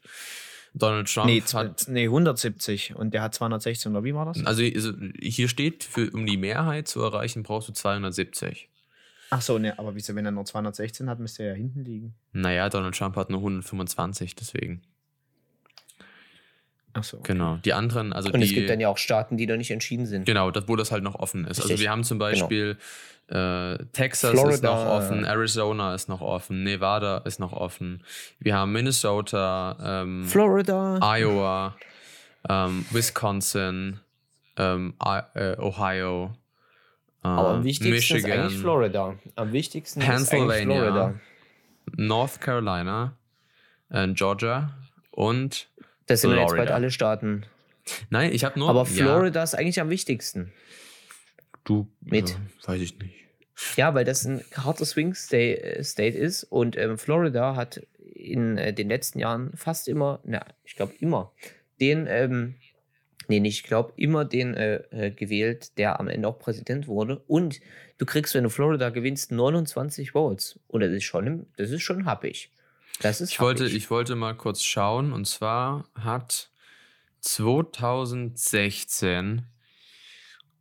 Donald 0.74 1.08
Trump 1.14 1.28
Nee, 1.28 1.42
hat. 1.42 1.86
nee, 1.88 2.06
170 2.06 2.96
und 2.96 3.14
der 3.14 3.22
hat 3.24 3.34
216, 3.36 3.92
oder 3.92 4.04
wie 4.04 4.14
war 4.14 4.26
das? 4.26 4.44
Also 4.46 4.64
also 4.64 4.94
hier 5.20 5.48
steht, 5.50 5.84
für, 5.84 6.10
um 6.12 6.26
die 6.26 6.38
Mehrheit 6.38 6.88
zu 6.88 7.02
erreichen, 7.02 7.44
brauchst 7.44 7.68
du 7.70 7.74
270. 7.74 8.70
Ach 9.34 9.42
so, 9.42 9.58
ne, 9.58 9.78
aber 9.80 9.96
wieso, 9.96 10.14
wenn 10.16 10.26
er 10.26 10.32
nur 10.32 10.46
216 10.46 11.10
hat, 11.10 11.20
müsste 11.20 11.44
er 11.44 11.50
ja 11.50 11.56
hinten 11.56 11.84
liegen. 11.86 12.14
Naja, 12.34 12.68
Donald 12.70 12.96
Trump 12.98 13.16
hat 13.16 13.30
nur 13.30 13.40
125, 13.40 14.36
deswegen. 14.36 14.82
Ach 16.94 17.04
so. 17.04 17.20
Genau. 17.24 17.58
Die 17.64 17.74
anderen, 17.74 18.12
also 18.14 18.30
und 18.32 18.40
die. 18.40 18.46
es 18.48 18.54
gibt 18.54 18.70
dann 18.70 18.80
ja 18.80 18.90
auch 18.90 18.98
Staaten, 18.98 19.38
die 19.38 19.48
noch 19.48 19.56
nicht 19.58 19.72
entschieden 19.72 20.06
sind. 20.06 20.26
Genau, 20.26 20.52
das, 20.52 20.68
wo 20.68 20.76
das 20.76 20.92
halt 20.92 21.04
noch 21.04 21.16
offen 21.16 21.46
ist. 21.46 21.60
Also 21.60 21.70
Richtig. 21.70 21.82
wir 21.82 21.90
haben 21.92 22.04
zum 22.04 22.20
Genau. 22.20 22.30
Beispiel 22.32 22.78
äh, 23.28 23.78
Texas 23.94 24.34
ist 24.34 24.40
Florida. 24.42 24.74
noch 24.76 24.86
offen, 24.92 25.24
Arizona 25.24 25.96
ist 25.96 26.10
noch 26.10 26.20
offen, 26.22 26.64
Nevada 26.64 27.20
ist 27.20 27.40
noch 27.40 27.54
offen. 27.54 28.04
Wir 28.40 28.56
haben 28.58 28.74
Minnesota, 28.74 30.02
ähm, 30.04 30.26
Florida. 30.26 31.00
Iowa, 31.02 31.76
ähm, 32.50 32.86
Wisconsin, 32.92 34.02
ähm, 34.58 34.96
äh, 35.34 35.56
Ohio, 35.60 36.34
äh, 37.24 37.28
Aber 37.28 37.50
am 37.52 37.64
wichtigsten 37.64 37.94
ist 37.96 38.12
Michigan, 38.12 38.40
eigentlich 38.42 38.60
Florida. 38.60 39.16
Am 39.36 39.54
wichtigsten 39.54 40.02
ist 40.02 40.08
eigentlich 40.10 40.30
Pennsylvania. 40.30 40.82
Florida. 40.82 41.14
North 41.96 42.42
Carolina, 42.42 43.16
äh, 43.90 44.08
Georgia 44.10 44.72
und 45.12 45.70
Das 46.08 46.22
sind 46.22 46.32
ja 46.32 46.38
jetzt 46.38 46.50
Florida. 46.50 46.64
bald 46.64 46.72
alle 46.72 46.92
Staaten. 46.92 47.46
nein, 48.10 48.32
ich 48.34 48.44
habe 48.44 48.60
nur 48.60 48.70
Aber 48.70 48.84
ja, 48.84 49.06
Florida 49.06 49.44
ist 49.44 49.56
eigentlich 49.56 49.80
am 49.80 49.90
wichtigsten. 49.90 50.52
du 51.64 51.88
Mit. 52.02 52.30
Ja, 52.30 52.36
weiß 52.66 52.82
ich 52.82 52.98
nicht. 53.00 53.16
Ja, 53.76 53.94
weil 53.94 54.06
das 54.06 54.26
ein 54.26 54.44
harter 54.56 54.86
Swing 54.86 55.14
State, 55.14 55.62
äh, 55.64 55.84
State 55.84 56.18
ist 56.18 56.44
und 56.44 56.78
ähm, 56.78 56.98
Florida 56.98 57.56
hat 57.56 57.82
in 58.00 58.58
äh, 58.58 58.74
den 58.74 58.90
letzten 58.90 59.20
Jahren 59.20 59.52
fast 59.56 59.88
immer, 59.88 60.20
na, 60.24 60.46
ich 60.64 60.76
glaube 60.76 60.94
immer, 61.00 61.32
den, 61.80 62.08
ähm, 62.08 62.56
nee, 63.28 63.40
nicht, 63.40 63.62
ich 63.62 63.64
glaube, 63.64 63.94
immer 63.98 64.26
den 64.26 64.54
äh, 64.54 64.76
äh, 64.92 65.12
gewählt, 65.12 65.78
der 65.78 66.00
am 66.00 66.08
Ende 66.08 66.28
auch 66.28 66.40
Präsident 66.40 66.88
wurde. 66.88 67.22
Und 67.28 67.60
du 67.98 68.06
kriegst, 68.06 68.34
wenn 68.36 68.44
du 68.44 68.50
Florida 68.50 68.90
gewinnst, 68.90 69.32
29 69.32 70.12
Votes. 70.12 70.60
Und 70.68 70.82
das 70.82 70.92
ist 70.92 71.04
schon, 71.04 71.48
das 71.58 71.72
ist 71.72 71.82
schon 71.82 72.06
happig. 72.06 72.52
Das 73.02 73.22
ist 73.22 73.32
Ich 73.32 73.40
wollte, 73.40 73.64
happig. 73.64 73.76
ich 73.76 73.90
wollte 73.90 74.16
mal 74.16 74.36
kurz 74.36 74.64
schauen 74.64 75.14
und 75.14 75.26
zwar 75.26 75.86
hat 75.96 76.52
2016 77.22 79.46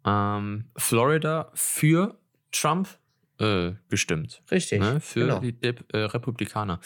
ähm, 0.06 0.64
Florida 0.76 1.50
für 1.54 2.16
Trump 2.52 2.88
äh, 3.38 3.72
gestimmt. 3.88 4.42
Richtig. 4.50 4.80
Ne? 4.80 5.00
Für 5.00 5.20
genau. 5.20 5.38
die 5.40 5.52
Dep 5.52 5.84
äh, 5.92 5.98
Republikaner. 5.98 6.80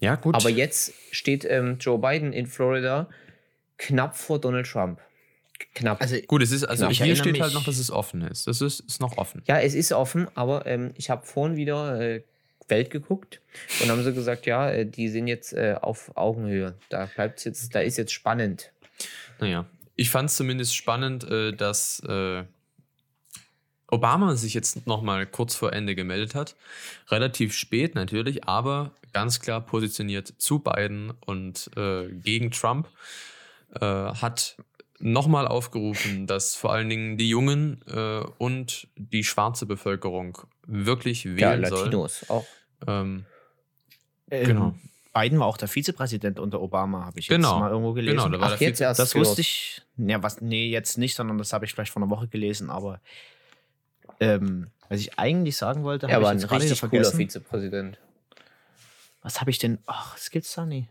Ja, 0.00 0.16
gut. 0.16 0.34
Aber 0.34 0.50
jetzt 0.50 0.92
steht 1.10 1.44
ähm, 1.44 1.78
Joe 1.80 1.98
Biden 1.98 2.32
in 2.32 2.46
Florida 2.46 3.08
knapp 3.78 4.16
vor 4.16 4.40
Donald 4.40 4.66
Trump. 4.66 5.00
Knapp. 5.74 6.00
Also, 6.00 6.16
gut, 6.26 6.42
es 6.42 6.52
ist, 6.52 6.64
also 6.64 6.88
ich 6.88 7.02
hier 7.02 7.16
steht 7.16 7.40
halt 7.40 7.52
noch, 7.52 7.64
dass 7.64 7.78
es 7.78 7.90
offen 7.90 8.22
ist. 8.22 8.46
Das 8.46 8.60
ist, 8.60 8.80
ist 8.80 9.00
noch 9.00 9.18
offen. 9.18 9.42
Ja, 9.46 9.58
es 9.58 9.74
ist 9.74 9.92
offen, 9.92 10.28
aber 10.36 10.66
ähm, 10.66 10.92
ich 10.96 11.10
habe 11.10 11.26
vorhin 11.26 11.56
wieder 11.56 12.00
äh, 12.00 12.22
Welt 12.68 12.90
geguckt 12.90 13.40
und 13.82 13.90
haben 13.90 14.02
sie 14.02 14.12
gesagt, 14.12 14.46
ja, 14.46 14.70
äh, 14.70 14.86
die 14.86 15.08
sind 15.08 15.26
jetzt 15.26 15.52
äh, 15.52 15.76
auf 15.80 16.16
Augenhöhe. 16.16 16.74
Da 16.88 17.06
bleibt 17.06 17.44
jetzt, 17.44 17.74
da 17.74 17.80
ist 17.80 17.96
jetzt 17.98 18.12
spannend. 18.12 18.72
Naja, 19.40 19.66
ich 19.96 20.10
fand 20.10 20.30
es 20.30 20.36
zumindest 20.36 20.76
spannend, 20.76 21.24
äh, 21.24 21.52
dass 21.52 22.00
äh, 22.00 22.44
Obama 23.90 24.36
sich 24.36 24.54
jetzt 24.54 24.86
noch 24.86 25.02
mal 25.02 25.26
kurz 25.26 25.54
vor 25.54 25.72
Ende 25.72 25.94
gemeldet 25.94 26.34
hat. 26.34 26.54
Relativ 27.08 27.54
spät 27.54 27.94
natürlich, 27.94 28.44
aber 28.44 28.92
ganz 29.12 29.40
klar 29.40 29.60
positioniert 29.60 30.32
zu 30.38 30.58
Biden 30.58 31.12
und 31.24 31.70
äh, 31.76 32.08
gegen 32.08 32.50
Trump. 32.50 32.88
Äh, 33.80 33.84
hat 33.84 34.56
nochmal 34.98 35.46
aufgerufen, 35.46 36.26
dass 36.26 36.54
vor 36.54 36.72
allen 36.72 36.88
Dingen 36.88 37.16
die 37.16 37.28
Jungen 37.28 37.82
äh, 37.86 38.20
und 38.38 38.88
die 38.96 39.24
schwarze 39.24 39.66
Bevölkerung 39.66 40.38
wirklich 40.66 41.24
Ja, 41.24 41.36
wählen 41.36 41.66
sollen. 41.66 41.84
Latinos 41.84 42.28
auch. 42.28 42.46
Ähm, 42.86 43.24
ähm, 44.30 44.46
genau. 44.46 44.74
Biden 45.14 45.38
war 45.40 45.46
auch 45.46 45.56
der 45.56 45.68
Vizepräsident 45.68 46.38
unter 46.38 46.60
Obama, 46.60 47.04
habe 47.06 47.18
ich 47.18 47.26
jetzt 47.26 47.36
Genau. 47.36 47.58
mal 47.60 47.70
irgendwo 47.70 47.92
gelesen. 47.92 48.16
Genau, 48.18 48.28
da 48.28 48.40
war 48.40 48.52
Ach, 48.54 48.60
jetzt 48.60 48.78
Vize- 48.80 48.84
erst 48.84 49.00
das 49.00 49.12
gehört. 49.12 49.28
wusste 49.28 49.40
ich. 49.40 49.82
Ja, 49.96 50.22
was, 50.22 50.40
nee, 50.40 50.68
jetzt 50.68 50.96
nicht, 50.98 51.14
sondern 51.16 51.38
das 51.38 51.52
habe 51.52 51.64
ich 51.64 51.72
vielleicht 51.72 51.92
vor 51.92 52.02
einer 52.02 52.10
Woche 52.10 52.28
gelesen, 52.28 52.70
aber 52.70 53.00
ähm, 54.20 54.70
was 54.88 55.00
ich 55.00 55.18
eigentlich 55.18 55.56
sagen 55.56 55.82
wollte, 55.82 56.06
Er 56.06 56.14
habe 56.14 56.24
war 56.26 56.32
ich 56.32 56.36
ein 56.36 56.40
jetzt 56.40 56.50
wieder 56.50 56.60
richtig 56.62 56.80
cooler 56.80 56.90
vergessen. 57.04 57.18
Vizepräsident. 57.18 57.98
Was 59.22 59.40
habe 59.40 59.50
ich 59.50 59.58
denn? 59.58 59.78
Ach, 59.86 60.14
das 60.14 60.30
gibt's 60.30 60.54
da 60.54 60.64
nicht. 60.64 60.88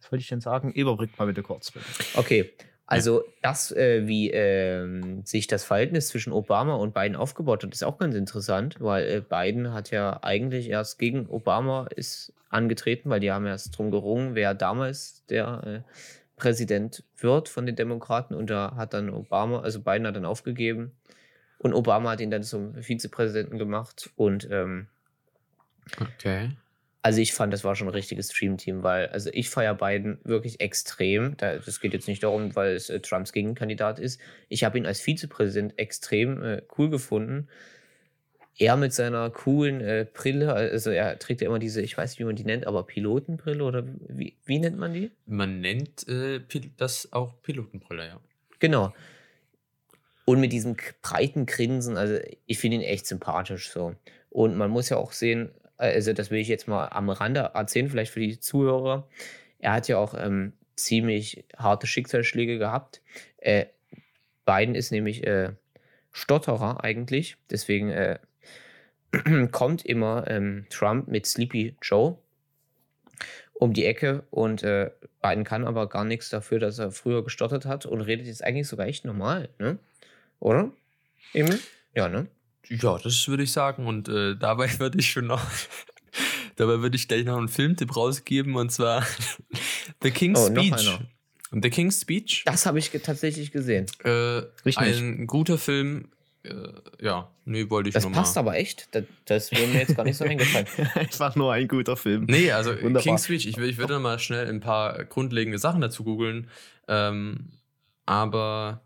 Was 0.00 0.12
wollte 0.12 0.22
ich 0.22 0.28
denn 0.28 0.40
sagen? 0.40 0.70
Überbrückt 0.72 1.18
mal 1.18 1.26
bitte 1.26 1.42
kurz, 1.42 1.70
bitte. 1.70 1.86
Okay, 2.14 2.52
also 2.90 3.22
das, 3.42 3.70
äh, 3.70 4.06
wie 4.06 4.30
ähm, 4.30 5.22
sich 5.26 5.46
das 5.46 5.62
Verhältnis 5.62 6.08
zwischen 6.08 6.32
Obama 6.32 6.74
und 6.74 6.94
Biden 6.94 7.16
aufgebaut 7.16 7.62
hat, 7.62 7.74
ist 7.74 7.84
auch 7.84 7.98
ganz 7.98 8.14
interessant, 8.14 8.76
weil 8.80 9.06
äh, 9.06 9.20
Biden 9.20 9.74
hat 9.74 9.90
ja 9.90 10.18
eigentlich 10.22 10.70
erst 10.70 10.98
gegen 10.98 11.26
Obama 11.28 11.86
ist 11.94 12.32
angetreten, 12.48 13.10
weil 13.10 13.20
die 13.20 13.30
haben 13.30 13.44
erst 13.44 13.76
drum 13.76 13.90
gerungen, 13.90 14.34
wer 14.34 14.54
damals 14.54 15.22
der 15.26 15.84
äh, 15.84 15.92
Präsident 16.36 17.04
wird 17.18 17.50
von 17.50 17.66
den 17.66 17.76
Demokraten. 17.76 18.32
Und 18.32 18.48
da 18.48 18.74
hat 18.74 18.94
dann 18.94 19.10
Obama, 19.10 19.60
also 19.60 19.82
Biden 19.82 20.06
hat 20.06 20.16
dann 20.16 20.24
aufgegeben. 20.24 20.92
Und 21.58 21.74
Obama 21.74 22.12
hat 22.12 22.22
ihn 22.22 22.30
dann 22.30 22.42
zum 22.42 22.74
Vizepräsidenten 22.82 23.58
gemacht. 23.58 24.08
Und 24.16 24.48
ähm, 24.50 24.86
okay. 26.00 26.52
Also 27.08 27.22
ich 27.22 27.32
fand, 27.32 27.54
das 27.54 27.64
war 27.64 27.74
schon 27.74 27.88
ein 27.88 27.94
richtiges 27.94 28.30
Stream-Team, 28.32 28.82
weil 28.82 29.06
also 29.06 29.30
ich 29.32 29.48
feiere 29.48 29.74
Biden 29.74 30.18
wirklich 30.24 30.60
extrem. 30.60 31.38
Da, 31.38 31.56
das 31.56 31.80
geht 31.80 31.94
jetzt 31.94 32.06
nicht 32.06 32.22
darum, 32.22 32.54
weil 32.54 32.74
es 32.74 32.90
äh, 32.90 33.00
Trumps 33.00 33.32
Gegenkandidat 33.32 33.98
ist. 33.98 34.20
Ich 34.50 34.62
habe 34.62 34.76
ihn 34.76 34.84
als 34.84 35.00
Vizepräsident 35.00 35.78
extrem 35.78 36.42
äh, 36.42 36.62
cool 36.76 36.90
gefunden. 36.90 37.48
er 38.58 38.76
mit 38.76 38.92
seiner 38.92 39.30
coolen 39.30 39.80
äh, 39.80 40.06
Brille, 40.12 40.52
also 40.52 40.90
er 40.90 41.18
trägt 41.18 41.40
ja 41.40 41.46
immer 41.46 41.58
diese, 41.58 41.80
ich 41.80 41.96
weiß 41.96 42.10
nicht, 42.10 42.18
wie 42.18 42.24
man 42.24 42.36
die 42.36 42.44
nennt, 42.44 42.66
aber 42.66 42.84
Pilotenbrille 42.84 43.64
oder 43.64 43.84
wie, 44.08 44.36
wie 44.44 44.58
nennt 44.58 44.76
man 44.76 44.92
die? 44.92 45.10
Man 45.24 45.62
nennt 45.62 46.06
äh, 46.08 46.40
das 46.76 47.10
auch 47.14 47.40
Pilotenbrille, 47.40 48.06
ja. 48.06 48.20
Genau. 48.58 48.92
Und 50.26 50.40
mit 50.40 50.52
diesem 50.52 50.76
breiten 51.00 51.46
Grinsen, 51.46 51.96
also 51.96 52.18
ich 52.44 52.58
finde 52.58 52.76
ihn 52.76 52.82
echt 52.82 53.06
sympathisch 53.06 53.70
so. 53.70 53.94
Und 54.28 54.58
man 54.58 54.70
muss 54.70 54.90
ja 54.90 54.98
auch 54.98 55.12
sehen, 55.12 55.48
also 55.78 56.12
das 56.12 56.30
will 56.30 56.40
ich 56.40 56.48
jetzt 56.48 56.68
mal 56.68 56.88
am 56.88 57.08
Rande 57.08 57.50
erzählen, 57.54 57.88
vielleicht 57.88 58.12
für 58.12 58.20
die 58.20 58.38
Zuhörer. 58.38 59.08
Er 59.58 59.72
hat 59.72 59.88
ja 59.88 59.98
auch 59.98 60.14
ähm, 60.14 60.52
ziemlich 60.76 61.44
harte 61.56 61.86
Schicksalsschläge 61.86 62.58
gehabt. 62.58 63.00
Äh, 63.38 63.66
Biden 64.44 64.74
ist 64.74 64.92
nämlich 64.92 65.26
äh, 65.26 65.52
Stotterer 66.12 66.82
eigentlich, 66.82 67.36
deswegen 67.50 67.90
äh, 67.90 68.18
kommt 69.52 69.84
immer 69.84 70.26
ähm, 70.28 70.66
Trump 70.70 71.08
mit 71.08 71.26
Sleepy 71.26 71.76
Joe 71.82 72.18
um 73.54 73.72
die 73.72 73.86
Ecke 73.86 74.24
und 74.30 74.62
äh, 74.62 74.90
Biden 75.20 75.44
kann 75.44 75.64
aber 75.64 75.88
gar 75.88 76.04
nichts 76.04 76.28
dafür, 76.28 76.60
dass 76.60 76.78
er 76.78 76.92
früher 76.92 77.24
gestottert 77.24 77.66
hat 77.66 77.86
und 77.86 78.00
redet 78.00 78.26
jetzt 78.26 78.44
eigentlich 78.44 78.68
sogar 78.68 78.86
echt 78.86 79.04
normal, 79.04 79.48
ne? 79.58 79.78
Oder? 80.38 80.70
Emil? 81.34 81.58
Ja, 81.94 82.08
ne? 82.08 82.28
Ja, 82.66 82.98
das 82.98 83.28
würde 83.28 83.42
ich 83.42 83.52
sagen. 83.52 83.86
Und 83.86 84.08
äh, 84.08 84.36
dabei 84.36 84.68
würde 84.78 84.98
ich 84.98 85.10
schon 85.10 85.26
noch, 85.26 85.42
dabei 86.56 86.80
würde 86.80 86.96
ich 86.96 87.08
gleich 87.08 87.24
noch 87.24 87.38
einen 87.38 87.48
Filmtipp 87.48 87.96
rausgeben 87.96 88.56
und 88.56 88.70
zwar 88.70 89.06
The 90.02 90.10
King's 90.10 90.40
oh, 90.40 90.46
Speech. 90.46 90.98
The 91.50 91.70
King's 91.70 92.00
Speech. 92.00 92.42
Das 92.44 92.66
habe 92.66 92.78
ich 92.78 92.90
tatsächlich 92.90 93.52
gesehen. 93.52 93.86
Äh, 94.04 94.42
ein 94.76 95.26
guter 95.26 95.58
Film. 95.58 96.10
Äh, 96.44 96.52
ja, 97.00 97.30
nee, 97.44 97.68
wollte 97.68 97.88
ich 97.88 97.94
Das 97.94 98.06
passt 98.10 98.36
mal. 98.36 98.40
aber 98.40 98.56
echt. 98.56 98.94
Das, 98.94 99.04
das 99.24 99.52
wäre 99.52 99.66
mir 99.66 99.80
jetzt 99.80 99.96
gar 99.96 100.04
nicht 100.04 100.16
so 100.16 100.24
eingefallen. 100.24 100.66
Einfach 100.94 101.34
nur 101.36 101.52
ein 101.52 101.66
guter 101.66 101.96
Film. 101.96 102.26
Nee, 102.28 102.52
also 102.52 102.70
Wunderbar. 102.70 103.02
King's 103.02 103.24
Speech, 103.24 103.46
ich, 103.46 103.58
ich 103.58 103.78
würde 103.78 103.98
mal 103.98 104.18
schnell 104.18 104.46
ein 104.46 104.60
paar 104.60 105.04
grundlegende 105.04 105.58
Sachen 105.58 105.80
dazu 105.80 106.04
googeln. 106.04 106.48
Ähm, 106.86 107.50
aber 108.06 108.82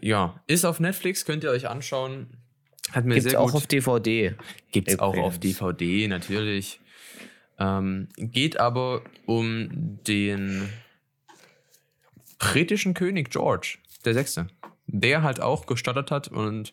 ja, 0.00 0.40
ist 0.46 0.64
auf 0.64 0.80
Netflix, 0.80 1.24
könnt 1.24 1.44
ihr 1.44 1.50
euch 1.50 1.68
anschauen. 1.68 2.28
Hat 2.92 3.04
mir 3.04 3.14
Gibt's 3.14 3.30
sehr 3.30 3.40
auch 3.40 3.46
gut. 3.52 3.56
auf 3.56 3.66
DVD. 3.66 4.34
Gibt 4.70 4.88
es 4.88 4.98
auch 4.98 5.16
auf 5.16 5.38
DVD, 5.38 6.08
natürlich. 6.08 6.80
Ähm, 7.58 8.08
geht 8.16 8.60
aber 8.60 9.02
um 9.24 9.98
den 10.06 10.68
britischen 12.38 12.94
König 12.94 13.30
George, 13.30 13.78
der 14.04 14.14
Sechste, 14.14 14.48
der 14.86 15.22
halt 15.22 15.40
auch 15.40 15.66
gestottert 15.66 16.10
hat 16.10 16.28
und 16.28 16.72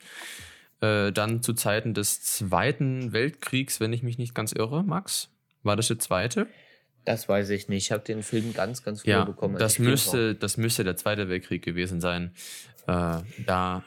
äh, 0.82 1.12
dann 1.12 1.42
zu 1.42 1.54
Zeiten 1.54 1.94
des 1.94 2.22
Zweiten 2.22 3.14
Weltkriegs, 3.14 3.80
wenn 3.80 3.94
ich 3.94 4.04
mich 4.04 4.18
nicht 4.18 4.36
ganz 4.36 4.52
irre, 4.52 4.84
Max, 4.84 5.30
war 5.64 5.78
das 5.78 5.88
der 5.88 6.00
zweite? 6.00 6.48
Das 7.06 7.28
weiß 7.28 7.50
ich 7.50 7.68
nicht. 7.68 7.86
Ich 7.86 7.92
habe 7.92 8.04
den 8.04 8.24
Film 8.24 8.54
ganz, 8.54 8.84
ganz 8.84 9.02
früh 9.02 9.12
ja, 9.12 9.26
bekommen. 9.26 9.58
Das 9.58 9.80
müsste, 9.80 10.36
das 10.36 10.58
müsste 10.58 10.84
der 10.84 10.96
Zweite 10.96 11.28
Weltkrieg 11.28 11.62
gewesen 11.62 12.00
sein. 12.00 12.34
Äh, 12.88 13.20
da 13.46 13.84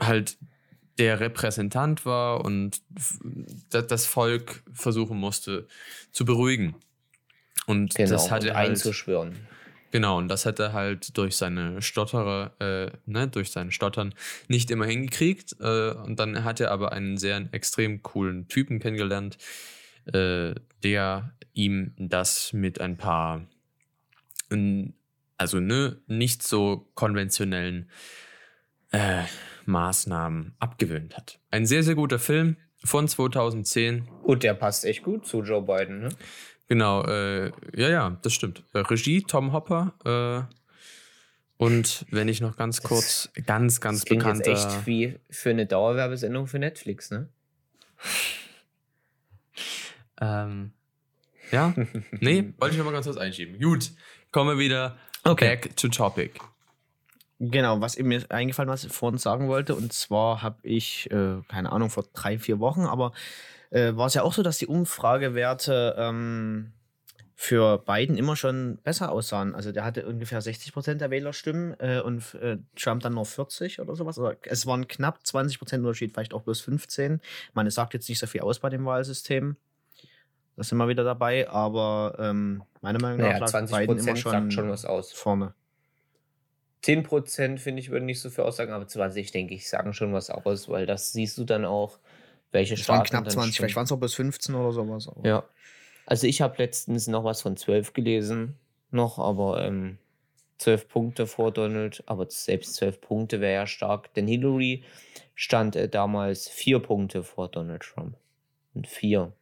halt 0.00 0.36
der 0.98 1.20
Repräsentant 1.20 2.06
war 2.06 2.44
und 2.44 2.80
das 3.70 4.06
Volk 4.06 4.62
versuchen 4.72 5.18
musste 5.18 5.66
zu 6.12 6.24
beruhigen. 6.24 6.74
Und 7.66 7.94
genau, 7.94 8.10
das 8.10 8.30
hatte 8.30 8.50
und 8.50 8.56
halt, 8.56 8.70
einzuschwören. 8.70 9.36
Genau, 9.90 10.18
und 10.18 10.28
das 10.28 10.46
hat 10.46 10.58
er 10.58 10.72
halt 10.72 11.16
durch 11.16 11.36
seine 11.36 11.80
Stotterer, 11.80 12.52
äh, 12.60 12.90
ne, 13.06 13.28
durch 13.28 13.50
sein 13.50 13.70
Stottern 13.70 14.14
nicht 14.48 14.70
immer 14.70 14.86
hingekriegt. 14.86 15.56
Äh, 15.60 15.92
und 15.92 16.18
dann 16.18 16.44
hat 16.44 16.60
er 16.60 16.70
aber 16.70 16.92
einen 16.92 17.18
sehr 17.18 17.48
extrem 17.52 18.02
coolen 18.02 18.48
Typen 18.48 18.78
kennengelernt, 18.78 19.38
äh, 20.12 20.54
der 20.82 21.32
ihm 21.52 21.92
das 21.96 22.52
mit 22.52 22.80
ein 22.80 22.96
paar, 22.96 23.46
also 25.38 25.60
ne, 25.60 25.98
nicht 26.06 26.42
so 26.42 26.88
konventionellen 26.94 27.90
äh, 28.90 29.22
Maßnahmen 29.66 30.54
abgewöhnt 30.58 31.16
hat. 31.16 31.40
Ein 31.50 31.66
sehr, 31.66 31.82
sehr 31.82 31.94
guter 31.94 32.18
Film 32.18 32.56
von 32.84 33.08
2010. 33.08 34.08
Und 34.22 34.42
der 34.42 34.54
passt 34.54 34.84
echt 34.84 35.02
gut 35.02 35.26
zu 35.26 35.42
Joe 35.42 35.62
Biden, 35.62 36.00
ne? 36.00 36.08
Genau, 36.68 37.04
äh, 37.04 37.52
ja, 37.74 37.88
ja, 37.88 38.18
das 38.22 38.32
stimmt. 38.32 38.64
Äh, 38.72 38.78
Regie 38.78 39.22
Tom 39.22 39.52
Hopper. 39.52 40.48
Äh, 40.48 40.54
und 41.58 42.04
wenn 42.10 42.28
ich 42.28 42.40
noch 42.40 42.56
ganz 42.56 42.82
kurz, 42.82 43.30
das, 43.34 43.46
ganz, 43.46 43.80
ganz 43.80 44.00
das 44.00 44.08
bekannter. 44.08 44.50
Jetzt 44.50 44.66
echt 44.66 44.86
wie 44.86 45.18
für 45.30 45.50
eine 45.50 45.66
Dauerwerbesendung 45.66 46.46
für 46.46 46.58
Netflix, 46.58 47.10
ne? 47.10 47.28
ähm, 50.20 50.72
ja, 51.50 51.74
nee, 52.20 52.52
wollte 52.58 52.74
ich 52.74 52.78
noch 52.78 52.84
mal 52.84 52.92
ganz 52.92 53.06
kurz 53.06 53.16
einschieben. 53.16 53.60
Gut, 53.60 53.92
kommen 54.32 54.50
wir 54.50 54.58
wieder 54.58 54.98
okay. 55.24 55.50
back 55.50 55.76
to 55.76 55.88
topic. 55.88 56.32
Genau, 57.38 57.80
was 57.82 57.98
mir 57.98 58.24
eingefallen 58.30 58.70
was 58.70 58.84
ich 58.84 58.92
vorhin 58.92 59.18
sagen 59.18 59.48
wollte, 59.48 59.74
und 59.74 59.92
zwar 59.92 60.42
habe 60.42 60.56
ich, 60.62 61.10
äh, 61.10 61.42
keine 61.48 61.70
Ahnung, 61.70 61.90
vor 61.90 62.04
drei, 62.14 62.38
vier 62.38 62.60
Wochen, 62.60 62.82
aber 62.82 63.12
äh, 63.70 63.94
war 63.94 64.06
es 64.06 64.14
ja 64.14 64.22
auch 64.22 64.32
so, 64.32 64.42
dass 64.42 64.58
die 64.58 64.66
Umfragewerte 64.66 65.96
ähm, 65.98 66.72
für 67.34 67.76
Biden 67.78 68.16
immer 68.16 68.34
schon 68.34 68.78
besser 68.82 69.12
aussahen. 69.12 69.54
Also 69.54 69.70
der 69.70 69.84
hatte 69.84 70.06
ungefähr 70.06 70.40
60 70.40 70.72
Prozent 70.72 71.02
der 71.02 71.10
Wählerstimmen 71.10 71.76
äh, 71.78 72.00
und 72.00 72.34
äh, 72.36 72.56
Trump 72.74 73.02
dann 73.02 73.12
nur 73.12 73.26
40 73.26 73.80
oder 73.80 73.94
sowas. 73.94 74.18
Also 74.18 74.32
es 74.44 74.66
waren 74.66 74.88
knapp 74.88 75.18
20 75.26 75.58
Prozent 75.58 75.84
Unterschied, 75.84 76.12
vielleicht 76.12 76.32
auch 76.32 76.42
bloß 76.42 76.62
15. 76.62 77.20
Man 77.52 77.68
sagt 77.70 77.92
jetzt 77.92 78.08
nicht 78.08 78.18
so 78.18 78.26
viel 78.26 78.40
aus 78.40 78.60
bei 78.60 78.70
dem 78.70 78.86
Wahlsystem. 78.86 79.56
Da 80.56 80.62
sind 80.62 80.78
wir 80.78 80.88
wieder 80.88 81.04
dabei, 81.04 81.50
aber 81.50 82.16
ähm, 82.18 82.62
meiner 82.80 82.98
Meinung 82.98 83.18
nach 83.18 83.38
naja, 83.38 83.46
lag 83.46 83.70
Biden 83.70 83.98
immer 83.98 84.16
schon, 84.16 84.50
schon 84.50 84.70
was 84.70 84.86
aus. 84.86 85.12
vorne. 85.12 85.52
10% 86.86 87.58
finde 87.58 87.80
ich, 87.80 87.90
würden 87.90 88.06
nicht 88.06 88.20
so 88.20 88.30
viel 88.30 88.44
aussagen, 88.44 88.72
aber 88.72 88.86
20 88.86 89.32
denke 89.32 89.54
ich, 89.54 89.68
sagen 89.68 89.92
schon 89.92 90.12
was 90.12 90.30
aus, 90.30 90.68
weil 90.68 90.86
das 90.86 91.12
siehst 91.12 91.36
du 91.38 91.44
dann 91.44 91.64
auch, 91.64 91.98
welche 92.52 92.76
Staaten. 92.76 93.06
Es 93.06 93.12
waren 93.12 93.22
knapp 93.24 93.32
20, 93.32 93.56
vielleicht 93.56 93.76
waren 93.76 93.84
es 93.84 93.92
auch 93.92 93.98
bis 93.98 94.14
15 94.14 94.54
oder 94.54 94.72
sowas. 94.72 95.08
Aber. 95.08 95.26
Ja. 95.26 95.44
Also 96.06 96.26
ich 96.26 96.40
habe 96.40 96.54
letztens 96.58 97.08
noch 97.08 97.24
was 97.24 97.42
von 97.42 97.56
12 97.56 97.92
gelesen, 97.92 98.56
noch, 98.90 99.18
aber 99.18 99.64
ähm, 99.64 99.98
12 100.58 100.88
Punkte 100.88 101.26
vor 101.26 101.52
Donald, 101.52 102.02
aber 102.06 102.26
selbst 102.30 102.76
12 102.76 103.00
Punkte 103.00 103.40
wäre 103.40 103.54
ja 103.54 103.66
stark, 103.66 104.14
denn 104.14 104.28
Hillary 104.28 104.84
stand 105.34 105.76
äh, 105.76 105.88
damals 105.88 106.48
4 106.48 106.78
Punkte 106.78 107.24
vor 107.24 107.48
Donald 107.48 107.82
Trump. 107.82 108.16
Und 108.74 108.86
4. 108.86 109.32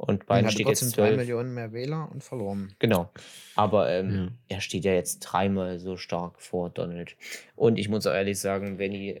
Und 0.00 0.26
Biden 0.26 0.50
steht 0.50 0.66
jetzt 0.66 0.90
12. 0.92 1.18
Millionen 1.18 1.52
mehr 1.52 1.74
Wähler 1.74 2.08
und 2.10 2.24
verloren. 2.24 2.74
Genau. 2.78 3.10
Aber 3.54 3.90
ähm, 3.90 4.10
ja. 4.48 4.56
er 4.56 4.60
steht 4.62 4.86
ja 4.86 4.94
jetzt 4.94 5.18
dreimal 5.20 5.78
so 5.78 5.98
stark 5.98 6.40
vor 6.40 6.70
Donald. 6.70 7.16
Und 7.54 7.78
ich 7.78 7.90
muss 7.90 8.06
auch 8.06 8.14
ehrlich 8.14 8.40
sagen, 8.40 8.78
wenn 8.78 8.92
die, 8.92 9.20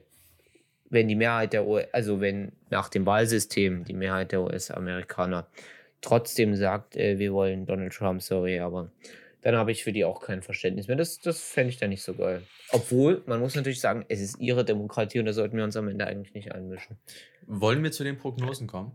wenn 0.88 1.06
die 1.06 1.16
Mehrheit 1.16 1.52
der 1.52 1.66
US, 1.66 1.86
also 1.92 2.22
wenn 2.22 2.52
nach 2.70 2.88
dem 2.88 3.04
Wahlsystem 3.04 3.84
die 3.84 3.92
Mehrheit 3.92 4.32
der 4.32 4.40
US-Amerikaner 4.40 5.46
trotzdem 6.00 6.56
sagt, 6.56 6.96
äh, 6.96 7.18
wir 7.18 7.34
wollen 7.34 7.66
Donald 7.66 7.92
Trump, 7.92 8.22
sorry, 8.22 8.58
aber 8.58 8.90
dann 9.42 9.56
habe 9.56 9.72
ich 9.72 9.84
für 9.84 9.92
die 9.92 10.06
auch 10.06 10.22
kein 10.22 10.40
Verständnis 10.40 10.88
mehr. 10.88 10.96
Das, 10.96 11.20
das 11.20 11.42
fände 11.42 11.68
ich 11.68 11.76
dann 11.76 11.90
nicht 11.90 12.02
so 12.02 12.14
geil. 12.14 12.42
Obwohl, 12.70 13.22
man 13.26 13.38
muss 13.38 13.54
natürlich 13.54 13.80
sagen, 13.80 14.06
es 14.08 14.22
ist 14.22 14.40
ihre 14.40 14.64
Demokratie 14.64 15.18
und 15.18 15.26
da 15.26 15.34
sollten 15.34 15.58
wir 15.58 15.64
uns 15.64 15.76
am 15.76 15.88
Ende 15.88 16.06
eigentlich 16.06 16.32
nicht 16.32 16.52
einmischen. 16.52 16.96
Wollen 17.46 17.82
wir 17.82 17.92
zu 17.92 18.02
den 18.02 18.16
Prognosen 18.16 18.66
kommen? 18.66 18.92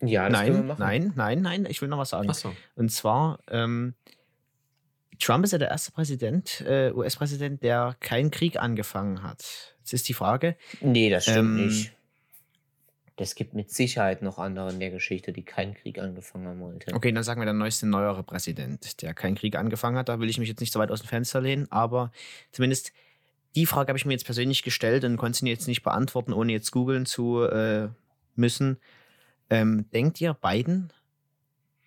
Ja, 0.00 0.28
das 0.28 0.32
nein, 0.32 0.74
nein, 0.78 1.12
nein, 1.16 1.42
nein, 1.42 1.66
ich 1.68 1.80
will 1.80 1.88
noch 1.88 1.98
was 1.98 2.10
sagen. 2.10 2.28
Ach 2.30 2.34
so. 2.34 2.54
Und 2.74 2.90
zwar, 2.90 3.38
ähm, 3.48 3.94
Trump 5.18 5.44
ist 5.44 5.52
ja 5.52 5.58
der 5.58 5.68
erste 5.68 5.92
Präsident, 5.92 6.62
äh, 6.66 6.92
US-Präsident, 6.92 7.62
der 7.62 7.96
keinen 8.00 8.30
Krieg 8.30 8.60
angefangen 8.60 9.22
hat. 9.22 9.74
Jetzt 9.78 9.92
ist 9.92 10.08
die 10.08 10.14
Frage. 10.14 10.56
Nee, 10.80 11.08
das 11.08 11.24
stimmt 11.24 11.38
ähm, 11.38 11.66
nicht. 11.66 11.92
Es 13.18 13.34
gibt 13.34 13.54
mit 13.54 13.70
Sicherheit 13.70 14.20
noch 14.20 14.38
andere 14.38 14.70
in 14.70 14.78
der 14.78 14.90
Geschichte, 14.90 15.32
die 15.32 15.42
keinen 15.42 15.72
Krieg 15.72 15.98
angefangen 15.98 16.46
haben 16.46 16.60
wollten. 16.60 16.94
Okay, 16.94 17.12
dann 17.12 17.24
sagen 17.24 17.40
wir 17.40 17.46
der 17.46 17.54
neueste, 17.54 17.86
neuere 17.86 18.22
Präsident, 18.22 19.00
der 19.00 19.14
keinen 19.14 19.36
Krieg 19.36 19.56
angefangen 19.56 19.96
hat. 19.96 20.10
Da 20.10 20.20
will 20.20 20.28
ich 20.28 20.38
mich 20.38 20.50
jetzt 20.50 20.60
nicht 20.60 20.72
so 20.72 20.78
weit 20.80 20.90
aus 20.90 21.00
dem 21.00 21.08
Fenster 21.08 21.40
lehnen, 21.40 21.66
aber 21.72 22.12
zumindest 22.52 22.92
die 23.54 23.64
Frage 23.64 23.88
habe 23.88 23.98
ich 23.98 24.04
mir 24.04 24.12
jetzt 24.12 24.26
persönlich 24.26 24.62
gestellt 24.62 25.04
und 25.04 25.16
konnte 25.16 25.38
sie 25.38 25.48
jetzt 25.48 25.66
nicht 25.66 25.82
beantworten, 25.82 26.34
ohne 26.34 26.52
jetzt 26.52 26.72
googeln 26.72 27.06
zu 27.06 27.42
äh, 27.42 27.88
müssen. 28.34 28.76
Ähm, 29.50 29.88
denkt 29.92 30.20
ihr, 30.20 30.34
Biden 30.34 30.92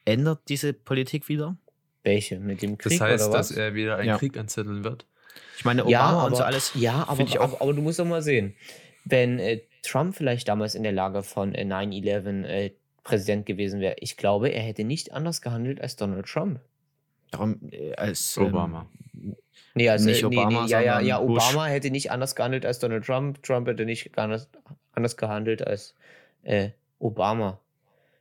ändert 0.06 0.42
diese 0.48 0.74
Politik 0.74 1.28
wieder? 1.28 1.58
Welche? 2.04 2.40
Mit 2.40 2.62
dem 2.62 2.78
Krieg? 2.78 2.98
Das 2.98 3.02
heißt, 3.02 3.34
dass 3.34 3.52
er 3.52 3.74
wieder 3.74 3.98
einen 3.98 4.08
ja. 4.08 4.18
Krieg 4.18 4.38
anzetteln 4.38 4.84
wird. 4.84 5.06
Ich 5.58 5.66
meine, 5.66 5.84
Obama 5.84 5.92
ja, 5.92 6.02
aber, 6.06 6.26
und 6.28 6.36
so 6.38 6.44
alles. 6.44 6.72
Ja, 6.76 7.06
aber, 7.08 7.22
ich 7.24 7.40
auch. 7.40 7.60
aber, 7.62 7.74
du 7.74 7.82
musst 7.82 8.00
doch 8.00 8.06
mal 8.06 8.22
sehen, 8.22 8.56
wenn 9.06 9.40
äh, 9.40 9.62
Trump 9.84 10.16
vielleicht 10.16 10.48
damals 10.48 10.76
in 10.76 10.84
der 10.84 10.92
Lage 10.92 11.24
von 11.24 11.54
äh, 11.54 11.64
9-11 11.64 12.46
äh, 12.46 12.72
Präsident 13.04 13.46
gewesen 13.46 13.80
wäre, 13.82 13.96
ich 14.00 14.18
glaube, 14.18 14.50
er 14.50 14.62
hätte 14.62 14.84
nicht 14.84 15.14
anders 15.14 15.42
gehandelt 15.42 15.82
als 15.82 15.96
Donald 15.96 16.28
Trump. 16.28 16.60
Darum, 17.32 17.60
äh, 17.72 17.94
als 17.96 18.38
Obama. 18.38 18.88
Ähm, 19.14 19.36
nee, 19.76 19.90
also 19.90 20.10
nicht 20.10 20.24
Obama, 20.24 20.50
nee, 20.50 20.66
nee, 20.66 20.72
ja, 20.72 20.82
ja, 20.82 21.00
ja, 21.00 21.20
Obama 21.20 21.66
hätte 21.66 21.92
nicht 21.92 22.12
anders 22.12 22.36
gehandelt 22.36 22.66
als 22.66 22.80
Donald 22.80 23.06
Trump. 23.06 23.44
Trump 23.44 23.68
hätte 23.68 23.86
nicht 23.86 24.18
anders 24.18 24.50
anders 24.94 25.18
gehandelt 25.18 25.66
als 25.66 25.96
äh, 26.44 26.70
Obama. 27.00 27.60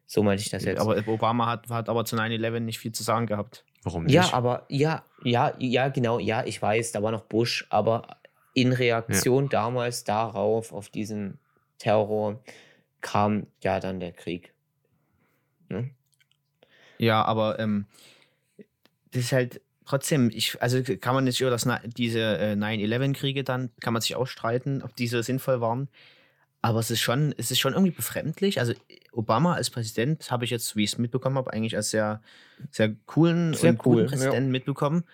So 0.07 0.22
meinte 0.22 0.43
ich 0.43 0.51
das 0.51 0.64
jetzt. 0.64 0.81
Aber 0.81 0.97
Obama 1.07 1.47
hat, 1.47 1.68
hat 1.68 1.89
aber 1.89 2.05
zu 2.05 2.16
9-11 2.16 2.61
nicht 2.61 2.79
viel 2.79 2.93
zu 2.93 3.03
sagen 3.03 3.26
gehabt. 3.26 3.64
Warum 3.83 4.05
nicht? 4.05 4.14
Ja, 4.14 4.33
aber 4.33 4.64
ja, 4.68 5.05
ja, 5.22 5.53
ja, 5.59 5.89
genau, 5.89 6.18
ja, 6.18 6.45
ich 6.45 6.61
weiß, 6.61 6.93
da 6.93 7.03
war 7.03 7.12
noch 7.12 7.24
Bush, 7.24 7.66
aber 7.70 8.16
in 8.55 8.72
Reaktion 8.72 9.49
damals 9.49 10.05
darauf, 10.05 10.72
auf 10.72 10.89
diesen 10.89 11.39
Terror, 11.79 12.41
kam 13.01 13.47
ja 13.62 13.79
dann 13.79 14.01
der 14.01 14.12
Krieg. 14.12 14.53
Ne? 15.68 15.91
Ja, 16.99 17.24
aber 17.24 17.59
ähm, 17.59 17.87
das 19.12 19.24
ist 19.24 19.33
halt 19.33 19.61
trotzdem, 19.85 20.31
ich, 20.35 20.61
also 20.61 20.83
kann 20.83 21.14
man 21.14 21.24
nicht 21.24 21.41
über 21.41 21.51
das, 21.51 21.68
diese 21.85 22.39
äh, 22.39 22.53
9-11-Kriege 22.55 23.45
dann, 23.45 23.70
kann 23.81 23.93
man 23.93 24.03
sich 24.03 24.16
auch 24.16 24.26
streiten, 24.26 24.83
ob 24.83 24.97
diese 24.97 25.22
sinnvoll 25.22 25.61
waren. 25.61 25.89
Aber 26.61 26.81
es 26.81 26.91
ist 26.91 27.01
schon, 27.01 27.35
es 27.37 27.51
ist 27.51 27.61
schon 27.61 27.73
irgendwie 27.73 27.93
befremdlich. 27.93 28.59
Also 28.59 28.73
Obama 29.13 29.55
als 29.55 29.71
Präsident 29.71 30.31
habe 30.31 30.45
ich 30.45 30.51
jetzt, 30.51 30.75
wie 30.75 30.85
ich 30.85 30.93
es 30.93 30.99
mitbekommen 30.99 31.37
habe, 31.37 31.53
eigentlich 31.53 31.77
als 31.77 31.91
sehr, 31.91 32.21
sehr 32.71 32.95
coolen 33.07 33.55
Sehr 33.55 33.71
und 33.71 33.87
cool, 33.87 33.95
guten 33.95 34.05
ja. 34.05 34.09
Präsidenten 34.09 34.51
mitbekommen. 34.51 35.05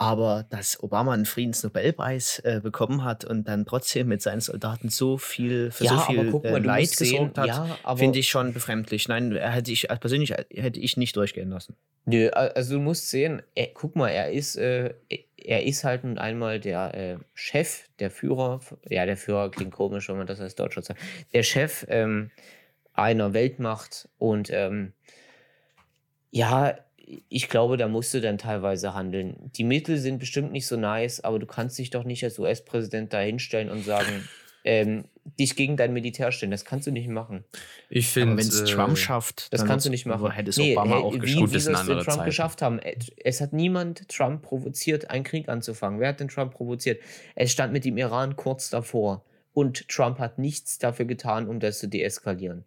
Aber 0.00 0.46
dass 0.48 0.82
Obama 0.82 1.12
einen 1.12 1.26
Friedensnobelpreis 1.26 2.38
äh, 2.38 2.60
bekommen 2.62 3.04
hat 3.04 3.26
und 3.26 3.46
dann 3.46 3.66
trotzdem 3.66 4.08
mit 4.08 4.22
seinen 4.22 4.40
Soldaten 4.40 4.88
so 4.88 5.18
viel 5.18 5.70
für 5.70 5.88
so 5.88 5.98
viel 5.98 6.40
äh, 6.42 6.58
Leid 6.58 6.80
musst 6.80 6.96
sehen, 6.96 7.10
gesorgt 7.34 7.38
hat, 7.38 7.46
ja, 7.48 7.96
finde 7.96 8.18
ich 8.18 8.30
schon 8.30 8.54
befremdlich. 8.54 9.08
Nein, 9.08 9.36
hätte 9.36 9.70
ich 9.70 9.86
persönlich 10.00 10.30
hätte 10.30 10.80
ich 10.80 10.96
nicht 10.96 11.16
durchgehen 11.16 11.50
lassen. 11.50 11.76
Nö, 12.06 12.30
also 12.30 12.76
du 12.76 12.80
musst 12.80 13.10
sehen, 13.10 13.42
er, 13.54 13.66
guck 13.74 13.94
mal, 13.94 14.08
er 14.08 14.32
ist, 14.32 14.56
äh, 14.56 14.94
er 15.36 15.64
ist 15.64 15.84
halt 15.84 16.04
nun 16.04 16.16
einmal 16.16 16.60
der 16.60 16.94
äh, 16.94 17.16
Chef, 17.34 17.84
der 17.98 18.10
Führer, 18.10 18.60
ja, 18.88 19.04
der 19.04 19.18
Führer 19.18 19.50
klingt 19.50 19.72
komisch, 19.72 20.08
wenn 20.08 20.16
man 20.16 20.26
das 20.26 20.40
als 20.40 20.54
Deutscher 20.54 20.80
sagt, 20.80 20.98
der 21.34 21.42
Chef 21.42 21.84
ähm, 21.90 22.30
einer 22.94 23.34
Weltmacht 23.34 24.08
und 24.16 24.48
ähm, 24.50 24.94
ja, 26.30 26.74
ich 27.28 27.48
glaube, 27.48 27.76
da 27.76 27.88
musst 27.88 28.12
du 28.14 28.20
dann 28.20 28.38
teilweise 28.38 28.94
handeln. 28.94 29.50
Die 29.56 29.64
Mittel 29.64 29.96
sind 29.98 30.18
bestimmt 30.18 30.52
nicht 30.52 30.66
so 30.66 30.76
nice, 30.76 31.20
aber 31.24 31.38
du 31.38 31.46
kannst 31.46 31.78
dich 31.78 31.90
doch 31.90 32.04
nicht 32.04 32.22
als 32.24 32.38
US-Präsident 32.38 33.12
da 33.12 33.20
hinstellen 33.20 33.70
und 33.70 33.84
sagen, 33.84 34.28
ähm, 34.64 35.04
dich 35.38 35.56
gegen 35.56 35.76
dein 35.78 35.92
Militär 35.94 36.32
stellen. 36.32 36.50
Das 36.52 36.64
kannst 36.66 36.86
du 36.86 36.90
nicht 36.90 37.08
machen. 37.08 37.44
Ich 37.88 38.08
finde. 38.08 38.36
wenn 38.36 38.46
es 38.46 38.64
Trump 38.64 38.98
schafft, 38.98 39.52
Das 39.52 39.60
dann 39.60 39.68
kannst 39.68 39.86
du 39.86 39.90
nicht 39.90 40.04
machen. 40.04 40.30
Hätte 40.30 40.50
es 40.50 40.58
Nee, 40.58 40.72
Obama 40.72 40.96
hey, 40.96 41.02
auch 41.02 41.14
wie, 41.14 41.18
geschafft. 41.18 41.48
Wie 41.48 41.52
das 41.54 41.64
soll 41.64 41.74
es 41.74 41.86
Trump 41.86 42.04
Zeiten. 42.04 42.24
geschafft 42.26 42.62
haben? 42.62 42.78
Es- 42.78 43.10
Es 43.16 43.40
hat 43.40 43.52
niemand 43.54 44.08
Trump 44.08 44.42
provoziert, 44.42 45.08
einen 45.10 45.24
Krieg 45.24 45.48
anzufangen. 45.48 45.98
Wer 45.98 46.08
hat 46.10 46.20
denn 46.20 46.28
Trump 46.28 46.52
provoziert? 46.52 47.00
Es 47.34 47.50
stand 47.52 47.72
mit 47.72 47.84
dem 47.86 47.96
Iran 47.96 48.36
kurz 48.36 48.68
davor. 48.70 49.24
Und 49.54 49.88
Trump 49.88 50.18
hat 50.18 50.38
nichts 50.38 50.78
dafür 50.78 51.06
getan, 51.06 51.48
um 51.48 51.58
das 51.58 51.78
zu 51.78 51.88
deeskalieren. 51.88 52.64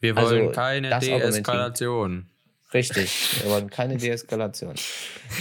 Wir 0.00 0.16
Also, 0.16 0.34
wollen 0.36 0.52
keine 0.52 0.88
das 0.90 1.04
Argument 1.08 1.34
Deeskalation. 1.36 2.26
Richtig. 2.74 3.42
Wir 3.42 3.50
wollen 3.50 3.70
keine 3.70 3.96
Deeskalation. 3.98 4.74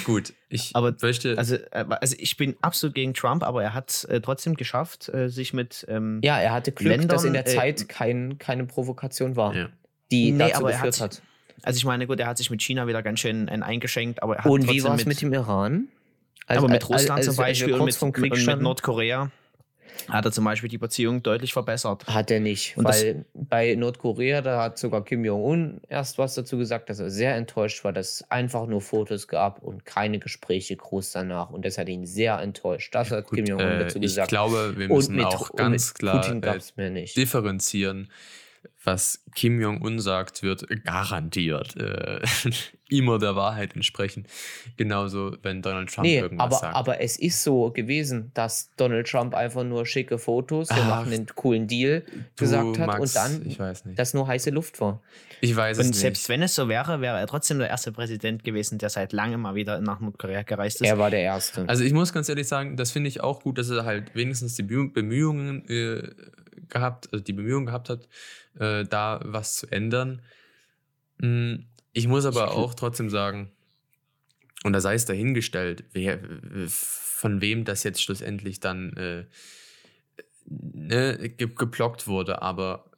Gut, 0.05 0.33
ich 0.49 0.71
Aber, 0.73 0.95
möchte. 1.01 1.37
Also, 1.37 1.55
äh, 1.55 1.85
also 1.89 2.15
ich 2.17 2.37
bin 2.37 2.55
absolut 2.61 2.95
gegen 2.95 3.13
Trump, 3.13 3.43
aber 3.43 3.63
er 3.63 3.73
hat 3.73 4.05
äh, 4.09 4.21
trotzdem 4.21 4.55
geschafft, 4.55 5.09
äh, 5.09 5.29
sich 5.29 5.53
mit 5.53 5.85
ähm, 5.89 6.21
Ja, 6.23 6.39
er 6.39 6.53
hatte 6.53 6.71
Glück, 6.71 7.07
dass 7.09 7.23
in 7.25 7.33
der 7.33 7.43
Ländern, 7.43 7.53
äh, 7.67 7.75
Zeit 7.75 7.89
kein, 7.89 8.37
keine 8.37 8.65
Provokation 8.65 9.35
war, 9.35 9.53
ja. 9.55 9.69
die 10.11 10.31
Nee, 10.31 10.37
dazu 10.39 10.55
aber 10.61 10.71
er 10.71 10.77
geführt 10.77 11.01
hat- 11.01 11.11
hat. 11.17 11.21
Also 11.63 11.77
ich 11.77 11.85
meine, 11.85 12.05
gut, 12.07 12.19
er 12.19 12.27
hat 12.27 12.37
sich 12.37 12.49
mit 12.51 12.61
China 12.61 12.87
wieder 12.87 13.01
ganz 13.01 13.19
schön 13.19 13.47
äh, 13.47 13.51
eingeschenkt, 13.61 14.21
aber 14.23 14.35
er 14.37 14.43
hat 14.45 14.51
Und 14.51 14.69
wie 14.69 14.83
war 14.83 14.95
es 14.95 15.05
mit 15.05 15.19
dem 15.21 15.33
Iran? 15.33 15.87
Als- 16.45 16.59
aber 16.59 16.69
mit 16.69 16.87
Russland 16.87 17.17
als- 17.17 17.25
zum 17.25 17.35
Beispiel 17.35 17.73
und 17.73 17.83
mit, 17.83 18.01
und 18.01 18.17
mit? 18.19 18.61
Nordkorea 18.61 19.31
hat 20.09 20.25
er 20.25 20.31
zum 20.31 20.45
Beispiel 20.45 20.69
die 20.69 20.77
Beziehung 20.77 21.23
deutlich 21.23 21.53
verbessert. 21.53 22.05
Hat 22.07 22.31
er 22.31 22.39
nicht, 22.39 22.77
Und 22.77 22.85
weil 22.85 23.25
bei 23.33 23.75
Nordkorea, 23.75 24.41
da 24.41 24.61
hat 24.63 24.77
sogar 24.77 25.03
Kim 25.03 25.25
Jong-un 25.25 25.81
erst 25.89 26.17
was 26.17 26.35
dazu 26.35 26.57
gesagt, 26.57 26.89
dass 26.89 26.99
er 26.99 27.09
sehr 27.09 27.35
enttäuscht 27.35 27.83
war, 27.83 27.93
dass 27.93 28.21
es 28.21 28.31
einfach 28.31 28.67
nur 28.67 28.81
Fotos 28.81 29.27
gab 29.27 29.61
und 29.63 29.85
keine 29.85 30.19
Gespräche 30.19 30.75
groß 30.75 31.11
danach. 31.11 31.49
Und 31.49 31.65
das 31.65 31.77
hat 31.77 31.89
ihn 31.89 32.05
sehr 32.05 32.39
enttäuscht. 32.39 32.93
Das 32.95 33.11
hat 33.11 33.29
Kim 33.29 33.45
Jong-un 33.45 33.65
äh, 33.65 33.79
dazu 33.79 33.97
ich 33.97 34.03
gesagt. 34.03 34.29
glaube, 34.29 34.73
wir 34.77 34.87
müssen 34.87 35.15
mit, 35.15 35.25
auch 35.25 35.53
ganz 35.55 35.93
klar 35.93 36.25
äh, 36.27 37.05
differenzieren. 37.15 38.09
Was 38.83 39.21
Kim 39.35 39.59
Jong-un 39.59 39.99
sagt, 39.99 40.43
wird 40.43 40.65
garantiert 40.85 41.75
äh, 41.75 42.21
immer 42.89 43.19
der 43.19 43.35
Wahrheit 43.35 43.75
entsprechen. 43.75 44.25
Genauso, 44.77 45.35
wenn 45.43 45.61
Donald 45.61 45.93
Trump 45.93 46.05
Nee, 46.07 46.19
irgendwas 46.19 46.45
aber, 46.45 46.55
sagt. 46.57 46.75
aber 46.75 47.01
es 47.01 47.17
ist 47.19 47.43
so 47.43 47.69
gewesen, 47.71 48.31
dass 48.33 48.71
Donald 48.77 49.07
Trump 49.07 49.33
einfach 49.35 49.63
nur 49.65 49.85
schicke 49.85 50.17
Fotos, 50.17 50.69
wir 50.69 50.77
Ach, 50.83 50.87
machen 50.89 51.11
einen 51.11 51.25
coolen 51.35 51.67
Deal, 51.67 52.03
Du, 52.37 52.45
gesagt 52.45 52.79
hat 52.79 52.87
Max, 52.87 52.99
und 53.01 53.15
dann, 53.15 53.45
Ich 53.45 53.59
weiß 53.59 53.85
nicht. 53.85 53.99
dass 53.99 54.13
nur 54.13 54.25
heiße 54.25 54.51
Luft 54.51 54.79
war. 54.79 55.01
ich 55.41 55.53
weiß 55.53 55.77
es 55.79 55.83
Und 55.83 55.89
nicht. 55.91 55.99
selbst 55.99 56.29
wenn 56.29 56.41
es 56.41 56.55
so 56.55 56.69
wäre, 56.69 57.01
wäre 57.01 57.17
er 57.19 57.27
trotzdem 57.27 57.59
der 57.59 57.67
erste 57.69 57.91
Präsident 57.91 58.45
gewesen, 58.45 58.77
der 58.77 58.89
seit 58.89 59.11
langem 59.11 59.41
mal 59.41 59.55
wieder 59.55 59.81
nach 59.81 59.99
Nordkorea 59.99 60.43
gereist 60.43 60.79
ist. 60.81 60.87
Er 60.87 60.97
war 60.97 61.09
der 61.09 61.21
Erste. 61.21 61.67
Also 61.67 61.83
ich 61.83 61.91
muss 61.93 62.13
ganz 62.13 62.29
ehrlich 62.29 62.47
sagen, 62.47 62.77
das 62.77 62.91
finde 62.91 63.09
ich 63.09 63.19
auch 63.19 63.41
gut, 63.41 63.57
dass 63.57 63.69
er 63.69 63.83
halt 63.83 64.15
wenigstens 64.15 64.55
die 64.55 64.63
Bemüh- 64.63 64.93
Bemühungen 64.93 65.67
äh, 65.67 66.09
gehabt, 66.69 67.09
also 67.11 67.23
die 67.23 67.33
Bemühungen 67.33 67.65
gehabt 67.65 67.89
hat, 67.89 68.07
äh, 68.59 68.83
da 68.85 69.19
was 69.23 69.55
zu 69.57 69.67
ändern. 69.71 70.21
Mm, 71.19 71.55
Ich 71.93 72.07
muss 72.07 72.25
aber 72.25 72.51
auch 72.51 72.73
trotzdem 72.73 73.09
sagen, 73.09 73.51
und 74.63 74.73
da 74.73 74.81
sei 74.81 74.95
es 74.95 75.05
dahingestellt, 75.05 75.85
wer, 75.93 76.19
von 76.67 77.41
wem 77.41 77.63
das 77.63 77.83
jetzt 77.83 78.01
schlussendlich 78.01 78.59
dann 78.59 78.93
äh, 78.97 79.25
ne, 80.45 81.29
ge 81.29 81.47
geblockt 81.55 82.07
wurde, 82.07 82.41
aber 82.41 82.91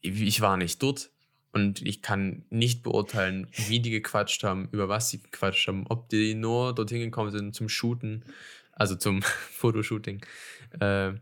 ich 0.00 0.40
war 0.40 0.56
nicht 0.56 0.82
dort 0.82 1.10
und 1.52 1.82
ich 1.82 2.02
kann 2.02 2.44
nicht 2.50 2.82
beurteilen, 2.82 3.48
wie 3.68 3.80
die 3.80 3.90
gequatscht 3.90 4.44
haben, 4.44 4.68
über 4.72 4.88
was 4.88 5.10
sie 5.10 5.22
gequatscht 5.22 5.66
haben, 5.68 5.86
ob 5.88 6.08
die 6.08 6.34
nur 6.34 6.74
dorthin 6.74 7.00
gekommen 7.00 7.30
sind 7.30 7.54
zum 7.54 7.68
Shooten, 7.68 8.24
also 8.72 8.94
zum 8.94 9.22
Fotoshooting. 9.52 10.20
Äh, 10.80 11.14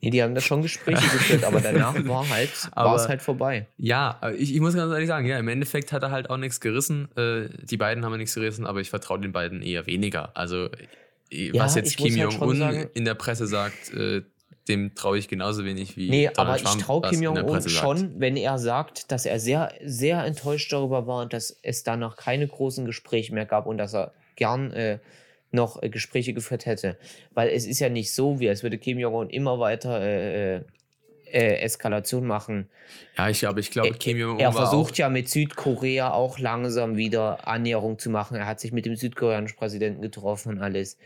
Nee, 0.00 0.10
die 0.10 0.22
haben 0.22 0.34
da 0.34 0.40
schon 0.40 0.62
Gespräche 0.62 1.02
geführt, 1.02 1.42
aber 1.44 1.60
danach 1.60 1.94
war 2.06 2.28
halt, 2.28 2.50
war 2.74 2.94
es 2.94 3.08
halt 3.08 3.20
vorbei. 3.20 3.66
ja, 3.78 4.20
ich, 4.36 4.54
ich 4.54 4.60
muss 4.60 4.74
ganz 4.74 4.92
ehrlich 4.92 5.08
sagen, 5.08 5.26
ja, 5.26 5.38
im 5.38 5.48
Endeffekt 5.48 5.92
hat 5.92 6.02
er 6.02 6.10
halt 6.12 6.30
auch 6.30 6.36
nichts 6.36 6.60
gerissen. 6.60 7.08
Äh, 7.16 7.48
die 7.64 7.76
beiden 7.76 8.04
haben 8.04 8.16
nichts 8.16 8.34
gerissen, 8.34 8.64
aber 8.66 8.80
ich 8.80 8.90
vertraue 8.90 9.18
den 9.18 9.32
beiden 9.32 9.60
eher 9.60 9.86
weniger. 9.86 10.30
Also, 10.36 10.66
äh, 11.30 11.50
Ja, 11.50 11.64
was 11.64 11.74
jetzt 11.74 11.90
ich 11.90 11.96
Kim 11.96 12.18
halt 12.20 12.32
Jong-un 12.32 12.88
in 12.94 13.04
der 13.04 13.14
Presse 13.14 13.48
sagt, 13.48 13.92
äh, 13.92 14.22
dem 14.68 14.94
traue 14.94 15.18
ich 15.18 15.28
genauso 15.28 15.64
wenig 15.64 15.96
wie 15.96 16.10
Nee, 16.10 16.26
Donald 16.26 16.38
aber 16.38 16.56
ich 16.56 16.62
Trump 16.62 16.82
traue 16.82 17.02
was 17.02 17.10
Kim 17.10 17.22
Jong-un 17.22 17.60
sagt. 17.60 17.70
schon, 17.70 18.20
wenn 18.20 18.36
er 18.36 18.58
sagt, 18.58 19.10
dass 19.10 19.26
er 19.26 19.40
sehr, 19.40 19.72
sehr 19.84 20.24
enttäuscht 20.24 20.72
darüber 20.72 21.06
war 21.06 21.22
und 21.22 21.32
dass 21.32 21.58
es 21.62 21.82
danach 21.82 22.16
keine 22.16 22.46
großen 22.46 22.84
Gespräche 22.84 23.34
mehr 23.34 23.46
gab 23.46 23.66
und 23.66 23.78
dass 23.78 23.94
er 23.94 24.12
gern 24.36 24.70
äh, 24.72 24.98
noch 25.50 25.82
äh, 25.82 25.88
Gespräche 25.88 26.32
geführt 26.32 26.66
hätte. 26.66 26.98
Weil 27.32 27.48
es 27.48 27.66
ist 27.66 27.80
ja 27.80 27.88
nicht 27.88 28.12
so, 28.12 28.40
wie 28.40 28.48
als 28.48 28.62
würde 28.62 28.78
Kim 28.78 28.98
Jong-un 28.98 29.30
immer 29.30 29.58
weiter 29.58 30.00
äh, 30.00 30.56
äh, 30.56 30.60
äh, 31.32 31.60
Eskalation 31.60 32.26
machen. 32.26 32.68
Ja, 33.16 33.28
ich 33.28 33.40
glaube, 33.40 33.60
ich 33.60 33.70
glaube, 33.70 33.92
Kim 33.92 34.16
Jong-un 34.16 34.40
Er 34.40 34.52
versucht 34.52 34.98
ja 34.98 35.08
mit 35.08 35.28
Südkorea 35.28 36.12
auch 36.12 36.38
langsam 36.38 36.96
wieder 36.96 37.46
Annäherung 37.46 37.98
zu 37.98 38.10
machen. 38.10 38.36
Er 38.36 38.46
hat 38.46 38.60
sich 38.60 38.72
mit 38.72 38.86
dem 38.86 38.96
südkoreanischen 38.96 39.56
Präsidenten 39.56 40.02
getroffen 40.02 40.52
und 40.52 40.62
alles. 40.62 40.98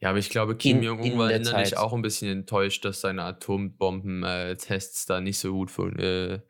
Ja, 0.00 0.10
aber 0.10 0.18
ich 0.18 0.28
glaube, 0.28 0.56
Kim 0.56 0.82
Jong-un 0.82 1.18
war 1.18 1.30
innerlich 1.30 1.70
Zeit. 1.70 1.78
auch 1.78 1.92
ein 1.92 2.02
bisschen 2.02 2.30
enttäuscht, 2.30 2.84
dass 2.84 3.00
seine 3.00 3.22
Atombomben-Tests 3.22 5.06
da 5.06 5.20
nicht 5.20 5.38
so 5.38 5.52
gut 5.52 5.70
von, 5.70 5.98
äh, 5.98 6.40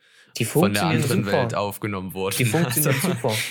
von 0.45 0.73
der 0.73 0.87
anderen 0.87 1.25
super. 1.25 1.37
Welt 1.37 1.55
aufgenommen 1.55 2.15
wurden. 2.15 2.37
Die 2.37 2.45
funktionieren 2.47 2.95
Also, 3.03 3.15
super. 3.15 3.35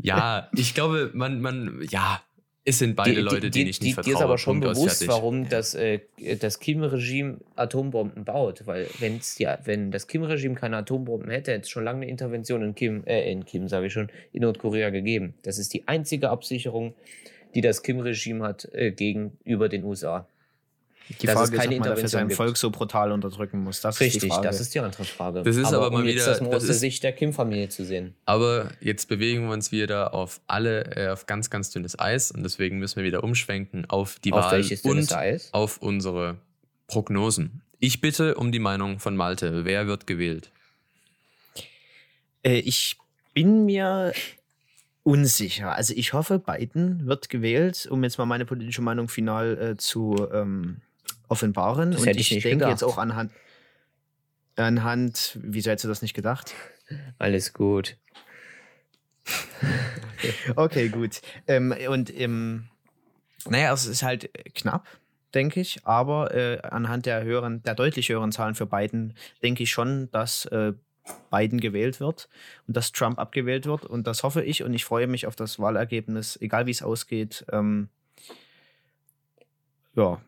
Ja, 0.00 0.48
ich 0.56 0.74
glaube, 0.74 1.12
man, 1.14 1.40
man, 1.40 1.80
ja, 1.88 2.20
es 2.66 2.78
sind 2.78 2.96
beide 2.96 3.20
Leute, 3.20 3.50
denen 3.50 3.68
ich 3.68 3.80
nicht 3.80 3.90
die, 3.90 3.92
vertraue. 3.92 4.12
Dir 4.12 4.18
ist 4.18 4.22
aber 4.22 4.38
schon 4.38 4.60
Punkt 4.60 4.76
bewusst, 4.76 5.06
warum 5.06 5.48
das, 5.48 5.74
äh, 5.74 6.00
das 6.40 6.60
Kim-Regime 6.60 7.38
Atombomben 7.56 8.24
baut. 8.24 8.66
Weil 8.66 8.86
wenn's 9.00 9.38
ja, 9.38 9.58
wenn 9.64 9.90
das 9.90 10.06
Kim-Regime 10.06 10.54
keine 10.54 10.78
Atombomben 10.78 11.30
hätte, 11.30 11.52
hätte 11.52 11.62
es 11.62 11.68
schon 11.68 11.84
lange 11.84 12.02
eine 12.02 12.10
Intervention 12.10 12.62
in 12.62 12.74
Kim, 12.74 13.04
äh, 13.04 13.30
in 13.30 13.44
Kim, 13.44 13.68
sage 13.68 13.88
ich 13.88 13.92
schon, 13.92 14.08
in 14.32 14.42
Nordkorea 14.42 14.90
gegeben. 14.90 15.34
Das 15.42 15.58
ist 15.58 15.74
die 15.74 15.86
einzige 15.88 16.30
Absicherung, 16.30 16.94
die 17.54 17.60
das 17.60 17.82
Kim-Regime 17.82 18.42
hat 18.44 18.68
äh, 18.72 18.92
gegenüber 18.92 19.68
den 19.68 19.84
USA. 19.84 20.26
Die 21.08 21.26
dass 21.26 21.34
es 21.34 21.40
Frage 21.40 21.54
ist, 21.56 21.60
keine 21.62 21.74
ob 21.74 21.80
man 21.80 21.88
dafür 21.90 22.08
sein 22.08 22.28
gibt. 22.28 22.36
Volk 22.36 22.56
so 22.56 22.70
brutal 22.70 23.12
unterdrücken 23.12 23.62
muss. 23.62 23.80
Das 23.80 23.94
ist 23.94 24.00
die 24.00 24.04
Richtig, 24.04 24.32
Frage. 24.32 24.46
das 24.48 24.60
ist 24.60 24.74
die 24.74 24.80
andere 24.80 25.04
Frage. 25.04 25.42
Das 25.42 25.56
ist 25.56 25.66
aber 25.72 25.90
mal 25.90 26.00
um 26.00 26.06
jetzt 26.06 26.14
wieder- 26.16 26.26
das 26.26 26.40
nur 26.40 26.48
aus 26.50 26.54
das 26.56 26.64
der 26.64 26.70
ist- 26.74 26.80
Sicht 26.80 27.02
der 27.02 27.12
Kim-Familie 27.12 27.68
zu 27.68 27.84
sehen. 27.84 28.14
Aber 28.24 28.70
jetzt 28.80 29.08
bewegen 29.08 29.46
wir 29.46 29.52
uns 29.52 29.70
wieder 29.72 30.14
auf 30.14 30.40
alle, 30.46 30.96
äh, 30.96 31.08
auf 31.10 31.26
ganz, 31.26 31.50
ganz 31.50 31.70
dünnes 31.70 31.98
Eis 31.98 32.30
und 32.30 32.42
deswegen 32.42 32.78
müssen 32.78 32.96
wir 32.96 33.04
wieder 33.04 33.22
umschwenken 33.22 33.84
auf 33.90 34.18
die 34.20 34.32
Auf 34.32 34.44
Wahl 34.52 34.64
und 34.84 35.12
Eis? 35.12 35.48
auf 35.52 35.78
unsere 35.78 36.36
Prognosen. 36.86 37.60
Ich 37.80 38.00
bitte 38.00 38.36
um 38.36 38.50
die 38.52 38.58
Meinung 38.60 38.98
von 38.98 39.14
Malte. 39.16 39.64
Wer 39.66 39.86
wird 39.86 40.06
gewählt? 40.06 40.50
Äh, 42.42 42.58
ich 42.60 42.96
bin 43.34 43.64
mir 43.66 44.12
unsicher. 45.02 45.74
Also 45.74 45.92
ich 45.94 46.12
hoffe, 46.14 46.38
Biden 46.38 47.06
wird 47.06 47.28
gewählt, 47.28 47.86
um 47.90 48.02
jetzt 48.04 48.16
mal 48.18 48.24
meine 48.26 48.46
politische 48.46 48.80
Meinung 48.82 49.08
final 49.08 49.58
äh, 49.72 49.76
zu, 49.76 50.28
ähm, 50.32 50.78
offenbaren. 51.28 51.92
Das 51.92 52.00
und 52.00 52.06
hätte 52.06 52.20
ich 52.20 52.32
ich 52.32 52.42
denke 52.42 52.58
gedacht. 52.58 52.70
jetzt 52.70 52.82
auch 52.84 52.98
anhand, 52.98 53.32
anhand, 54.56 55.38
wieso 55.42 55.70
hättest 55.70 55.84
du 55.84 55.88
das 55.88 56.02
nicht 56.02 56.14
gedacht? 56.14 56.54
Alles 57.18 57.52
gut. 57.52 57.96
Okay, 60.56 60.88
gut. 60.88 61.20
Ähm, 61.46 61.74
und 61.90 62.10
ähm, 62.18 62.68
naja, 63.46 63.74
es 63.74 63.84
ist 63.84 64.02
halt 64.02 64.30
knapp, 64.54 64.86
denke 65.34 65.60
ich, 65.60 65.84
aber 65.84 66.34
äh, 66.34 66.60
anhand 66.62 67.04
der 67.04 67.22
höheren, 67.24 67.62
der 67.62 67.74
deutlich 67.74 68.08
höheren 68.08 68.32
Zahlen 68.32 68.54
für 68.54 68.64
Biden 68.64 69.14
denke 69.42 69.62
ich 69.62 69.70
schon, 69.70 70.10
dass 70.12 70.46
äh, 70.46 70.72
Biden 71.30 71.60
gewählt 71.60 72.00
wird 72.00 72.28
und 72.66 72.76
dass 72.76 72.92
Trump 72.92 73.18
abgewählt 73.18 73.66
wird. 73.66 73.84
Und 73.84 74.06
das 74.06 74.22
hoffe 74.22 74.42
ich 74.42 74.62
und 74.62 74.72
ich 74.72 74.84
freue 74.84 75.06
mich 75.06 75.26
auf 75.26 75.36
das 75.36 75.58
Wahlergebnis, 75.58 76.38
egal 76.40 76.66
wie 76.66 76.70
es 76.70 76.82
ausgeht. 76.82 77.44
Ähm, 77.52 77.88
ja, 79.94 80.20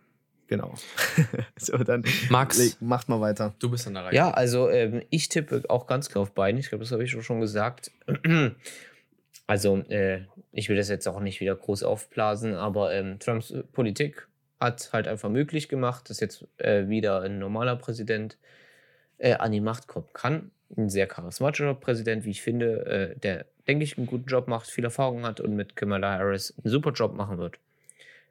genau. 0.47 0.75
so, 1.57 1.77
dann 1.79 2.05
Max, 2.31 2.79
macht 2.81 3.09
mal 3.09 3.21
weiter. 3.21 3.55
du 3.59 3.71
bist 3.71 3.87
an 3.87 3.95
der 3.95 4.05
Reihe. 4.05 4.15
Ja, 4.15 4.31
also 4.31 4.69
ähm, 4.71 5.03
ich 5.11 5.29
tippe 5.29 5.63
auch 5.69 5.87
ganz 5.87 6.09
klar 6.09 6.23
auf 6.23 6.35
Biden. 6.35 6.59
Ich 6.59 6.69
glaube, 6.69 6.85
das 6.85 6.93
habe 6.93 7.05
ich 7.05 7.17
auch 7.17 7.23
schon 7.23 7.41
gesagt. 7.41 7.91
Also, 9.49 9.77
äh, 9.89 10.23
ich 10.51 10.69
will 10.69 10.77
das 10.77 10.89
jetzt 10.89 11.07
auch 11.07 11.21
nicht 11.21 11.41
wieder 11.41 11.55
groß 11.55 11.85
aufblasen, 11.85 12.55
aber 12.55 12.93
ähm, 12.93 13.21
Trumps 13.21 13.53
äh, 13.53 13.63
Politik 13.63 14.27
hat 14.59 14.91
halt 14.93 15.07
einfach 15.07 15.29
möglich 15.29 15.69
gemacht, 15.69 16.11
dass 16.11 16.21
jetzt 16.21 16.45
äh, 16.59 16.89
wieder 16.89 17.21
ein 17.23 17.39
normaler 17.39 17.77
Präsident 17.77 18.39
äh, 19.19 19.35
an 19.35 19.53
die 19.53 19.61
Macht 19.61 19.87
kommen 19.87 20.09
kann. 20.13 20.51
Ein 20.77 20.89
sehr 20.89 21.07
charismatischer 21.07 21.75
Präsident, 21.75 22.25
wie 22.25 22.31
ich 22.31 22.43
finde, 22.43 22.87
äh, 22.87 23.19
der, 23.19 23.47
denke 23.69 23.85
ich, 23.85 23.97
einen 23.97 24.07
guten 24.07 24.27
Job 24.27 24.49
macht, 24.49 24.67
viel 24.69 24.85
Erfahrung 24.85 25.25
hat 25.25 25.41
und 25.41 25.55
mit 25.55 25.77
Kamala 25.77 26.19
Harris 26.19 26.55
einen 26.59 26.71
super 26.71 26.91
Job 26.91 27.15
machen 27.15 27.39
wird. 27.39 27.59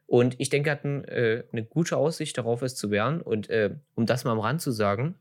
Und 0.08 0.36
ich 0.40 0.50
denke, 0.50 0.70
er 0.70 0.74
hat 0.74 0.86
ein, 0.86 1.04
äh, 1.06 1.44
eine 1.52 1.64
gute 1.64 1.98
Aussicht 1.98 2.38
darauf, 2.38 2.62
es 2.62 2.76
zu 2.76 2.92
werden. 2.92 3.22
Und 3.22 3.50
äh, 3.50 3.72
um 3.96 4.06
das 4.06 4.24
mal 4.24 4.32
am 4.32 4.40
Rand 4.40 4.62
zu 4.62 4.72
sagen, 4.72 5.16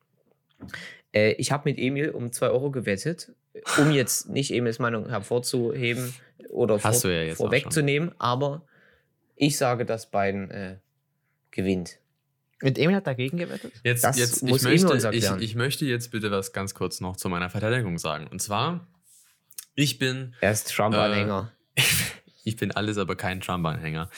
äh, 1.13 1.33
ich 1.33 1.53
habe 1.53 1.69
mit 1.69 1.79
Emil 1.79 2.11
um 2.11 2.33
2 2.33 2.49
Euro 2.49 2.71
gewettet, 2.71 3.33
um 3.79 3.91
jetzt 3.91 4.29
nicht 4.29 4.51
Emils 4.51 4.79
Meinung 4.79 5.09
hervorzuheben 5.09 6.15
oder 6.51 6.83
Hast 6.83 7.03
vor, 7.03 7.11
ja 7.11 7.35
vorwegzunehmen, 7.35 8.13
aber 8.19 8.63
ich 9.37 9.57
sage, 9.57 9.85
dass 9.85 10.11
Biden 10.11 10.51
äh, 10.51 10.77
gewinnt. 11.51 11.99
Und 12.63 12.79
Emil 12.79 12.97
hat 12.97 13.07
dagegen 13.07 13.37
gewettet? 13.37 13.73
Jetzt, 13.83 14.05
Das 14.05 14.17
jetzt 14.19 14.43
ich, 14.43 14.49
muss 14.49 14.65
uns 14.65 14.83
möchte, 14.83 14.97
ich, 14.97 15.05
erklären. 15.05 15.43
ich 15.43 15.55
möchte 15.55 15.85
jetzt 15.85 16.11
bitte 16.11 16.31
was 16.31 16.53
ganz 16.53 16.75
kurz 16.75 17.01
noch 17.01 17.17
zu 17.17 17.29
meiner 17.29 17.51
Verteidigung 17.51 17.99
sagen. 17.99 18.27
Und 18.27 18.41
zwar, 18.41 18.87
ich 19.75 19.99
bin 19.99 20.35
Er 20.41 20.53
ist 20.53 20.71
Trump-Anhänger. 20.73 21.53
ich 22.45 22.57
bin 22.57 22.71
alles, 22.73 22.97
aber 22.99 23.17
kein 23.17 23.41
Trump-Anhänger. 23.41 24.09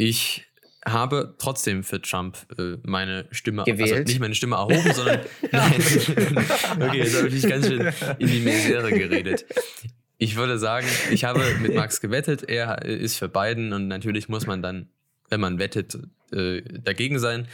Ich 0.00 0.46
habe 0.86 1.34
trotzdem 1.36 1.84
für 1.84 2.00
Trump 2.00 2.38
äh, 2.58 2.78
meine 2.84 3.26
Stimme, 3.32 3.66
also 3.66 3.70
Gewählt? 3.70 4.08
nicht 4.08 4.18
meine 4.18 4.34
Stimme 4.34 4.56
erhoben, 4.56 4.94
sondern 4.94 5.20
nein. 5.52 5.74
okay, 6.80 6.96
jetzt 6.96 7.18
habe 7.18 7.28
ich 7.28 7.46
ganz 7.46 7.66
schön 7.66 7.92
in 8.18 8.26
die 8.26 8.40
Misere 8.40 8.90
geredet. 8.90 9.44
Ich 10.16 10.36
würde 10.36 10.58
sagen, 10.58 10.86
ich 11.10 11.24
habe 11.24 11.44
mit 11.60 11.74
Max 11.74 12.00
gewettet, 12.00 12.48
er 12.48 12.82
ist 12.82 13.18
für 13.18 13.28
Biden 13.28 13.74
und 13.74 13.88
natürlich 13.88 14.30
muss 14.30 14.46
man 14.46 14.62
dann, 14.62 14.88
wenn 15.28 15.40
man 15.40 15.58
wettet, 15.58 15.98
äh, 16.32 16.62
dagegen 16.62 17.18
sein. 17.18 17.46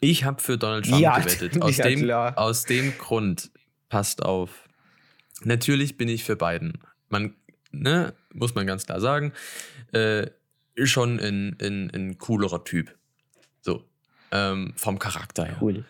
Ich 0.00 0.24
habe 0.24 0.42
für 0.42 0.58
Donald 0.58 0.86
Trump 0.86 1.00
Ja, 1.00 1.20
gewettet. 1.20 1.62
Aus, 1.62 1.76
ja, 1.76 1.84
dem, 1.86 2.02
klar. 2.02 2.36
aus 2.36 2.64
dem 2.64 2.98
Grund, 2.98 3.52
passt 3.88 4.24
auf, 4.24 4.50
natürlich 5.44 5.96
bin 5.96 6.08
ich 6.08 6.24
für 6.24 6.34
Biden. 6.34 6.80
Man, 7.10 7.36
ne, 7.70 8.12
muss 8.32 8.56
man 8.56 8.66
ganz 8.66 8.86
klar 8.86 9.00
sagen, 9.00 9.32
äh, 9.92 10.26
ist 10.76 10.90
schon 10.90 11.18
ein, 11.18 11.56
ein, 11.60 11.90
ein 11.92 12.18
coolerer 12.18 12.62
Typ. 12.64 12.94
So, 13.60 13.84
ähm, 14.30 14.72
vom 14.76 14.98
Charakter 14.98 15.44
her. 15.44 15.56
Cool. 15.60 15.84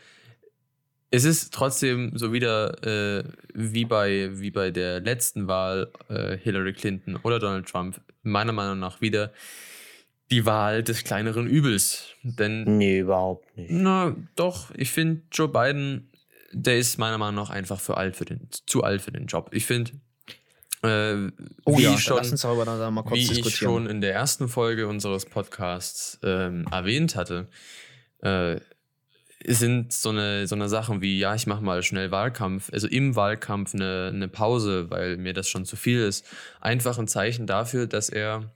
Es 1.11 1.24
ist 1.24 1.53
trotzdem 1.55 2.16
so 2.16 2.32
wieder 2.32 2.82
äh, 3.18 3.24
wie, 3.55 3.84
bei, 3.84 4.30
wie 4.32 4.51
bei 4.51 4.70
der 4.70 5.01
letzten 5.01 5.47
Wahl 5.47 5.91
äh, 6.09 6.37
Hillary 6.37 6.72
Clinton 6.72 7.16
oder 7.22 7.39
Donald 7.39 7.66
Trump, 7.68 8.01
meiner 8.22 8.53
Meinung 8.53 8.78
nach 8.78 9.01
wieder 9.01 9.32
die 10.30 10.45
Wahl 10.45 10.82
des 10.82 11.05
kleineren 11.05 11.47
Übels. 11.47 12.09
Denn 12.22 12.64
Nee, 12.76 13.01
überhaupt 13.01 13.57
nicht. 13.57 13.70
na, 13.70 14.16
doch, 14.34 14.72
ich 14.74 14.91
finde 14.91 15.22
Joe 15.30 15.49
Biden, 15.49 16.11
der 16.53 16.78
ist 16.78 16.99
meiner 16.99 17.18
Meinung 17.18 17.37
nach 17.37 17.51
einfach 17.51 17.80
für 17.80 17.97
alt 17.97 18.16
für 18.16 18.24
den, 18.24 18.49
zu 18.66 18.82
alt 18.82 19.03
für 19.03 19.12
den 19.12 19.26
Job. 19.26 19.51
Ich 19.53 19.66
finde, 19.66 19.93
äh, 20.87 21.32
Oh 21.64 21.76
wie 21.78 21.82
ja, 21.82 21.95
ich 21.95 22.01
schon, 22.01 22.16
lass 22.16 22.30
uns 22.30 22.43
darüber 22.43 22.64
dann 22.64 22.95
mal 22.95 23.03
kurz 23.03 23.18
wie 23.18 23.22
ich 23.22 23.28
diskutieren. 23.28 23.72
schon 23.72 23.87
in 23.87 24.01
der 24.01 24.14
ersten 24.14 24.49
Folge 24.49 24.89
unseres 24.89 25.26
Podcasts 25.26 26.18
ähm, 26.22 26.66
erwähnt 26.70 27.16
hatte, 27.16 27.49
äh, 28.22 28.61
sind 29.47 29.93
so 29.93 30.11
eine, 30.11 30.47
so 30.47 30.55
eine 30.55 30.68
Sachen 30.68 31.01
wie, 31.01 31.18
ja, 31.18 31.34
ich 31.34 31.47
mache 31.47 31.62
mal 31.62 31.82
schnell 31.82 32.11
Wahlkampf, 32.11 32.72
also 32.72 32.89
im 32.89 33.14
Wahlkampf 33.14 33.74
eine, 33.74 34.11
eine 34.12 34.28
Pause, 34.28 34.91
weil 34.91 35.16
mir 35.18 35.34
das 35.34 35.49
schon 35.49 35.64
zu 35.64 35.76
viel 35.76 36.01
ist, 36.01 36.24
einfach 36.61 36.99
ein 36.99 37.09
Zeichen 37.09 37.47
dafür, 37.47 37.87
dass 37.87 38.09
er 38.09 38.51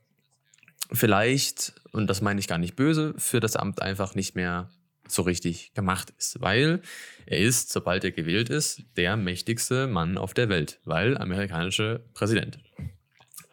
vielleicht, 0.93 1.75
und 1.93 2.09
das 2.09 2.23
meine 2.23 2.41
ich 2.41 2.49
gar 2.49 2.59
nicht 2.59 2.77
böse, 2.77 3.15
für 3.19 3.41
das 3.41 3.57
Amt 3.57 3.83
einfach 3.83 4.15
nicht 4.15 4.35
mehr 4.35 4.71
so 5.13 5.23
richtig 5.23 5.73
gemacht 5.75 6.13
ist, 6.19 6.41
weil 6.41 6.81
er 7.27 7.39
ist, 7.39 7.71
sobald 7.73 8.05
er 8.05 8.11
gewählt 8.11 8.49
ist, 8.51 8.83
der 8.97 9.17
mächtigste 9.17 9.87
Mann 9.87 10.19
auf 10.19 10.35
der 10.35 10.49
Welt, 10.49 10.81
weil 10.85 11.17
amerikanische 11.17 12.05
Präsident. 12.15 12.59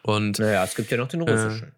Und 0.02 0.38
Naja, 0.38 0.64
es 0.64 0.74
gibt 0.74 0.90
ja 0.90 0.96
noch 0.96 1.08
den 1.08 1.20
russischen. 1.20 1.72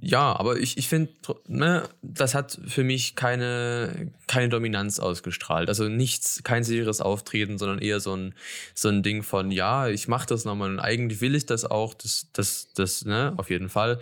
ja, 0.00 0.36
aber 0.36 0.58
ich, 0.58 0.76
ich 0.76 0.88
finde, 0.88 1.12
ne, 1.46 1.88
das 2.02 2.34
hat 2.34 2.58
für 2.66 2.84
mich 2.84 3.16
keine, 3.16 4.12
keine 4.26 4.48
Dominanz 4.48 5.00
ausgestrahlt. 5.00 5.68
Also 5.68 5.88
nichts, 5.88 6.42
kein 6.44 6.62
sicheres 6.62 7.00
Auftreten, 7.00 7.58
sondern 7.58 7.78
eher 7.78 8.00
so 8.00 8.14
ein, 8.14 8.34
so 8.74 8.88
ein 8.88 9.02
Ding 9.02 9.22
von, 9.22 9.50
ja, 9.50 9.88
ich 9.88 10.08
mache 10.08 10.26
das 10.26 10.44
nochmal 10.44 10.70
und 10.70 10.78
eigentlich 10.78 11.20
will 11.20 11.34
ich 11.34 11.46
das 11.46 11.64
auch, 11.64 11.94
das, 11.94 12.28
das, 12.32 12.72
das, 12.74 13.04
ne, 13.04 13.32
auf 13.38 13.50
jeden 13.50 13.70
Fall. 13.70 13.98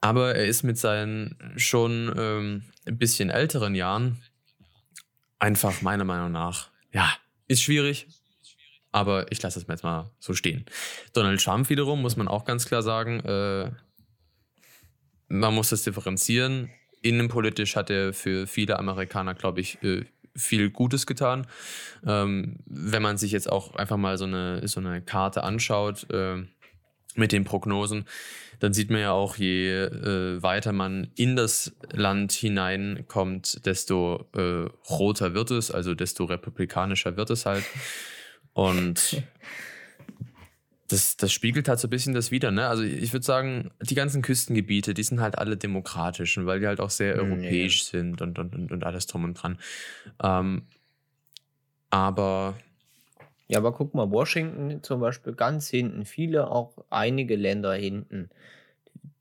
Aber 0.00 0.34
er 0.34 0.46
ist 0.46 0.64
mit 0.64 0.78
seinen 0.78 1.36
schon 1.56 2.12
ähm, 2.16 2.62
ein 2.86 2.98
bisschen 2.98 3.30
älteren 3.30 3.74
Jahren 3.74 4.22
einfach 5.38 5.82
meiner 5.82 6.04
Meinung 6.04 6.32
nach, 6.32 6.70
ja, 6.92 7.12
ist 7.48 7.62
schwierig, 7.62 8.06
aber 8.92 9.30
ich 9.32 9.42
lasse 9.42 9.58
es 9.58 9.66
mir 9.66 9.74
jetzt 9.74 9.82
mal 9.82 10.10
so 10.20 10.34
stehen. 10.34 10.64
Donald 11.12 11.42
Trump 11.42 11.68
wiederum, 11.68 12.02
muss 12.02 12.16
man 12.16 12.28
auch 12.28 12.44
ganz 12.44 12.66
klar 12.66 12.82
sagen, 12.82 13.20
äh, 13.20 13.70
man 15.28 15.54
muss 15.54 15.70
das 15.70 15.82
differenzieren. 15.82 16.70
Innenpolitisch 17.00 17.74
hat 17.74 17.90
er 17.90 18.12
für 18.12 18.46
viele 18.46 18.78
Amerikaner, 18.78 19.34
glaube 19.34 19.60
ich, 19.60 19.82
äh, 19.82 20.04
viel 20.36 20.70
Gutes 20.70 21.06
getan. 21.06 21.46
Ähm, 22.06 22.58
wenn 22.66 23.02
man 23.02 23.18
sich 23.18 23.32
jetzt 23.32 23.50
auch 23.50 23.74
einfach 23.74 23.96
mal 23.96 24.18
so 24.18 24.24
eine, 24.24 24.66
so 24.68 24.80
eine 24.80 25.02
Karte 25.02 25.42
anschaut 25.42 26.08
äh, 26.10 26.44
mit 27.16 27.32
den 27.32 27.44
Prognosen, 27.44 28.04
dann 28.60 28.72
sieht 28.72 28.90
man 28.90 29.00
ja 29.00 29.12
auch, 29.12 29.36
je 29.36 29.72
äh, 29.72 30.42
weiter 30.42 30.72
man 30.72 31.10
in 31.16 31.36
das 31.36 31.74
Land 31.92 32.32
hineinkommt, 32.32 33.66
desto 33.66 34.28
äh, 34.36 34.68
roter 34.88 35.34
wird 35.34 35.50
es, 35.50 35.70
also 35.70 35.94
desto 35.94 36.24
republikanischer 36.24 37.16
wird 37.16 37.30
es 37.30 37.44
halt. 37.44 37.64
Und 38.52 39.22
das, 40.88 41.16
das 41.16 41.32
spiegelt 41.32 41.68
halt 41.68 41.80
so 41.80 41.88
ein 41.88 41.90
bisschen 41.90 42.14
das 42.14 42.30
wieder, 42.30 42.50
ne? 42.50 42.68
Also 42.68 42.82
ich 42.82 43.12
würde 43.12 43.24
sagen, 43.24 43.70
die 43.80 43.94
ganzen 43.94 44.22
Küstengebiete, 44.22 44.94
die 44.94 45.02
sind 45.02 45.20
halt 45.20 45.38
alle 45.38 45.56
demokratisch, 45.56 46.38
weil 46.38 46.60
die 46.60 46.66
halt 46.66 46.80
auch 46.80 46.90
sehr 46.90 47.16
Nee. 47.16 47.22
europäisch 47.22 47.84
sind 47.84 48.20
und, 48.22 48.38
und, 48.38 48.54
und, 48.54 48.70
und 48.70 48.84
alles 48.84 49.06
drum 49.06 49.24
und 49.24 49.34
dran. 49.34 49.58
Ähm, 50.22 50.66
aber 51.90 52.54
Ja, 53.52 53.58
aber 53.58 53.72
guck 53.72 53.92
mal, 53.92 54.10
Washington 54.10 54.82
zum 54.82 55.00
Beispiel 55.00 55.34
ganz 55.34 55.68
hinten, 55.68 56.06
viele, 56.06 56.50
auch 56.50 56.72
einige 56.88 57.36
Länder 57.36 57.74
hinten, 57.74 58.30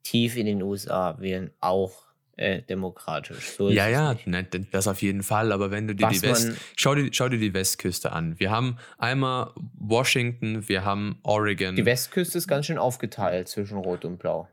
tief 0.03 0.37
in 0.37 0.45
den 0.45 0.61
USA, 0.61 1.19
wählen 1.19 1.51
auch 1.59 2.05
äh, 2.37 2.61
demokratisch. 2.61 3.57
So 3.57 3.69
ja, 3.69 3.89
ja, 3.89 4.15
ne, 4.25 4.47
das 4.71 4.87
auf 4.87 5.01
jeden 5.01 5.21
Fall. 5.21 5.51
Aber 5.51 5.69
wenn 5.69 5.85
du 5.85 5.95
dir 5.95 6.07
Was 6.07 6.21
die 6.21 6.27
West, 6.29 6.53
schau 6.77 6.95
dir, 6.95 7.09
schau 7.11 7.27
dir 7.27 7.39
die 7.39 7.53
Westküste 7.53 8.13
an. 8.13 8.39
Wir 8.39 8.51
haben 8.51 8.77
einmal 8.97 9.51
Washington, 9.77 10.69
wir 10.69 10.85
haben 10.85 11.19
Oregon. 11.23 11.75
Die 11.75 11.85
Westküste 11.85 12.37
ist 12.37 12.47
ganz 12.47 12.67
schön 12.67 12.77
aufgeteilt 12.77 13.49
zwischen 13.49 13.79
Rot 13.79 14.05
und 14.05 14.17
Blau. 14.17 14.47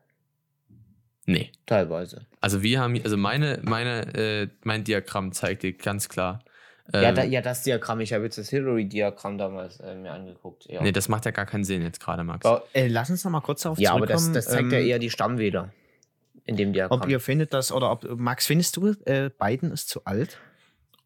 nee. 1.24 1.52
Teilweise. 1.66 2.26
Also 2.40 2.64
wir 2.64 2.80
haben, 2.80 3.00
also 3.04 3.16
meine, 3.16 3.60
meine, 3.62 4.12
äh, 4.16 4.48
mein 4.64 4.82
Diagramm 4.82 5.30
zeigt 5.30 5.62
dir 5.62 5.72
ganz 5.72 6.08
klar. 6.08 6.40
Ja, 6.92 7.02
ähm, 7.02 7.14
da, 7.14 7.24
ja, 7.24 7.40
das 7.42 7.62
Diagramm, 7.62 8.00
ich 8.00 8.12
habe 8.12 8.24
jetzt 8.24 8.38
das 8.38 8.48
Hillary-Diagramm 8.48 9.36
damals 9.38 9.78
äh, 9.80 9.94
mir 9.94 10.12
angeguckt. 10.12 10.66
Ja, 10.66 10.82
Nee, 10.82 10.92
das 10.92 11.08
macht 11.08 11.24
ja 11.26 11.30
gar 11.30 11.46
keinen 11.46 11.64
Sinn 11.64 11.82
jetzt 11.82 12.00
gerade, 12.00 12.24
Max. 12.24 12.46
Oh, 12.46 12.60
Äh, 12.72 12.88
lass 12.88 13.10
uns 13.10 13.24
noch 13.24 13.30
mal 13.30 13.40
kurz 13.40 13.62
darauf 13.62 13.78
ja 13.78 13.92
aber 13.92 14.06
das, 14.06 14.22
zurückkommen. 14.22 14.34
das 14.34 14.46
zeigt 14.46 14.72
ja 14.72 14.78
ähm, 14.78 14.86
eher 14.86 14.98
die 14.98 15.10
Stammwähler 15.10 15.70
in 16.46 16.56
dem 16.56 16.72
Diagramm. 16.72 17.02
Ob 17.02 17.08
ihr 17.08 17.20
findet 17.20 17.52
das, 17.52 17.72
oder 17.72 17.92
ob, 17.92 18.18
Max, 18.18 18.46
findest 18.46 18.76
du, 18.76 18.94
äh, 19.04 19.30
Biden 19.38 19.70
ist 19.70 19.88
zu 19.90 20.04
alt? 20.06 20.38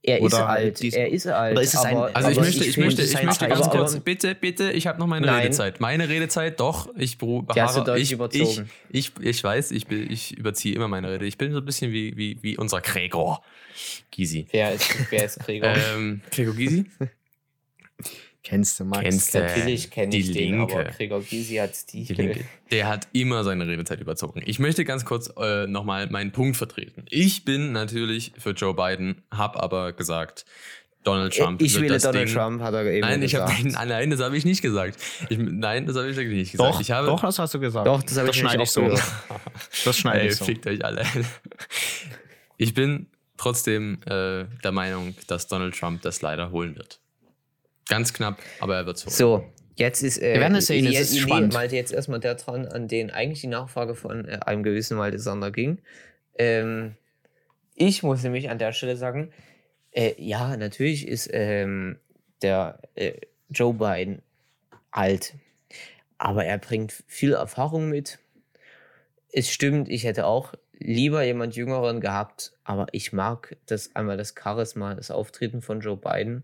Er 0.04 0.18
ist 0.18 0.24
Oder 0.34 0.48
alt. 0.48 0.82
dies- 0.82 0.94
Er 0.94 1.08
ist 1.10 1.28
alt. 1.28 1.52
oder 1.52 1.62
ist 1.62 1.74
es 1.74 1.80
ein- 1.80 1.96
aber, 1.96 2.10
Also 2.16 2.30
ich 2.30 2.36
aber 2.36 2.46
möchte, 2.46 2.64
ich, 2.64 2.76
möchte, 2.76 3.02
ich 3.02 3.12
ist 3.14 3.22
möchte 3.22 3.46
ganz 3.48 3.70
kurz, 3.70 4.00
bitte, 4.00 4.34
bitte, 4.34 4.72
ich 4.72 4.88
habe 4.88 4.98
noch 4.98 5.06
meine 5.06 5.26
Nein. 5.26 5.42
Redezeit. 5.42 5.80
Meine 5.80 6.08
Redezeit, 6.08 6.58
doch, 6.58 6.88
ich 6.96 7.18
beharre- 7.18 7.84
deutlich 7.84 8.08
ich, 8.08 8.12
überzogen. 8.12 8.68
Ich, 8.90 9.12
ich, 9.20 9.24
ich 9.26 9.44
weiß, 9.44 9.70
ich, 9.70 9.86
bin, 9.86 10.10
ich 10.10 10.36
überziehe 10.36 10.74
immer 10.74 10.88
meine 10.88 11.08
Rede. 11.12 11.24
Ich 11.26 11.38
bin 11.38 11.52
so 11.52 11.58
ein 11.58 11.64
bisschen 11.64 11.92
wie, 11.92 12.16
wie, 12.16 12.36
wie 12.42 12.56
unser 12.58 12.80
Gregor 12.80 13.42
Gysi. 14.10 14.46
Wer 14.50 14.72
ist, 14.74 14.88
wer 15.10 15.24
ist 15.24 15.38
Gregor? 15.38 15.72
Ähm, 15.94 16.20
Gregor 16.32 16.54
Gysi? 16.54 16.84
Kennst 18.42 18.80
du, 18.80 18.84
Max? 18.84 19.02
Kennst 19.02 19.34
du. 19.34 19.38
Natürlich 19.38 19.90
kenne 19.90 20.10
die 20.10 20.18
ich 20.18 20.32
den, 20.32 20.60
aber 20.60 20.82
Linke. 20.82 20.96
Gregor 20.96 21.20
Gysi 21.22 21.56
hat 21.56 21.92
die. 21.92 22.04
Die 22.04 22.14
Linke. 22.14 22.44
Der 22.70 22.88
hat 22.88 23.06
immer 23.12 23.44
seine 23.44 23.66
Redezeit 23.66 24.00
überzogen. 24.00 24.42
Ich 24.44 24.58
möchte 24.58 24.84
ganz 24.84 25.04
kurz 25.04 25.32
äh, 25.38 25.66
nochmal 25.66 26.08
meinen 26.10 26.32
Punkt 26.32 26.56
vertreten. 26.56 27.04
Ich 27.10 27.44
bin 27.44 27.72
natürlich 27.72 28.32
für 28.38 28.50
Joe 28.50 28.74
Biden, 28.74 29.22
habe 29.30 29.62
aber 29.62 29.92
gesagt, 29.92 30.44
Donald 31.04 31.36
Trump. 31.36 31.60
ich 31.60 31.74
wähle 31.80 31.88
das 31.94 32.02
Donald 32.02 32.28
Ding, 32.28 32.34
Trump, 32.34 32.62
hat 32.62 32.74
er 32.74 32.84
eben 32.86 33.00
Nein, 33.00 33.22
ich 33.22 33.32
gesagt. 33.32 33.52
habe 33.52 33.68
nein, 33.68 33.88
nein, 33.88 34.10
das 34.10 34.20
habe 34.20 34.36
ich 34.36 34.44
nicht 34.44 34.62
gesagt. 34.62 34.98
Ich, 35.28 35.38
nein, 35.38 35.86
das 35.86 35.96
habe 35.96 36.08
ich 36.10 36.16
wirklich 36.16 36.38
nicht 36.38 36.52
gesagt. 36.52 36.74
Doch, 36.74 36.80
ich 36.80 36.90
habe, 36.90 37.06
doch, 37.08 37.20
das 37.20 37.38
hast 37.38 37.54
du 37.54 37.60
gesagt. 37.60 37.86
Doch, 37.86 38.02
das 38.02 38.18
habe 38.18 38.30
ich 38.30 38.36
schneide 38.36 38.62
ich 38.62 38.70
so. 38.70 38.82
Das 39.84 39.98
schneide 39.98 40.20
Ey, 40.20 40.28
ich 40.28 40.36
so. 40.36 40.44
fickt 40.44 40.66
euch 40.66 40.84
alle. 40.84 41.04
Ich 42.56 42.74
bin 42.74 43.06
trotzdem 43.36 43.98
äh, 44.04 44.44
der 44.62 44.72
Meinung, 44.72 45.14
dass 45.26 45.48
Donald 45.48 45.76
Trump 45.76 46.02
das 46.02 46.22
leider 46.22 46.52
holen 46.52 46.76
wird. 46.76 47.00
Ganz 47.88 48.12
knapp, 48.12 48.38
aber 48.60 48.76
er 48.76 48.86
wird 48.86 48.96
es 48.98 49.04
holen. 49.06 49.14
So, 49.14 49.44
jetzt 49.76 50.02
ist. 50.02 50.18
Äh, 50.18 50.34
Wir 50.34 50.40
werden 50.40 50.54
es 50.56 50.66
sehen, 50.66 50.86
es 50.86 50.92
je- 50.92 51.00
ist 51.00 51.12
nee, 51.14 51.20
spannend. 51.20 51.52
Malte 51.52 51.76
jetzt 51.76 51.92
erstmal 51.92 52.20
der 52.20 52.36
dran, 52.36 52.66
an 52.66 52.88
den 52.88 53.10
eigentlich 53.10 53.40
die 53.40 53.46
Nachfrage 53.48 53.94
von 53.94 54.28
äh, 54.28 54.38
einem 54.46 54.62
gewissen 54.62 54.96
Malte 54.96 55.18
Sander 55.18 55.50
ging. 55.50 55.78
Ähm, 56.38 56.94
ich 57.74 58.02
muss 58.02 58.22
nämlich 58.22 58.50
an 58.50 58.58
der 58.58 58.72
Stelle 58.72 58.96
sagen, 58.96 59.32
äh, 59.90 60.14
ja, 60.18 60.56
natürlich 60.56 61.06
ist 61.08 61.28
ähm, 61.32 61.98
der 62.42 62.78
äh, 62.94 63.14
Joe 63.50 63.74
Biden 63.74 64.22
alt, 64.90 65.34
aber 66.18 66.44
er 66.44 66.58
bringt 66.58 66.92
viel 67.06 67.32
Erfahrung 67.32 67.88
mit. 67.88 68.18
Es 69.32 69.50
stimmt, 69.50 69.88
ich 69.88 70.04
hätte 70.04 70.26
auch 70.26 70.54
lieber 70.78 71.22
jemand 71.24 71.56
Jüngeren 71.56 72.00
gehabt, 72.00 72.52
aber 72.64 72.86
ich 72.92 73.12
mag 73.12 73.56
das 73.66 73.94
einmal 73.96 74.16
das 74.16 74.34
Charisma, 74.40 74.94
das 74.94 75.10
Auftreten 75.10 75.62
von 75.62 75.80
Joe 75.80 75.96
Biden. 75.96 76.42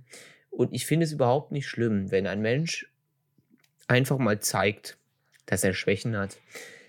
Und 0.59 0.75
ich 0.75 0.87
finde 0.87 1.05
es 1.05 1.13
überhaupt 1.13 1.53
nicht 1.53 1.69
schlimm, 1.69 2.11
wenn 2.11 2.27
ein 2.27 2.41
Mensch 2.41 2.91
einfach 3.87 4.19
mal 4.19 4.41
zeigt, 4.41 4.99
dass 5.47 5.63
er 5.63 5.73
Schwächen 5.73 6.17
hat. 6.17 6.37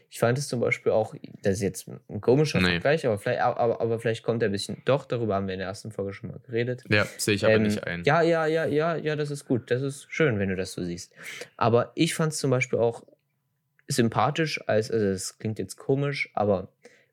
Ich 0.09 0.17
fand 0.17 0.39
es 0.39 0.47
zum 0.47 0.59
Beispiel 0.59 0.91
auch, 0.91 1.13
das 1.43 1.57
ist 1.57 1.61
jetzt 1.61 1.87
ein 1.87 2.19
komischer 2.19 2.59
Nee. 2.59 2.71
Vergleich, 2.71 3.05
aber 3.05 3.19
vielleicht, 3.19 3.41
aber, 3.41 3.79
aber 3.79 3.99
vielleicht 3.99 4.23
kommt 4.23 4.41
er 4.41 4.49
ein 4.49 4.53
bisschen, 4.53 4.81
doch, 4.85 5.05
darüber 5.05 5.35
haben 5.35 5.45
wir 5.45 5.53
in 5.53 5.59
der 5.59 5.67
ersten 5.67 5.91
Folge 5.91 6.13
schon 6.13 6.31
mal 6.31 6.39
geredet. 6.39 6.83
Ja, 6.89 7.05
sehe 7.17 7.35
ich 7.35 7.45
aber 7.45 7.53
Ähm, 7.53 7.61
nicht 7.61 7.85
ein. 7.85 8.03
Ja, 8.05 8.23
ja, 8.23 8.47
ja, 8.47 8.65
ja, 8.65 8.95
ja, 8.95 9.15
das 9.15 9.29
ist 9.29 9.45
gut. 9.45 9.69
Das 9.69 9.83
ist 9.83 10.07
schön, 10.09 10.39
wenn 10.39 10.49
du 10.49 10.55
das 10.55 10.73
so 10.73 10.83
siehst. 10.83 11.13
Aber 11.55 11.91
ich 11.93 12.15
fand 12.15 12.33
es 12.33 12.39
zum 12.39 12.49
Beispiel 12.49 12.79
auch 12.79 13.03
sympathisch, 13.87 14.59
als, 14.67 14.89
also 14.89 15.05
es 15.05 15.37
klingt 15.37 15.59
jetzt 15.59 15.75
komisch, 15.77 16.31
aber 16.33 16.69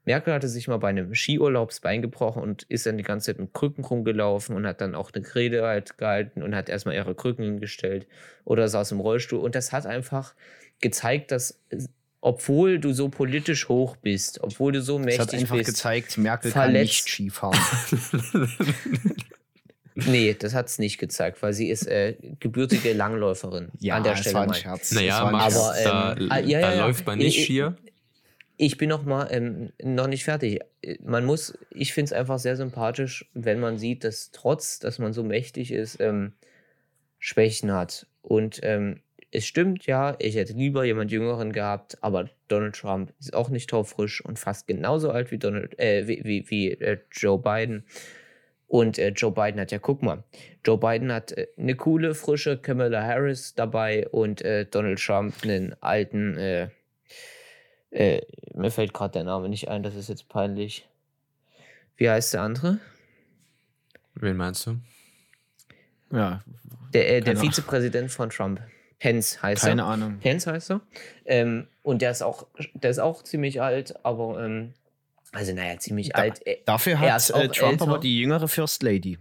Merkel 0.06 0.32
hatte 0.32 0.48
sich 0.48 0.68
mal 0.68 0.78
bei 0.78 0.88
einem 0.88 1.14
Skiurlaub 1.14 1.68
das 1.70 1.80
Bein 1.80 2.00
gebrochen 2.00 2.40
und 2.42 2.62
ist 2.64 2.86
dann 2.86 2.96
die 2.96 3.02
ganze 3.04 3.26
Zeit 3.26 3.38
mit 3.40 3.52
Krücken 3.52 3.84
rumgelaufen 3.84 4.56
und 4.56 4.66
hat 4.66 4.80
dann 4.80 4.94
auch 4.94 5.10
eine 5.12 5.26
Rede 5.34 5.62
halt 5.66 5.98
gehalten 5.98 6.42
und 6.42 6.54
hat 6.54 6.68
erstmal 6.68 6.94
ihre 6.94 7.14
Krücken 7.14 7.44
hingestellt 7.44 8.06
oder 8.44 8.68
saß 8.68 8.92
im 8.92 9.00
Rollstuhl. 9.00 9.40
Und 9.40 9.54
das 9.54 9.72
hat 9.72 9.84
einfach 9.84 10.34
gezeigt, 10.80 11.32
dass, 11.32 11.58
obwohl 12.20 12.78
du 12.78 12.92
so 12.92 13.08
politisch 13.08 13.68
hoch 13.68 13.96
bist, 13.96 14.40
obwohl 14.42 14.72
du 14.72 14.80
so 14.80 14.98
Es 15.00 15.04
mächtig 15.04 15.20
hat 15.20 15.34
einfach 15.34 15.56
bist, 15.56 15.70
gezeigt, 15.70 16.18
Merkel 16.18 16.52
kann 16.52 16.72
nicht 16.72 17.08
Skifahren. 17.08 17.58
Nee, 19.98 20.34
das 20.38 20.52
hat 20.52 20.66
es 20.66 20.78
nicht 20.78 20.98
gezeigt, 20.98 21.40
weil 21.42 21.54
sie 21.54 21.70
ist 21.70 21.86
äh, 21.86 22.16
gebürtige 22.38 22.92
Langläuferin 22.92 23.70
an 23.90 24.02
der 24.04 24.14
Stelle 24.16 24.34
war 24.34 24.42
ein. 24.42 24.52
Scherz. 24.52 24.92
naja, 24.92 25.14
Es 25.16 25.20
war 25.22 25.26
ein 25.28 25.32
Max, 25.32 25.56
Aber, 25.56 25.74
Scherz. 25.74 25.84
da, 25.84 26.16
ähm, 26.18 26.26
ah, 26.30 26.38
ja, 26.38 26.60
da 26.60 26.68
ja, 26.70 26.74
ja. 26.76 26.86
läuft 26.86 27.06
man 27.06 27.16
nicht 27.18 27.38
Ich- 27.38 27.46
schier. 27.46 27.76
Ich 28.58 28.78
bin 28.78 28.88
noch 28.88 29.04
mal 29.04 29.28
ähm, 29.30 29.72
noch 29.82 30.06
nicht 30.06 30.24
fertig. 30.24 30.60
Man 31.02 31.24
muss, 31.24 31.58
ich 31.70 31.92
finde 31.92 32.06
es 32.06 32.12
einfach 32.12 32.38
sehr 32.38 32.56
sympathisch, 32.56 33.30
wenn 33.34 33.60
man 33.60 33.76
sieht, 33.78 34.02
dass 34.04 34.30
trotz, 34.30 34.78
dass 34.78 34.98
man 34.98 35.12
so 35.12 35.22
mächtig 35.22 35.72
ist, 35.72 36.00
ähm, 36.00 36.32
Schwächen 37.18 37.72
hat. 37.72 38.06
Und 38.22 38.60
ähm, 38.62 39.02
es 39.30 39.46
stimmt, 39.46 39.86
ja, 39.86 40.16
ich 40.18 40.36
hätte 40.36 40.54
lieber 40.54 40.84
jemand 40.84 41.10
Jüngeren 41.10 41.52
gehabt, 41.52 41.98
aber 42.02 42.30
Donald 42.48 42.76
Trump 42.76 43.12
ist 43.18 43.34
auch 43.34 43.50
nicht 43.50 43.68
taufrisch 43.68 44.24
und 44.24 44.38
fast 44.38 44.66
genauso 44.66 45.10
alt 45.10 45.30
wie 45.30 45.38
Donald, 45.38 45.78
äh, 45.78 46.06
wie, 46.06 46.24
wie, 46.24 46.48
wie 46.48 46.70
äh, 46.72 46.98
Joe 47.12 47.38
Biden. 47.38 47.84
Und 48.68 48.98
äh, 48.98 49.08
Joe 49.08 49.32
Biden 49.32 49.60
hat 49.60 49.70
ja, 49.70 49.78
guck 49.78 50.02
mal, 50.02 50.24
Joe 50.64 50.78
Biden 50.78 51.12
hat 51.12 51.32
äh, 51.32 51.48
eine 51.56 51.74
coole, 51.74 52.14
frische 52.14 52.56
Kamala 52.56 53.02
Harris 53.02 53.54
dabei 53.54 54.08
und 54.08 54.42
äh, 54.42 54.64
Donald 54.64 54.98
Trump 54.98 55.34
einen 55.42 55.74
alten, 55.80 56.70
äh, 57.96 58.20
mir 58.54 58.70
fällt 58.70 58.92
gerade 58.94 59.12
der 59.12 59.24
Name 59.24 59.48
nicht 59.48 59.68
ein, 59.68 59.82
das 59.82 59.94
ist 59.94 60.08
jetzt 60.08 60.28
peinlich. 60.28 60.88
Wie 61.96 62.08
heißt 62.10 62.34
der 62.34 62.42
andere? 62.42 62.78
Wen 64.14 64.36
meinst 64.36 64.66
du? 64.66 64.76
ja, 66.12 66.42
Der, 66.94 67.08
äh, 67.16 67.20
der 67.20 67.34
Keine. 67.34 67.46
Vizepräsident 67.48 68.10
von 68.10 68.30
Trump. 68.30 68.60
Pence 68.98 69.42
heißt 69.42 69.62
keine 69.62 69.82
er. 69.82 69.86
Ahnung. 69.88 70.18
Pence 70.20 70.46
heißt 70.46 70.70
er. 70.70 70.80
Ähm, 71.26 71.66
und 71.82 72.00
der 72.00 72.10
ist 72.12 72.22
auch, 72.22 72.46
der 72.74 72.90
ist 72.90 72.98
auch 72.98 73.22
ziemlich 73.24 73.60
alt, 73.60 73.94
aber 74.04 74.42
ähm, 74.44 74.72
also 75.32 75.52
naja, 75.52 75.78
ziemlich 75.78 76.10
Da- 76.10 76.18
alt. 76.18 76.46
Äh, 76.46 76.58
Dafür 76.64 76.92
Er 76.94 77.12
hat 77.12 77.16
ist 77.20 77.30
äh, 77.30 77.34
auch 77.34 77.46
Trump 77.48 77.72
älter. 77.72 77.82
aber 77.84 77.98
die 77.98 78.18
jüngere 78.20 78.48
First 78.48 78.82
Lady. 78.82 79.18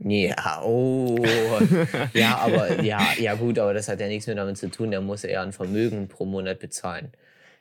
Ja, 0.00 0.60
oh. 0.64 1.24
ja, 2.14 2.36
aber 2.38 2.82
ja, 2.82 3.00
ja 3.16 3.34
gut, 3.34 3.58
aber 3.60 3.72
das 3.74 3.88
hat 3.88 4.00
ja 4.00 4.08
nichts 4.08 4.26
mehr 4.26 4.34
damit 4.36 4.58
zu 4.58 4.68
tun. 4.68 4.90
Der 4.90 5.00
muss 5.00 5.22
ja 5.22 5.40
ein 5.42 5.52
Vermögen 5.52 6.08
pro 6.08 6.24
Monat 6.24 6.58
bezahlen. 6.58 7.12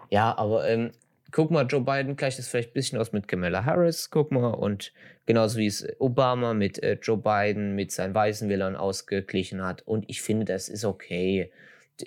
Ja, 0.09 0.37
aber 0.37 0.67
ähm, 0.69 0.91
guck 1.31 1.51
mal, 1.51 1.65
Joe 1.65 1.81
Biden 1.81 2.15
gleicht 2.15 2.39
das 2.39 2.47
vielleicht 2.47 2.69
ein 2.69 2.73
bisschen 2.73 2.99
aus 2.99 3.11
mit 3.11 3.27
Kamala 3.27 3.65
Harris, 3.65 4.09
guck 4.09 4.31
mal, 4.31 4.51
und 4.51 4.93
genauso 5.25 5.57
wie 5.57 5.67
es 5.67 5.85
Obama 5.99 6.53
mit 6.53 6.81
äh, 6.81 6.97
Joe 7.01 7.17
Biden, 7.17 7.75
mit 7.75 7.91
seinen 7.91 8.13
weißen 8.13 8.47
Wählern 8.49 8.75
ausgeglichen 8.75 9.63
hat. 9.63 9.81
Und 9.81 10.05
ich 10.09 10.21
finde, 10.21 10.45
das 10.45 10.69
ist 10.69 10.85
okay. 10.85 11.51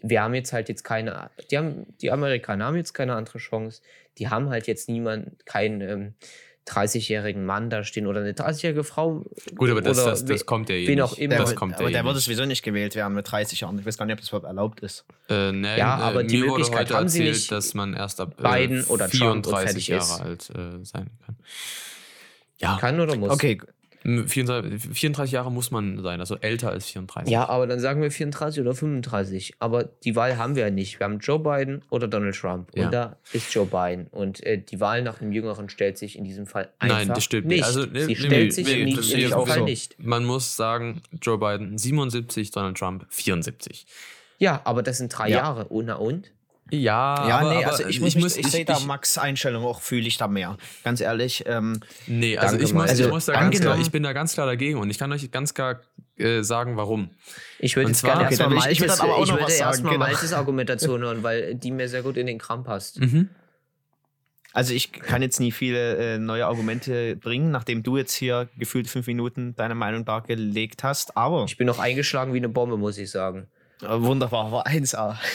Wir 0.02 0.22
haben 0.22 0.34
jetzt 0.34 0.52
halt 0.52 0.68
jetzt 0.68 0.84
keine, 0.84 1.30
die, 1.50 1.58
haben, 1.58 1.86
die 2.00 2.10
Amerikaner 2.10 2.66
haben 2.66 2.76
jetzt 2.76 2.92
keine 2.92 3.14
andere 3.14 3.38
Chance. 3.38 3.82
Die 4.18 4.28
haben 4.28 4.48
halt 4.48 4.66
jetzt 4.66 4.88
niemanden, 4.88 5.36
keinen 5.44 5.80
ähm, 5.80 6.14
30-jährigen 6.68 7.46
Mann 7.46 7.70
da 7.70 7.84
stehen 7.84 8.06
oder 8.06 8.20
eine 8.20 8.32
30-jährige 8.32 8.82
Frau. 8.84 9.24
Gut, 9.54 9.70
aber 9.70 9.80
das, 9.82 9.98
oder 9.98 10.10
das, 10.10 10.24
das 10.24 10.46
kommt 10.46 10.68
ja 10.68 10.74
eh 10.74 10.86
wen 10.88 10.94
nicht. 10.96 11.02
auch 11.02 11.16
immer. 11.16 11.36
Das 11.36 11.50
wird- 11.50 11.58
kommt 11.58 11.74
aber 11.74 11.84
ja 11.84 11.90
der 11.90 12.00
eh 12.02 12.04
würde 12.04 12.18
sowieso 12.18 12.44
nicht 12.44 12.62
gewählt 12.62 12.94
werden 12.96 13.14
mit 13.14 13.30
30 13.30 13.60
Jahren. 13.60 13.78
Ich 13.78 13.86
weiß 13.86 13.96
gar 13.98 14.04
nicht, 14.06 14.14
ob 14.14 14.20
das 14.20 14.28
überhaupt 14.30 14.46
erlaubt 14.46 14.80
ist. 14.80 15.04
Äh, 15.28 15.52
nee, 15.52 15.78
Ja, 15.78 15.98
äh, 15.98 16.02
aber 16.02 16.24
die 16.24 16.36
mir 16.38 16.42
wurde 16.48 16.50
Möglichkeit 16.62 16.88
heute 16.88 16.94
haben 16.96 17.08
sie 17.08 17.20
erzählt, 17.20 17.36
nicht. 17.36 17.52
dass 17.52 17.74
man 17.74 17.94
erst 17.94 18.20
ab 18.20 18.34
äh, 18.38 18.42
Biden 18.66 18.84
oder 18.84 19.08
Trump 19.08 19.36
und 19.36 19.46
34 19.46 19.86
fertig 19.86 19.88
Jahre 19.88 20.02
ist. 20.02 20.50
alt 20.50 20.50
äh, 20.50 20.84
sein 20.84 21.10
kann. 21.24 21.36
Ja, 22.58 22.78
Kann 22.80 22.98
oder 23.00 23.16
muss? 23.16 23.30
Okay, 23.30 23.60
34, 24.02 24.80
34 24.92 25.32
Jahre 25.32 25.50
muss 25.50 25.70
man 25.70 26.02
sein, 26.02 26.20
also 26.20 26.36
älter 26.36 26.70
als 26.70 26.86
34. 26.86 27.32
Ja, 27.32 27.48
aber 27.48 27.66
dann 27.66 27.80
sagen 27.80 28.02
wir 28.02 28.10
34 28.10 28.60
oder 28.60 28.74
35. 28.74 29.54
Aber 29.58 29.84
die 29.84 30.16
Wahl 30.16 30.38
haben 30.38 30.54
wir 30.54 30.64
ja 30.64 30.70
nicht. 30.70 30.98
Wir 31.00 31.04
haben 31.04 31.18
Joe 31.18 31.38
Biden 31.38 31.82
oder 31.90 32.08
Donald 32.08 32.36
Trump. 32.36 32.70
Ja. 32.74 32.86
Und 32.86 32.94
da 32.94 33.16
ist 33.32 33.52
Joe 33.52 33.66
Biden. 33.66 34.06
Und 34.10 34.44
äh, 34.44 34.58
die 34.58 34.80
Wahl 34.80 35.02
nach 35.02 35.18
dem 35.18 35.32
Jüngeren 35.32 35.68
stellt 35.68 35.98
sich 35.98 36.16
in 36.16 36.24
diesem 36.24 36.46
Fall 36.46 36.70
einfach 36.78 36.96
Nein, 36.98 37.08
das 37.08 37.24
stimmt 37.24 37.46
nicht. 37.48 37.64
Also, 37.64 37.84
nee, 37.84 38.00
Sie 38.00 38.06
nee, 38.06 38.14
stellt 38.14 38.52
sich 38.52 38.66
nee, 38.66 38.82
in, 38.82 38.96
diesem 38.96 39.30
Fall 39.30 39.58
so. 39.58 39.64
nicht. 39.64 39.96
Man 39.98 40.24
muss 40.24 40.56
sagen, 40.56 41.02
Joe 41.20 41.38
Biden 41.38 41.76
77, 41.76 42.50
Donald 42.50 42.76
Trump 42.78 43.06
74. 43.10 43.86
Ja, 44.38 44.60
aber 44.64 44.82
das 44.82 44.98
sind 44.98 45.08
drei 45.16 45.30
Ja. 45.30 45.38
Jahre. 45.38 45.64
Und 45.66 45.86
na 45.86 45.94
und? 45.94 46.30
Ja, 46.70 47.28
ja, 47.28 47.38
aber, 47.38 47.54
nee, 47.54 47.64
also 47.64 47.86
ich, 47.86 48.00
muss, 48.00 48.16
ich, 48.16 48.38
ich 48.38 48.46
sehe 48.50 48.64
da 48.64 48.72
ich- 48.76 48.86
Max 48.86 49.18
Einstellung 49.18 49.64
auch, 49.64 49.80
fühle 49.80 50.06
ich 50.08 50.16
da 50.18 50.26
mehr. 50.26 50.56
Ganz 50.82 51.00
ehrlich, 51.00 51.44
ähm, 51.46 51.78
Nee, 52.08 52.36
also 52.38 52.56
ich 52.56 52.72
muss, 52.72 52.72
Mike. 52.72 52.84
ich 52.86 52.90
Also, 53.02 53.08
muss 53.10 53.26
da 53.26 53.34
ganz 53.34 53.60
klar, 53.60 53.78
ich 53.78 53.90
bin 53.92 54.02
da 54.02 54.12
ganz 54.12 54.34
klar 54.34 54.46
dagegen 54.46 54.78
und 54.80 54.90
ich 54.90 54.98
kann 54.98 55.12
euch 55.12 55.30
ganz 55.30 55.54
klar 55.54 55.78
äh, 56.18 56.42
sagen, 56.42 56.76
warum. 56.76 57.10
Ich 57.60 57.76
würde 57.76 57.90
jetzt 57.90 58.02
gerne 58.02 58.24
erstmal 58.24 58.48
ich- 58.52 58.66
ich 58.72 58.80
Maltes, 58.80 58.96
dann 58.98 59.06
aber 59.08 59.16
auch 59.18 59.24
ich 59.24 59.30
würde 59.32 59.52
erstmal 59.52 59.92
genau. 59.92 60.06
Maltes 60.06 60.32
Argumentation 60.32 61.00
hören, 61.02 61.22
weil 61.22 61.54
die 61.54 61.70
mir 61.70 61.88
sehr 61.88 62.02
gut 62.02 62.16
in 62.16 62.26
den 62.26 62.38
Kram 62.38 62.64
passt. 62.64 62.98
Mhm. 63.00 63.28
also 64.52 64.72
ich 64.74 64.90
kann 64.90 65.20
jetzt 65.22 65.38
nie 65.38 65.52
viele 65.52 66.14
äh, 66.14 66.18
neue 66.18 66.46
Argumente 66.46 67.14
bringen, 67.14 67.50
nachdem 67.52 67.82
du 67.84 67.96
jetzt 67.96 68.14
hier 68.14 68.48
gefühlt 68.58 68.88
fünf 68.88 69.06
Minuten 69.06 69.54
deine 69.54 69.74
Meinung 69.76 70.04
dargelegt 70.04 70.82
hast. 70.82 71.16
Aber 71.16 71.44
Ich 71.44 71.58
bin 71.58 71.66
noch 71.68 71.78
eingeschlagen 71.78 72.32
wie 72.32 72.38
eine 72.38 72.48
Bombe, 72.48 72.76
muss 72.78 72.96
ich 72.98 73.10
sagen. 73.10 73.46
äh, 73.82 73.88
wunderbar, 74.00 74.50
war 74.50 74.66
1A. 74.66 75.16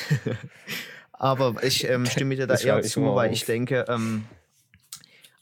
aber 1.22 1.64
ich 1.64 1.88
ähm, 1.88 2.08
stimme 2.08 2.36
dir 2.36 2.48
da 2.48 2.54
Das 2.56 2.66
eher 2.66 2.82
zu, 2.82 3.14
weil 3.14 3.30
auf. 3.30 3.36
ich 3.36 3.46
denke, 3.46 3.86
ähm, 3.88 4.26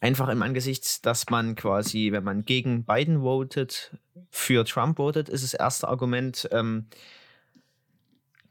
einfach 0.02 0.28
im 0.28 0.42
Angesicht, 0.42 1.06
dass 1.06 1.30
man 1.30 1.56
quasi, 1.56 2.12
wenn 2.12 2.26
man 2.26 2.44
gegen 2.44 2.84
Biden 2.84 3.22
votet, 3.22 3.98
für 4.30 4.66
Trump 4.66 4.98
votet, 4.98 5.30
ist 5.30 5.42
das 5.42 5.54
erste 5.54 5.88
Argument. 5.88 6.50
Ähm, 6.52 6.88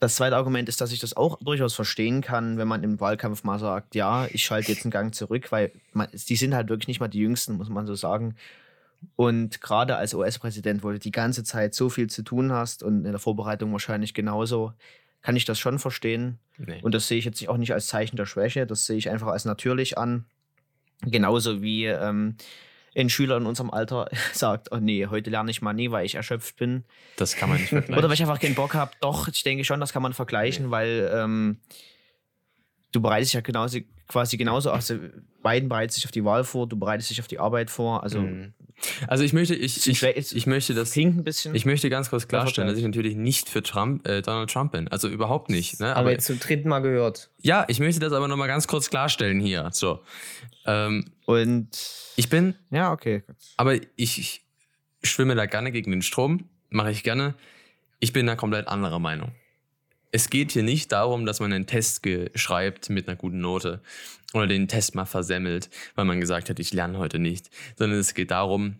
das 0.01 0.17
zweite 0.17 0.37
Argument 0.37 0.71
ist, 0.71 0.81
dass 0.81 0.91
ich 0.91 1.01
das 1.01 1.19
auch 1.19 1.39
durchaus 1.41 1.75
verstehen 1.75 2.23
kann, 2.23 2.57
wenn 2.57 2.67
man 2.67 2.83
im 2.83 2.99
Wahlkampf 2.99 3.45
mal 3.45 3.59
sagt, 3.59 3.95
ja, 3.95 4.27
ich 4.31 4.45
schalte 4.45 4.73
jetzt 4.73 4.87
einen 4.87 4.91
Gang 4.91 5.15
zurück, 5.15 5.53
weil 5.53 5.73
man, 5.93 6.09
die 6.11 6.37
sind 6.37 6.55
halt 6.55 6.71
wirklich 6.71 6.89
nicht 6.89 7.01
mal 7.01 7.09
die 7.09 7.19
Jüngsten, 7.19 7.59
muss 7.59 7.69
man 7.69 7.87
so 7.87 7.95
sagen. 7.95 8.37
Und 9.17 9.61
gerade 9.61 9.97
als 9.97 10.15
US-Präsident, 10.15 10.83
wo 10.83 10.93
du 10.93 10.99
die 10.99 11.11
ganze 11.11 11.45
Zeit 11.45 11.75
so 11.75 11.91
viel 11.91 12.09
zu 12.09 12.23
tun 12.23 12.53
hast 12.53 12.83
und 12.83 13.05
in 13.05 13.13
der 13.13 13.19
Vorbereitung 13.19 13.71
wahrscheinlich 13.73 14.15
genauso, 14.15 14.73
kann 15.23 15.37
ich 15.37 15.45
das 15.45 15.59
schon 15.59 15.79
verstehen. 15.79 16.39
Nee. 16.57 16.81
Und 16.83 16.95
das 16.95 17.09
sehe 17.09 17.19
ich 17.19 17.25
jetzt 17.25 17.47
auch 17.49 17.57
nicht 17.57 17.73
als 17.73 17.87
Zeichen 17.87 18.17
der 18.17 18.27
Schwäche, 18.27 18.67
das 18.67 18.87
sehe 18.87 18.97
ich 18.97 19.11
einfach 19.11 19.29
als 19.29 19.45
natürlich 19.45 19.99
an. 19.99 20.25
Genauso 21.03 21.63
wie 21.63 21.87
ähm, 21.87 22.37
ein 22.97 23.09
Schüler 23.09 23.37
in 23.37 23.47
unserem 23.47 23.71
Alter 23.71 24.09
sagt, 24.33 24.73
oh 24.73 24.79
nee, 24.79 25.07
heute 25.07 25.31
lerne 25.31 25.51
ich 25.51 25.63
mal 25.63 25.73
nie, 25.73 25.91
weil 25.91 26.05
ich 26.05 26.17
erschöpft 26.17 26.57
bin. 26.57 26.85
das 27.17 27.37
kann 27.37 27.49
man 27.49 27.59
nicht 27.59 27.69
vergleichen. 27.69 27.97
Oder 27.97 28.09
weil 28.09 28.15
ich 28.15 28.23
einfach 28.23 28.41
keinen 28.41 28.55
Bock 28.55 28.75
habe. 28.75 28.93
Doch, 29.01 29.29
ich 29.29 29.43
denke 29.43 29.65
schon, 29.65 29.81
das 29.81 29.93
kann 29.93 30.03
man 30.03 30.13
vergleichen, 30.13 30.71
weil 30.71 31.11
ähm, 31.15 31.59
du 32.93 33.01
bereitest 33.01 33.31
dich 33.33 33.35
ja 33.35 33.41
genauso, 33.41 33.79
quasi 34.09 34.37
genauso, 34.37 34.71
also 34.71 34.97
beiden 35.43 35.69
bereiten 35.69 35.93
sich 35.93 36.05
auf 36.05 36.11
die 36.11 36.25
Wahl 36.25 36.45
vor, 36.45 36.69
du 36.69 36.79
bereitest 36.79 37.11
dich 37.11 37.21
auf 37.21 37.29
die 37.29 37.39
Arbeit 37.39 37.71
vor. 37.71 38.03
Also 38.03 38.21
Mhm. 38.21 38.55
Also 39.09 39.25
ich 39.25 39.33
möchte, 39.33 39.57
ich, 39.57 39.89
ich, 39.89 39.99
schwer- 39.99 40.17
ich 40.17 40.47
möchte 40.47 40.73
das, 40.73 40.95
ein 40.97 41.25
bisschen. 41.25 41.53
ich 41.57 41.67
möchte 41.67 41.91
ganz 41.91 42.11
kurz 42.11 42.29
klarstellen, 42.29 42.69
dass 42.69 42.79
ich 42.79 42.85
natürlich 42.85 43.17
nicht 43.17 43.49
für 43.49 43.61
Trump, 43.61 44.07
äh, 44.07 44.23
Donald 44.23 44.51
Trump 44.53 44.71
bin. 44.71 44.87
Also 44.87 45.09
überhaupt 45.09 45.51
nicht. 45.51 45.81
Ne? 45.81 45.97
Haben 45.97 46.05
wir 46.07 46.13
jetzt 46.13 46.27
zum 46.27 46.39
dritten 46.39 46.69
Mal 46.69 46.79
gehört. 46.79 47.29
ja, 47.39 47.65
ich 47.67 47.81
möchte 47.81 47.99
das 47.99 48.13
aber 48.13 48.29
nochmal 48.29 48.47
ganz 48.47 48.69
kurz 48.69 48.89
klarstellen 48.89 49.41
hier. 49.41 49.69
So. 49.73 49.99
Ähm, 50.65 51.07
und 51.27 51.69
ich 52.15 52.29
bin 52.29 52.55
ja, 52.71 52.93
okay. 52.93 53.25
Aber 53.57 53.75
ich, 53.75 54.19
ich 54.21 54.45
schwimme 55.03 55.35
da 55.35 55.47
gerne 55.47 55.73
gegen 55.73 55.91
den 55.91 56.03
Strom, 56.03 56.49
mache 56.71 56.93
ich 56.93 57.03
gerne. 57.03 57.35
Ich 57.99 58.13
bin 58.13 58.27
da 58.29 58.37
komplett 58.37 58.69
anderer 58.69 59.01
Meinung. 59.01 59.33
Es 60.11 60.31
geht 60.31 60.53
hier 60.53 60.63
nicht 60.63 60.93
darum, 60.93 61.27
dass 61.27 61.41
man 61.41 61.53
einen 61.53 61.67
Test 61.67 62.07
schreibt 62.35 62.91
mit 62.91 63.09
einer 63.09 63.17
guten 63.17 63.41
Note 63.41 63.81
oder 64.33 64.47
den 64.47 64.69
Test 64.69 64.95
mal 64.95 65.05
versemmelt, 65.05 65.71
weil 65.95 66.05
man 66.05 66.21
gesagt 66.21 66.51
hat, 66.51 66.59
ich 66.59 66.73
lerne 66.73 66.99
heute 66.99 67.19
nicht, 67.19 67.51
sondern 67.77 67.99
es 67.99 68.15
geht 68.15 68.31
darum, 68.31 68.77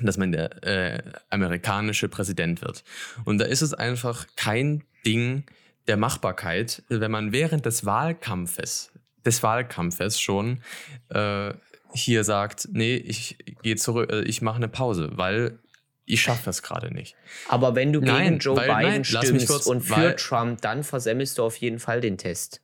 dass 0.00 0.16
man 0.16 0.32
der 0.32 0.62
äh, 0.64 1.02
amerikanische 1.30 2.08
Präsident 2.08 2.62
wird. 2.62 2.84
Und 3.24 3.38
da 3.38 3.44
ist 3.44 3.62
es 3.62 3.74
einfach 3.74 4.26
kein 4.36 4.84
Ding 5.04 5.44
der 5.86 5.96
Machbarkeit, 5.96 6.82
wenn 6.88 7.10
man 7.10 7.32
während 7.32 7.66
des 7.66 7.84
Wahlkampfes, 7.84 8.92
des 9.24 9.42
Wahlkampfes 9.42 10.20
schon 10.20 10.62
äh, 11.10 11.52
hier 11.94 12.24
sagt, 12.24 12.68
nee, 12.72 12.94
ich 12.96 13.36
gehe 13.62 13.76
zurück, 13.76 14.10
äh, 14.10 14.22
ich 14.22 14.40
mache 14.40 14.56
eine 14.56 14.68
Pause, 14.68 15.10
weil 15.14 15.58
ich 16.04 16.20
schaffe 16.22 16.42
das 16.44 16.62
gerade 16.62 16.92
nicht. 16.92 17.14
Aber 17.48 17.74
wenn 17.74 17.92
du 17.92 18.00
gegen 18.00 18.12
Nein, 18.12 18.38
Joe 18.38 18.56
weil- 18.56 18.68
Biden 18.68 18.90
nein, 18.90 19.04
stimmst 19.04 19.48
kurz, 19.48 19.66
und 19.66 19.82
für 19.82 19.96
weil- 19.96 20.16
Trump, 20.16 20.60
dann 20.60 20.82
versemmelst 20.84 21.38
du 21.38 21.44
auf 21.44 21.56
jeden 21.56 21.78
Fall 21.78 22.00
den 22.00 22.18
Test. 22.18 22.60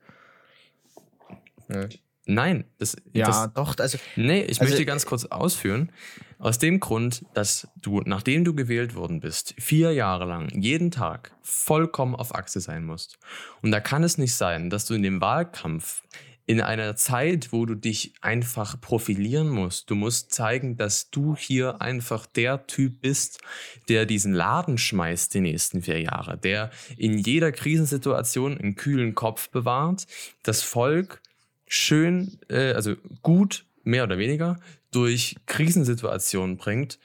Nein, 2.27 2.65
das, 2.79 2.97
Ja, 3.13 3.27
das, 3.27 3.53
doch, 3.55 3.79
also 3.79 3.99
nee, 4.17 4.43
ich 4.43 4.61
Also, 4.61 4.65
möchte 4.71 4.85
ganz 4.85 5.07
kurz 5.07 5.25
ausführen. 5.27 5.91
Aus 6.39 6.59
dem 6.59 6.79
Grund, 6.79 7.25
dass 7.35 7.69
du, 7.77 8.01
nachdem 8.05 8.45
du 8.45 8.55
gewählt 8.55 8.95
worden 8.95 9.21
bist, 9.21 9.55
vier 9.59 9.93
Jahre 9.93 10.25
lang, 10.25 10.49
jeden 10.51 10.91
Tag 10.91 11.33
vollkommen 11.43 12.15
auf 12.15 12.35
Achse 12.35 12.61
sein 12.61 12.85
musst. 12.85 13.19
Und 13.63 13.71
da 13.73 13.81
kann 13.81 14.05
es 14.05 14.19
nicht 14.19 14.35
sein, 14.35 14.71
dass 14.71 14.85
du 14.87 14.95
in 14.95 15.03
dem 15.03 15.21
Wahlkampf 15.21 16.03
in 16.49 16.63
einer 16.63 16.97
Zeit, 16.97 17.53
wo 17.53 17.67
du 17.67 17.75
dich 17.75 18.15
einfach 18.23 18.81
profilieren 18.81 19.51
musst, 19.51 19.91
du 19.91 19.95
musst 19.95 20.33
zeigen, 20.33 20.79
dass 20.79 21.11
du 21.11 21.37
hier 21.37 21.83
einfach 21.83 22.25
der 22.25 22.67
Typ 22.67 23.03
bist, 23.03 23.43
der 23.91 24.07
diesen 24.07 24.33
Laden 24.33 24.79
schmeißt 24.79 25.35
die 25.35 25.43
nächsten 25.43 25.83
vier 25.83 26.01
Jahre, 26.01 26.39
der 26.39 26.71
in 26.97 27.19
jeder 27.19 27.53
Krisensituation 27.53 28.57
einen 28.57 28.77
kühlen 28.77 29.15
Kopf 29.15 29.51
bewahrt, 29.51 30.07
das 30.43 30.63
Volk 30.63 31.21
schön, 31.67 32.39
äh, 32.49 32.73
also 32.73 32.97
gut, 33.21 33.67
mehr 33.85 34.05
oder 34.05 34.17
weniger, 34.17 34.59
durch 34.91 35.37
Krisensituationen 35.45 36.57
bringt 36.57 36.99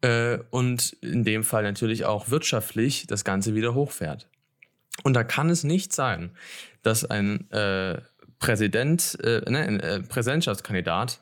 äh, 0.00 0.38
und 0.48 0.96
in 1.02 1.22
dem 1.24 1.44
Fall 1.44 1.64
natürlich 1.64 2.06
auch 2.06 2.30
wirtschaftlich 2.30 3.06
das 3.08 3.24
Ganze 3.24 3.54
wieder 3.54 3.74
hochfährt. 3.74 4.26
Und 5.02 5.12
da 5.12 5.22
kann 5.22 5.50
es 5.50 5.64
nicht 5.64 5.92
sein, 5.92 6.30
dass 6.82 7.04
ein 7.04 7.50
äh, 7.50 8.00
Präsident, 8.38 9.18
äh, 9.22 9.48
ne, 9.50 9.82
äh, 9.82 10.00
Präsidentschaftskandidat 10.00 11.20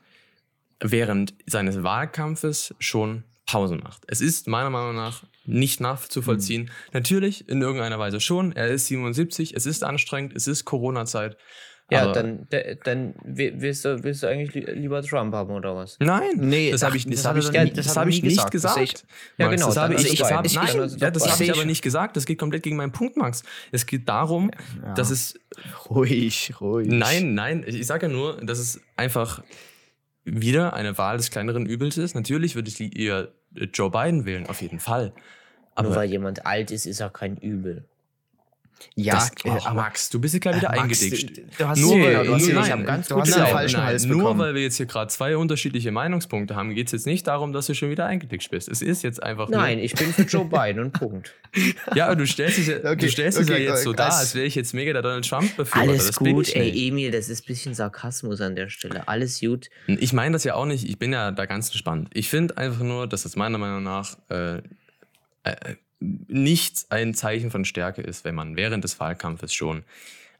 während 0.80 1.34
seines 1.46 1.82
Wahlkampfes 1.82 2.74
schon 2.78 3.24
Pause 3.46 3.76
macht. 3.76 4.02
Es 4.06 4.20
ist 4.20 4.48
meiner 4.48 4.70
Meinung 4.70 4.96
nach 4.96 5.24
nicht 5.44 5.80
nachzuvollziehen. 5.80 6.70
Natürlich 6.92 7.48
in 7.48 7.60
irgendeiner 7.60 7.98
Weise 7.98 8.20
schon. 8.20 8.52
Er 8.52 8.68
ist 8.68 8.86
77, 8.86 9.54
es 9.54 9.66
ist 9.66 9.84
anstrengend, 9.84 10.34
es 10.34 10.46
ist 10.46 10.64
Corona-Zeit. 10.64 11.36
Ja, 11.92 12.02
aber- 12.02 12.12
dann, 12.12 12.46
dann 12.84 13.14
wi- 13.24 13.52
willst 13.56 13.84
du, 13.84 14.02
willst 14.04 14.22
du 14.22 14.26
eigentlich 14.26 14.54
li- 14.54 14.72
lieber 14.72 15.02
Trump 15.02 15.32
haben 15.34 15.50
oder 15.52 15.74
was? 15.76 15.96
Nein, 16.00 16.30
Nee, 16.36 16.70
das 16.70 16.82
habe 16.82 16.96
ich, 16.96 17.04
das 17.04 17.16
das 17.22 17.24
hab 17.26 17.36
ich, 17.36 17.44
das 17.50 17.52
das 17.74 17.88
hat 17.88 17.96
er 17.96 18.00
hab 18.02 18.08
ich 18.08 18.22
nicht 18.22 18.50
gesagt. 18.50 18.54
Das 18.54 18.62
gesagt. 18.62 18.80
ich- 18.80 19.38
Ja, 19.38 19.46
Max, 19.46 19.56
genau, 19.56 19.66
Das 19.68 19.76
habe 19.76 19.94
ich, 19.94 20.08
das 20.10 20.18
beide. 20.20 20.34
hab, 20.36 20.46
Ich- 20.46 20.54
nein, 20.54 20.66
ja, 20.66 20.86
doch 21.10 21.12
das 21.12 21.32
habe 21.32 21.44
ich 21.44 21.50
aber 21.52 21.60
ich- 21.60 21.66
nicht 21.66 21.82
gesagt. 21.82 22.16
Das 22.16 22.26
geht 22.26 22.38
komplett 22.38 22.62
gegen 22.62 22.76
meinen 22.76 22.92
Punkt, 22.92 23.16
Max. 23.16 23.42
Es 23.70 23.86
geht 23.86 24.08
darum, 24.08 24.50
Ja. 24.82 24.94
dass 24.94 25.10
es 25.10 25.38
ruhig, 25.90 26.52
ruhig. 26.60 26.88
Nein, 26.88 27.34
nein, 27.34 27.64
ich 27.66 27.86
sage 27.86 28.06
ja 28.06 28.12
nur, 28.12 28.36
dass 28.44 28.58
es 28.58 28.80
einfach 28.96 29.42
wieder 30.24 30.74
eine 30.74 30.96
Wahl 30.98 31.16
des 31.16 31.30
kleineren 31.30 31.66
Übels 31.66 31.98
ist. 31.98 32.14
Natürlich 32.14 32.54
würde 32.54 32.68
ich 32.70 32.96
eher 32.98 33.28
Joe 33.74 33.90
Biden 33.90 34.24
wählen, 34.24 34.46
auf 34.46 34.62
jeden 34.62 34.78
Fall. 34.80 35.06
Nur 35.76 35.86
Aber 35.86 35.96
weil 35.96 36.10
jemand 36.10 36.46
alt 36.46 36.70
ist, 36.70 36.86
ist 36.86 37.00
er 37.00 37.10
kein 37.10 37.36
Übel. 37.36 37.88
Ja, 38.94 39.14
das, 39.14 39.30
äh, 39.44 39.50
ach, 39.50 39.74
Max, 39.74 40.10
du 40.10 40.20
bist 40.20 40.32
hier 40.32 40.40
gleich 40.40 40.56
wieder 40.56 40.68
Max, 40.74 41.02
eingedickt. 41.02 41.36
Du, 41.38 41.42
du 41.58 41.68
hast 41.68 41.78
Nur, 41.80 41.94
genau, 41.96 42.04
weil, 42.06 42.12
du 42.26 42.34
hast 42.34 42.40
nur, 42.40 42.46
hier- 42.48 42.54
nein, 42.54 42.64
ich 42.64 42.70
hab 42.72 42.86
ganz 42.86 43.08
gut 43.08 43.26
den 43.26 43.32
falschen 43.32 43.76
nein, 43.76 43.86
Hals 43.86 44.04
nur 44.06 44.18
bekommen. 44.18 44.40
weil 44.40 44.54
wir 44.54 44.62
jetzt 44.62 44.76
hier 44.76 44.86
gerade 44.86 45.08
zwei 45.10 45.36
unterschiedliche 45.36 45.90
Meinungspunkte 45.92 46.54
haben, 46.56 46.74
geht 46.74 46.86
es 46.86 46.92
jetzt 46.92 47.06
nicht 47.06 47.26
darum, 47.26 47.52
dass 47.52 47.66
du 47.66 47.74
schon 47.74 47.90
wieder 47.90 48.06
eingedickt 48.06 48.50
bist. 48.50 48.68
Es 48.68 48.82
ist 48.82 49.02
jetzt 49.02 49.22
einfach 49.22 49.48
Nein, 49.48 49.78
ich 49.78 49.94
bin 49.94 50.12
für 50.12 50.22
Joe 50.22 50.44
Biden 50.50 50.82
und 50.82 50.92
Punkt. 50.92 51.34
nur. 51.56 51.96
Ja, 51.96 52.06
aber 52.06 52.16
du 52.16 52.26
stellst 52.26 52.58
es 52.58 52.66
ja, 52.66 52.76
Okay, 52.78 52.96
du 52.96 53.08
stellst 53.08 53.38
es 53.38 53.48
ja 53.48 53.54
okay, 53.54 53.64
jetzt 53.64 53.82
so 53.84 53.92
äh, 53.92 53.96
dar, 53.96 54.12
als- 54.12 54.34
wäre 54.34 54.46
ich 54.46 54.54
jetzt 54.54 54.72
mega 54.74 54.92
der 54.92 55.02
Donald 55.02 55.28
Trump 55.28 55.56
befürworter. 55.56 55.90
Alles 55.92 56.06
das 56.06 56.16
gut, 56.16 56.54
ey. 56.54 56.88
Emil, 56.88 57.10
das 57.10 57.28
ist 57.28 57.44
ein 57.44 57.46
bisschen 57.46 57.74
Sarkasmus 57.74 58.40
an 58.40 58.56
der 58.56 58.68
Stelle. 58.68 59.06
Alles 59.08 59.40
gut. 59.40 59.68
Ich 59.86 60.12
meine 60.12 60.32
das 60.32 60.44
ja 60.44 60.54
auch 60.54 60.66
nicht, 60.66 60.88
ich 60.88 60.98
bin 60.98 61.12
ja 61.12 61.30
da 61.30 61.46
ganz 61.46 61.68
entspannt. 61.68 62.08
Ich 62.14 62.28
finde 62.28 62.56
einfach 62.56 62.82
nur, 62.82 63.06
dass 63.06 63.22
das 63.24 63.36
meiner 63.36 63.58
Meinung 63.58 63.82
nach 63.82 64.16
äh, 64.30 64.58
äh, 65.44 65.54
nicht 66.28 66.86
ein 66.90 67.14
Zeichen 67.14 67.50
von 67.50 67.64
Stärke 67.64 68.02
ist, 68.02 68.24
wenn 68.24 68.34
man 68.34 68.56
während 68.56 68.84
des 68.84 68.98
Wahlkampfes 69.00 69.52
schon 69.54 69.84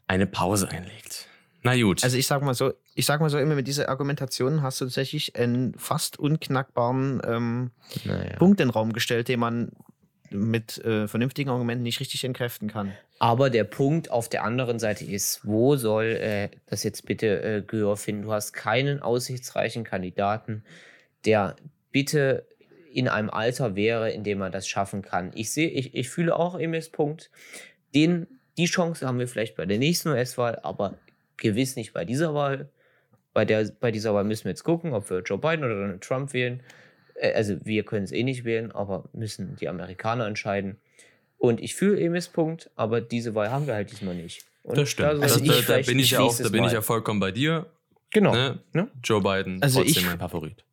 eine 0.07 0.27
Pause 0.27 0.69
einlegt. 0.69 1.27
Na 1.63 1.81
gut. 1.81 2.03
Also 2.03 2.17
ich 2.17 2.27
sag 2.27 2.43
mal 2.43 2.55
so, 2.55 2.73
ich 2.95 3.07
sag 3.07 3.21
mal 3.21 3.31
so, 3.31 3.39
immer 3.39 3.55
mit 3.55 3.69
dieser 3.69 3.89
Argumentation 3.89 4.63
hast 4.63 4.81
du 4.81 4.87
tatsächlich 4.87 5.37
einen 5.37 5.75
fast 5.75 6.19
unknackbaren 6.19 7.23
ähm, 7.25 7.71
Naja. 8.05 8.37
Punkt 8.37 8.61
in 8.61 8.69
den 8.69 8.73
Raum 8.73 8.93
gestellt, 8.93 9.29
den 9.29 9.41
man 9.41 9.71
mit 10.31 10.79
äh, 10.85 11.07
vernünftigen 11.07 11.51
Argumenten 11.51 11.83
nicht 11.83 12.01
richtig 12.01 12.25
entkräften 12.25 12.69
kann. 12.69 12.93
Aber 13.19 13.51
der 13.51 13.65
Punkt 13.65 14.11
auf 14.11 14.29
der 14.29 14.45
anderen 14.45 14.79
Seite 14.79 15.05
ist, 15.05 15.41
wo 15.45 15.77
soll 15.77 16.07
äh, 16.07 16.49
das 16.67 16.83
jetzt 16.83 17.07
bitte 17.07 17.43
äh, 17.43 17.63
Gehör 17.63 17.97
finden? 17.97 18.23
Du 18.23 18.33
hast 18.33 18.53
keinen 18.53 19.01
aussichtsreichen 19.01 19.85
Kandidaten, 19.85 20.65
der 21.25 21.57
bitte 21.93 22.47
in 22.95 23.09
einem 23.09 23.31
Alter 23.31 23.75
wäre, 23.77 24.11
in 24.11 24.25
dem 24.25 24.39
man 24.39 24.53
das 24.53 24.69
schaffen 24.69 25.03
kann. 25.03 25.31
Ich 25.35 25.51
sehe, 25.53 25.69
ich, 25.69 25.95
ich 25.95 26.09
fühle 26.11 26.37
auch 26.37 26.59
Emils 26.59 26.91
Punkt. 26.91 27.31
Den, 27.95 28.27
die 28.59 28.67
Chance 28.67 29.07
haben 29.07 29.19
wir 29.19 29.29
vielleicht 29.29 29.57
bei 29.57 29.67
der 29.67 29.79
nächsten 29.79 30.11
US-Wahl, 30.11 30.59
aber 30.63 30.99
gewiss 31.37 31.77
nicht 31.77 31.93
bei 31.93 32.05
dieser 32.05 32.35
Wahl. 32.35 32.69
Bei, 33.35 33.45
der, 33.45 33.71
bei 33.81 33.91
dieser 33.91 34.15
Wahl 34.15 34.25
müssen 34.25 34.45
wir 34.45 34.51
jetzt 34.51 34.65
gucken, 34.65 34.93
ob 34.93 35.09
wir 35.11 35.21
Joe 35.21 35.39
Biden 35.39 35.65
oder 35.65 35.75
Donald 35.75 36.03
Trump 36.03 36.33
wählen. 36.35 36.63
Äh, 37.15 37.33
Also 37.33 37.57
wir 37.65 37.83
können 37.85 38.05
es 38.05 38.13
eh 38.13 38.23
nicht 38.23 38.45
wählen, 38.45 38.71
aber 38.73 39.05
müssen 39.13 39.57
die 39.57 39.69
Amerikaner 39.69 40.27
entscheiden. 40.27 40.77
Und 41.39 41.61
ich 41.61 41.75
fühle 41.75 41.99
Emis 42.01 42.29
Punkt, 42.29 42.71
aber 42.77 43.01
diese 43.01 43.35
Wahl 43.35 43.51
haben 43.51 43.67
wir 43.67 43.75
halt 43.75 43.91
diesmal 43.91 44.15
nicht. 44.15 44.45
Und 44.63 44.77
das 44.79 44.91
stimmt. 44.91 45.09
Also 45.23 45.41
ich 45.43 45.67
da, 45.67 45.77
da, 45.79 45.83
bin 45.83 45.99
ich 45.99 46.11
ja 46.13 46.21
auch, 46.21 46.37
da 46.39 46.49
bin 46.51 46.63
ich 46.65 46.73
ja 46.73 46.83
vollkommen 46.83 47.19
bei 47.21 47.33
dir. 47.33 47.67
Genau. 48.11 48.33
Ne? 48.33 48.59
Ne? 48.75 48.89
Joe 49.03 49.21
Biden, 49.23 49.61
Also 49.63 49.83
trotzdem 49.83 50.03
ich- 50.03 50.07
mein 50.09 50.19
Favorit. 50.19 50.65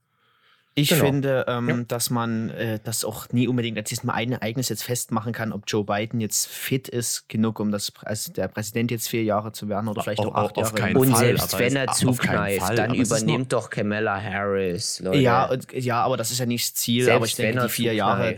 Ich 0.76 0.90
Genau. 0.90 1.04
finde, 1.06 1.46
ähm, 1.48 1.68
Ja. 1.68 1.78
dass 1.88 2.10
man 2.10 2.52
äh, 2.52 2.80
das 2.84 3.04
auch 3.04 3.28
nie 3.32 3.48
unbedingt 3.48 3.78
als 3.78 3.90
diesem 3.90 4.10
ein 4.12 4.32
Ereignis 4.32 4.70
jetzt 4.70 4.84
festmachen 4.84 5.34
kann, 5.34 5.52
ob 5.52 5.64
Joe 5.68 5.84
Biden 5.84 6.22
jetzt 6.22 6.48
fit 6.48 6.88
ist 6.88 7.28
genug, 7.28 7.60
um 7.60 7.72
das 7.72 7.92
als 8.04 8.32
der 8.32 8.48
Präsident 8.48 8.90
jetzt 8.92 9.10
vier 9.10 9.24
Jahre 9.24 9.52
zu 9.52 9.68
werden 9.68 9.88
oder 9.90 10.04
vielleicht 10.04 10.20
auch 10.22 10.34
acht 10.36 10.58
auf 10.58 10.78
Jahre. 10.78 10.98
Und 10.98 11.10
Fall, 11.12 11.20
selbst 11.26 11.60
wenn 11.60 11.76
er 11.76 11.88
zukneift, 11.88 12.78
dann 12.78 12.94
übernimmt 12.94 13.52
doch 13.52 13.70
Kamala 13.70 14.22
Harris, 14.22 15.00
Leute. 15.02 15.18
ja, 15.20 15.46
und, 15.50 15.72
ja, 15.74 16.02
aber 16.02 16.16
das 16.18 16.32
ist 16.32 16.40
ja 16.40 16.46
nicht 16.46 16.66
das 16.70 16.76
Ziel. 16.76 17.04
selbst 17.04 17.16
aber 17.16 17.26
ich 17.26 17.36
denke, 17.36 17.52
wenn 17.56 17.64
er 17.64 17.68
die 17.68 17.74
vier 17.74 17.94
Jahre. 17.94 18.36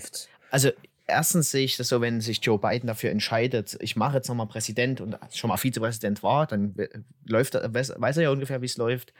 Also 0.50 0.70
erstens 1.06 1.52
sehe 1.52 1.66
ich 1.66 1.78
das 1.78 1.90
so, 1.90 2.02
wenn 2.02 2.22
sich 2.22 2.40
Joe 2.42 2.58
Biden 2.58 2.88
dafür 2.88 3.12
entscheidet, 3.12 3.78
ich 3.82 3.96
mache 3.98 4.16
jetzt 4.16 4.30
nochmal 4.30 4.48
Präsident 4.48 5.00
und 5.02 5.18
schon 5.34 5.50
mal 5.50 5.58
Vizepräsident 5.58 6.24
war, 6.24 6.48
dann 6.48 6.76
we- 6.78 6.90
läuft 7.28 7.54
weiß 7.56 8.18
er 8.18 8.24
ja 8.24 8.30
ungefähr, 8.32 8.62
wie 8.62 8.66
es 8.68 8.78
läuft. 8.78 9.14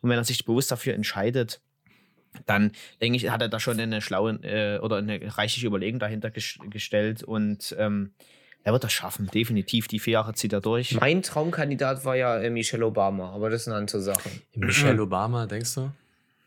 Und 0.00 0.10
wenn 0.10 0.18
er 0.18 0.24
sich 0.24 0.44
bewusst 0.44 0.70
dafür 0.70 0.94
entscheidet, 0.94 1.60
dann 2.46 2.72
denke 3.00 3.16
ich, 3.16 3.30
hat 3.30 3.40
er 3.42 3.48
da 3.48 3.60
schon 3.60 3.78
eine 3.80 4.00
schlaue 4.00 4.32
äh, 4.42 4.78
oder 4.78 4.96
eine 4.96 5.20
reichliche 5.36 5.66
Überlegung 5.66 5.98
dahinter 5.98 6.30
ges 6.30 6.58
gestellt 6.70 7.22
und 7.22 7.74
ähm, 7.78 8.12
er 8.64 8.72
wird 8.72 8.84
das 8.84 8.92
schaffen, 8.92 9.28
definitiv. 9.32 9.88
Die 9.88 9.98
vier 9.98 10.14
Jahre 10.14 10.34
zieht 10.34 10.52
er 10.52 10.60
durch. 10.60 10.94
Mein 11.00 11.22
Traumkandidat 11.22 12.04
war 12.04 12.16
ja 12.16 12.38
äh, 12.38 12.50
Michelle 12.50 12.84
Obama, 12.84 13.30
aber 13.32 13.50
das 13.50 13.62
ist 13.62 13.68
eine 13.68 13.76
andere 13.76 14.00
Sache. 14.00 14.28
Michelle 14.54 15.00
Obama, 15.02 15.46
denkst 15.46 15.74
du? 15.76 15.90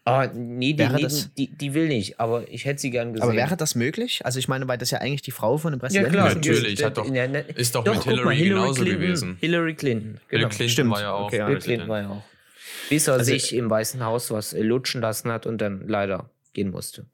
Ah, 0.04 0.28
nee, 0.34 0.74
die, 0.74 0.78
das- 1.02 1.32
die, 1.36 1.48
die 1.48 1.74
will 1.76 1.88
nicht, 1.88 2.20
aber 2.20 2.44
ich 2.52 2.66
hätte 2.66 2.82
sie 2.82 2.90
gern 2.90 3.14
gesehen. 3.14 3.24
Aber 3.24 3.36
wäre 3.38 3.56
das 3.56 3.76
möglich? 3.76 4.26
Also 4.26 4.40
ich 4.40 4.48
meine, 4.48 4.68
weil 4.68 4.80
das 4.80 4.90
ja 4.90 4.98
eigentlich 4.98 5.22
die 5.22 5.30
Frau 5.32 5.58
von 5.60 5.74
dem 5.74 5.78
ja, 5.78 5.82
Präsidenten 5.82 6.12
klar. 6.14 6.28
ist. 6.30 6.36
Natürlich, 6.36 6.76
die- 6.80 6.86
hat 6.86 6.98
doch- 6.98 7.06
in 7.06 7.14
der- 7.14 7.28
ne- 7.28 7.46
ist 7.56 7.76
doch 7.76 7.84
Doch, 7.84 7.94
mit 7.94 8.04
guck 8.18 8.26
mal, 8.26 8.34
Hillary 8.34 8.50
genauso 8.50 8.82
Clinton, 8.82 9.02
gewesen. 9.02 9.38
Hillary 9.40 9.76
Clinton, 9.76 10.20
genau. 10.28 10.48
Clinton 10.50 10.70
Stimmt. 10.70 10.92
war 10.92 11.02
ja 11.02 11.12
auch 11.14 11.28
Okay, 11.28 11.38
ja. 11.38 11.46
Bill. 11.48 11.60
Clinton 11.60 11.88
war 11.88 12.02
ja 12.02 12.10
auch. 12.10 12.24
Bis 12.92 13.08
er 13.08 13.14
Also- 13.16 13.26
sich 13.32 13.56
im 13.56 13.70
Weißen 13.70 14.04
Haus 14.04 14.30
was 14.30 14.54
äh, 14.54 14.62
lutschen 14.62 15.02
lassen 15.02 15.32
hat 15.32 15.46
und 15.48 15.60
dann 15.60 15.88
leider 15.88 16.30
gehen 16.54 16.70
musste. 16.72 17.06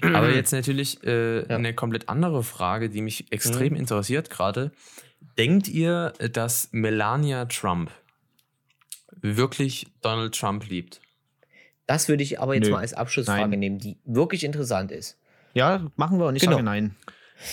Aber 0.02 0.30
jetzt 0.32 0.52
natürlich 0.52 1.02
äh, 1.04 1.40
Ja. 1.40 1.56
eine 1.56 1.74
komplett 1.74 2.08
andere 2.08 2.42
Frage, 2.44 2.88
die 2.88 3.02
mich 3.02 3.30
extrem 3.32 3.74
interessiert 3.74 4.30
gerade. 4.30 4.70
Denkt 5.38 5.66
ihr, 5.68 6.12
dass 6.32 6.68
Melania 6.72 7.44
Trump 7.46 7.90
wirklich 9.20 9.86
Donald 10.02 10.34
Trump 10.38 10.68
liebt? 10.68 11.00
Das 11.86 12.08
würde 12.08 12.22
ich 12.22 12.40
aber 12.40 12.54
jetzt 12.54 12.66
Nö. 12.66 12.72
mal 12.72 12.78
als 12.78 12.94
Abschlussfrage 12.94 13.48
Nein. 13.50 13.58
nehmen, 13.58 13.78
die 13.78 13.98
wirklich 14.04 14.44
interessant 14.44 14.90
ist. 14.92 15.18
Ja, 15.54 15.90
machen 15.96 16.18
wir 16.18 16.26
und 16.26 16.36
ich 16.36 16.42
Genau. 16.42 16.52
sage 16.54 16.64
nein. 16.64 16.94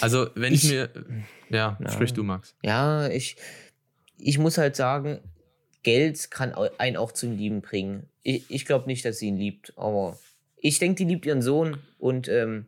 Also, 0.02 0.28
wenn 0.36 0.54
ich, 0.54 0.66
Ich- 0.66 0.72
mir. 0.72 0.89
Ja, 1.50 1.78
Ja. 1.84 1.91
sprich 1.91 2.14
du, 2.14 2.24
Max. 2.24 2.56
Ja, 2.64 3.08
ich, 3.10 3.36
ich 4.18 4.38
muss 4.38 4.58
halt 4.58 4.76
sagen, 4.76 5.20
Geld 5.84 6.30
kann 6.32 6.54
einen 6.78 6.98
auch 6.98 7.12
zum 7.12 7.38
Lieben 7.38 7.62
bringen. 7.62 8.10
Ich, 8.24 8.44
ich 8.50 8.66
glaube 8.66 8.88
nicht, 8.88 9.06
dass 9.06 9.20
sie 9.20 9.28
ihn 9.28 9.38
liebt, 9.38 9.74
aber 9.78 10.18
ich 10.58 10.80
denke, 10.80 10.96
die 10.98 11.06
liebt 11.06 11.26
ihren 11.26 11.42
Sohn 11.42 11.78
und 11.98 12.28
ähm, 12.28 12.66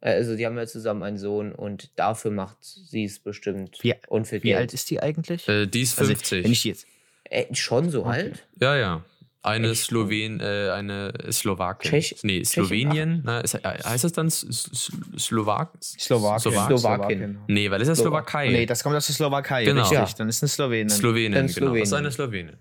also 0.00 0.36
die 0.36 0.44
haben 0.46 0.56
ja 0.56 0.66
zusammen 0.66 1.02
einen 1.02 1.18
Sohn 1.18 1.52
und 1.52 1.90
dafür 1.96 2.30
macht 2.30 2.58
sie 2.60 3.04
es 3.04 3.18
bestimmt. 3.18 3.78
Wie- 3.82 3.94
und 4.08 4.26
für 4.26 4.36
Wie 4.42 4.48
Geld. 4.48 4.58
alt 4.58 4.74
ist 4.74 4.90
die 4.90 5.00
eigentlich? 5.00 5.48
Äh, 5.48 5.66
die 5.66 5.82
ist 5.82 5.98
Also, 5.98 6.10
50. 6.12 6.44
wenn 6.44 6.52
ich 6.52 6.64
jetzt. 6.64 6.86
Äh, 7.24 7.46
schon 7.54 7.88
so 7.90 8.00
Okay. 8.04 8.10
alt? 8.10 8.46
ja, 8.60 8.76
ja. 8.76 9.04
Eine 9.44 9.70
Echt? 9.72 9.84
Slowen, 9.84 10.40
äh, 10.40 10.70
eine 10.72 11.12
Slowakin. 11.30 11.90
Tschech- 11.90 12.18
nee, 12.22 12.42
Slowenien. 12.44 13.20
Na, 13.24 13.40
ist, 13.40 13.54
äh, 13.54 13.60
heißt 13.62 14.04
das 14.04 14.12
dann 14.12 14.28
S- 14.28 14.42
S- 14.42 14.90
Slowak? 15.18 15.72
Slowakien. 15.82 16.52
Slowak- 16.52 16.78
Slowakien. 16.78 17.38
Nee, 17.46 17.70
weil 17.70 17.78
das 17.78 17.88
ist 17.88 17.98
ja 17.98 18.04
Slowak- 18.04 18.30
Slowakei. 18.30 18.48
Nee, 18.48 18.64
das 18.66 18.82
kommt 18.82 18.96
aus 18.96 19.06
der 19.06 19.14
Slowakei. 19.14 19.64
Genau. 19.66 19.82
Richtig, 19.82 19.98
Ja. 19.98 20.08
dann 20.16 20.28
ist 20.30 20.42
eine 20.42 20.48
Slowenin. 20.48 20.88
Slowenin, 20.88 21.32
Dann 21.32 21.46
genau. 21.48 21.74
Das 21.74 21.82
ist 21.88 21.92
eine 21.92 22.10
Slowenin. 22.10 22.56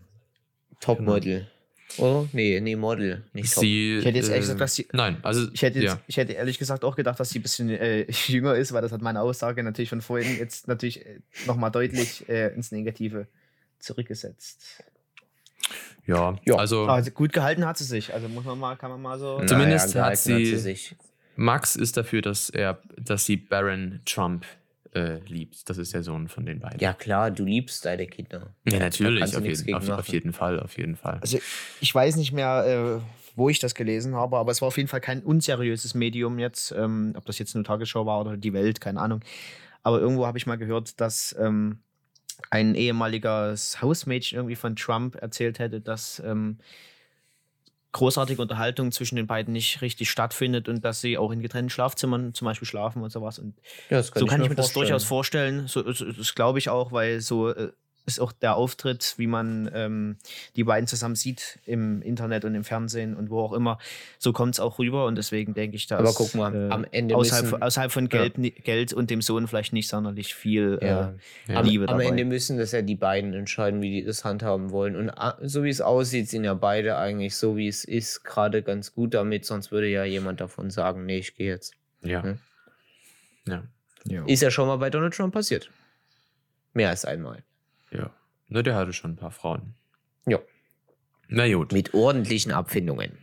Topmodel. 0.81 1.47
Oh, 1.99 2.27
nee, 2.33 2.59
nee, 2.59 2.75
Model. 2.75 3.23
Nicht 3.33 3.53
Top. 3.53 3.61
Sie, 3.61 3.97
Ich 3.99 4.05
hätte 4.05 4.17
jetzt 4.17 4.25
ehrlich 4.29 4.37
äh, 4.37 4.39
gesagt, 4.41 4.61
dass 4.61 4.75
sie- 4.75 4.87
Nein, 4.93 5.17
also. 5.21 5.47
Ich 5.53 5.61
hätte, 5.61 5.79
jetzt, 5.79 5.91
ja. 5.93 6.01
ich 6.07 6.17
hätte 6.17 6.33
ehrlich 6.33 6.57
gesagt 6.57 6.83
auch 6.83 6.95
gedacht, 6.95 7.19
dass 7.19 7.29
sie 7.29 7.39
ein 7.39 7.43
bisschen 7.43 7.69
äh, 7.69 8.05
jünger 8.27 8.55
ist, 8.55 8.73
weil 8.73 8.81
das 8.81 8.91
hat 8.91 9.01
meine 9.01 9.21
Aussage 9.21 9.63
natürlich 9.63 9.89
von 9.89 10.01
vorhin 10.01 10.37
jetzt 10.37 10.67
natürlich 10.67 11.05
äh, 11.05 11.19
nochmal 11.45 11.71
deutlich 11.71 12.27
äh, 12.27 12.53
ins 12.55 12.71
Negative 12.71 13.27
zurückgesetzt. 13.79 14.83
Ja, 16.05 16.35
Ja. 16.45 16.55
also. 16.55 16.87
Aber 16.87 17.01
gut 17.11 17.33
gehalten 17.33 17.65
hat 17.65 17.77
sie 17.77 17.85
sich. 17.85 18.13
Also 18.13 18.27
muss 18.27 18.43
man 18.45 18.59
mal, 18.59 18.75
kann 18.75 18.91
man 18.91 19.01
mal 19.01 19.17
so. 19.19 19.41
Zumindest 19.45 19.87
hat 19.87 19.93
gehalten 19.93 20.45
sie- 20.45 20.57
sich. 20.57 20.95
Max 21.35 21.75
ist 21.75 21.97
dafür, 21.97 22.21
dass 22.21 22.49
er, 22.49 22.79
dass 22.97 23.25
sie 23.25 23.37
Baron 23.37 24.01
Trump 24.05 24.45
äh, 24.93 25.17
liebt. 25.25 25.67
Das 25.69 25.79
ist 25.79 25.93
der 25.93 26.03
Sohn 26.03 26.27
von 26.27 26.45
den 26.45 26.59
beiden. 26.59 26.79
Ja, 26.79 26.93
klar, 26.93 27.31
du 27.31 27.43
liebst 27.45 27.83
deine 27.85 28.05
Kinder. 28.05 28.53
ja 28.65 28.77
natürlich, 28.77 29.35
auf 29.35 29.43
jeden, 29.43 29.73
auf, 29.73 29.89
auf 29.89 30.07
jeden 30.09 30.33
Fall, 30.33 30.59
auf 30.59 30.77
jeden 30.77 30.95
Fall. 30.95 31.17
Also 31.21 31.39
ich 31.81 31.95
weiß 31.95 32.15
nicht 32.17 32.31
mehr, 32.33 32.99
äh, 33.01 33.01
wo 33.35 33.49
ich 33.49 33.57
das 33.57 33.73
gelesen 33.73 34.13
habe, 34.13 34.37
aber 34.37 34.51
es 34.51 34.61
war 34.61 34.67
auf 34.67 34.77
jeden 34.77 34.87
Fall 34.89 35.01
kein 35.01 35.23
unseriöses 35.23 35.95
Medium 35.95 36.37
jetzt, 36.37 36.71
ähm, 36.73 37.13
ob 37.17 37.25
das 37.25 37.39
jetzt 37.39 37.55
eine 37.55 37.63
Tagesschau 37.63 38.05
war 38.05 38.21
oder 38.21 38.37
die 38.37 38.53
Welt, 38.53 38.79
keine 38.81 38.99
Ahnung. 39.01 39.21
Aber 39.81 39.99
irgendwo 39.99 40.27
habe 40.27 40.37
ich 40.37 40.45
mal 40.45 40.57
gehört, 40.59 41.01
dass 41.01 41.35
ähm, 41.39 41.79
ein 42.49 42.75
ehemaliges 42.75 43.81
Hausmädchen 43.81 44.37
irgendwie 44.37 44.55
von 44.55 44.75
Trump 44.75 45.15
erzählt 45.15 45.59
hätte, 45.59 45.81
dass 45.81 46.21
ähm, 46.25 46.57
großartige 47.93 48.41
Unterhaltung 48.41 48.91
zwischen 48.91 49.15
den 49.15 49.27
beiden 49.27 49.53
nicht 49.53 49.81
richtig 49.81 50.09
stattfindet 50.09 50.67
und 50.67 50.83
dass 50.83 50.99
sie 50.99 51.17
auch 51.17 51.31
in 51.31 51.41
getrennten 51.41 51.69
Schlafzimmern 51.69 52.33
zum 52.33 52.45
Beispiel 52.45 52.67
schlafen 52.67 53.01
und 53.03 53.11
sowas. 53.11 53.39
Und 53.39 53.55
Ja, 53.89 53.97
das 53.97 54.07
so 54.07 54.25
kann 54.25 54.41
ich 54.41 54.49
mir 54.49 54.55
das 54.55 54.73
durchaus 54.73 55.03
vorstellen. 55.03 55.67
So, 55.67 55.89
so, 55.91 56.11
das 56.11 56.35
glaube 56.35 56.59
ich 56.59 56.69
auch, 56.69 56.91
weil 56.91 57.21
so 57.21 57.49
äh, 57.49 57.71
ist 58.05 58.19
auch 58.19 58.31
der 58.33 58.55
Auftritt, 58.55 59.13
wie 59.17 59.27
man 59.27 59.71
ähm, 59.73 60.17
die 60.55 60.63
beiden 60.65 60.87
zusammen 60.87 61.15
sieht 61.15 61.59
im 61.65 62.01
Internet 62.01 62.43
und 62.43 62.53
im 62.53 62.63
Fernsehen 62.63 63.15
und 63.15 63.29
wo 63.29 63.39
auch 63.39 63.53
immer. 63.53 63.77
So 64.19 64.33
kommt 64.33 64.55
es 64.55 64.59
auch 64.59 64.77
rüber 64.79 65.05
und 65.05 65.17
deswegen 65.17 65.53
denke 65.53 65.77
ich, 65.77 65.87
dass 65.87 65.99
Aber 65.99 66.13
guck 66.13 66.35
mal, 66.35 66.53
äh, 66.53 66.69
am 66.69 66.85
Ende 66.91 67.15
außerhalb, 67.15 67.43
müssen- 67.45 67.51
von- 67.51 67.61
außerhalb 67.63 67.91
von 67.91 68.09
Geld, 68.09 68.37
ni- 68.37 68.51
Geld 68.51 68.91
und 68.91 69.09
dem 69.09 69.21
Sohn 69.21 69.47
vielleicht 69.47 69.71
nicht 69.73 69.87
sonderlich 69.87 70.35
viel 70.35 70.79
Ja. 70.81 71.13
äh, 71.47 71.51
Ja. 71.53 71.59
Am, 71.59 71.65
Liebe 71.65 71.87
am 71.87 71.97
dabei. 71.97 72.05
Ende 72.09 72.25
müssen 72.25 72.57
das 72.57 72.71
ja 72.73 72.81
die 72.81 72.95
beiden 72.95 73.33
entscheiden, 73.33 73.81
wie 73.81 73.89
die 73.91 74.03
das 74.03 74.25
handhaben 74.25 74.71
wollen. 74.71 74.95
Und 74.97 75.09
ah, 75.09 75.37
so 75.41 75.63
wie 75.63 75.69
es 75.69 75.79
aussieht, 75.81 76.29
sind 76.29 76.43
ja 76.43 76.53
beide 76.55 76.97
eigentlich 76.97 77.35
so, 77.37 77.55
wie 77.55 77.67
es 77.69 77.85
ist, 77.85 78.23
gerade 78.23 78.63
ganz 78.63 78.93
gut 78.93 79.13
damit. 79.13 79.45
Sonst 79.45 79.71
würde 79.71 79.87
ja 79.87 80.03
jemand 80.03 80.41
davon 80.41 80.69
sagen, 80.71 81.05
nee, 81.05 81.19
ich 81.19 81.35
gehe 81.35 81.47
jetzt. 81.51 81.73
Ja. 82.01 82.21
Hm. 82.23 82.37
Ja. 83.45 83.63
ja. 84.05 84.25
Ist 84.25 84.41
ja 84.41 84.51
schon 84.51 84.67
mal 84.67 84.75
bei 84.77 84.89
Donald 84.89 85.13
Trump 85.13 85.33
passiert. 85.33 85.69
Mehr 86.73 86.89
als 86.89 87.05
einmal. 87.05 87.43
Ja. 87.93 88.11
Ne, 88.47 88.63
der 88.63 88.75
hatte 88.75 88.93
schon 88.93 89.11
ein 89.11 89.15
paar 89.15 89.31
Frauen. 89.31 89.75
Ja. 90.25 90.39
Na 91.27 91.51
gut. 91.51 91.71
Mit 91.71 91.93
ordentlichen 91.93 92.51
Abfindungen. 92.51 93.17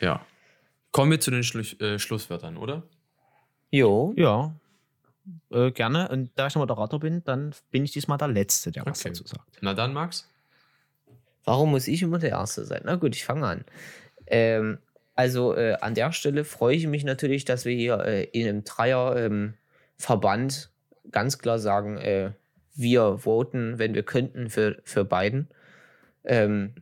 Ja. 0.00 0.24
Kommen 0.92 1.10
wir 1.12 1.20
zu 1.20 1.30
den 1.30 1.44
Schlu 1.44 1.62
äh, 1.78 1.98
Schlusswörtern, 1.98 2.56
oder? 2.56 2.82
Jo. 3.70 4.12
ja. 4.16 4.54
Äh, 5.50 5.70
gerne. 5.70 6.08
Und 6.08 6.30
da 6.34 6.48
ich 6.48 6.54
noch 6.54 6.62
Moderator 6.62 6.98
bin, 6.98 7.22
dann 7.24 7.54
bin 7.70 7.84
ich 7.84 7.92
diesmal 7.92 8.18
der 8.18 8.28
Letzte, 8.28 8.72
der 8.72 8.84
was 8.86 9.00
Okay. 9.00 9.10
dazu 9.10 9.26
sagt. 9.26 9.58
Na 9.60 9.74
dann, 9.74 9.92
Max. 9.92 10.28
Warum 11.44 11.70
muss 11.70 11.88
ich 11.88 12.02
immer 12.02 12.18
der 12.18 12.30
Erste 12.30 12.64
sein? 12.64 12.82
Na 12.84 12.96
gut, 12.96 13.14
ich 13.14 13.24
fange 13.24 13.46
an. 13.46 13.64
Ähm, 14.26 14.78
also 15.14 15.54
äh, 15.54 15.74
an 15.80 15.94
der 15.94 16.12
Stelle 16.12 16.44
freue 16.44 16.76
ich 16.76 16.86
mich 16.86 17.04
natürlich, 17.04 17.44
dass 17.44 17.64
wir 17.64 17.74
hier 17.74 18.00
äh, 18.04 18.24
in 18.24 18.48
einem 18.48 18.64
Dreier-Verband 18.64 20.70
ganz 21.10 21.38
klar 21.38 21.58
sagen, 21.58 21.96
äh, 21.98 22.32
wir 22.80 23.18
voten, 23.18 23.78
wenn 23.78 23.94
wir 23.94 24.02
könnten, 24.02 24.50
für, 24.50 24.80
für 24.84 25.04
Biden. 25.04 25.48
Ähm, 26.24 26.74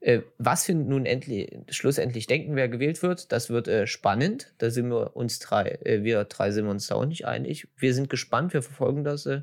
äh, 0.00 0.22
was 0.38 0.66
wir 0.66 0.74
nun 0.74 1.04
endlich, 1.04 1.54
schlussendlich 1.68 2.26
denken, 2.26 2.56
wer 2.56 2.68
gewählt 2.68 3.02
wird, 3.02 3.32
das 3.32 3.50
wird 3.50 3.68
äh, 3.68 3.86
spannend. 3.86 4.54
Da 4.58 4.70
sind 4.70 4.88
wir 4.88 5.14
uns 5.14 5.38
drei, 5.38 5.78
äh, 5.84 6.02
wir 6.02 6.24
drei 6.24 6.50
sind 6.50 6.66
uns 6.66 6.86
da 6.86 6.94
auch 6.94 7.04
nicht 7.04 7.26
einig. 7.26 7.68
Wir 7.76 7.94
sind 7.94 8.08
gespannt, 8.08 8.54
wir 8.54 8.62
verfolgen 8.62 9.04
das 9.04 9.26
äh, 9.26 9.42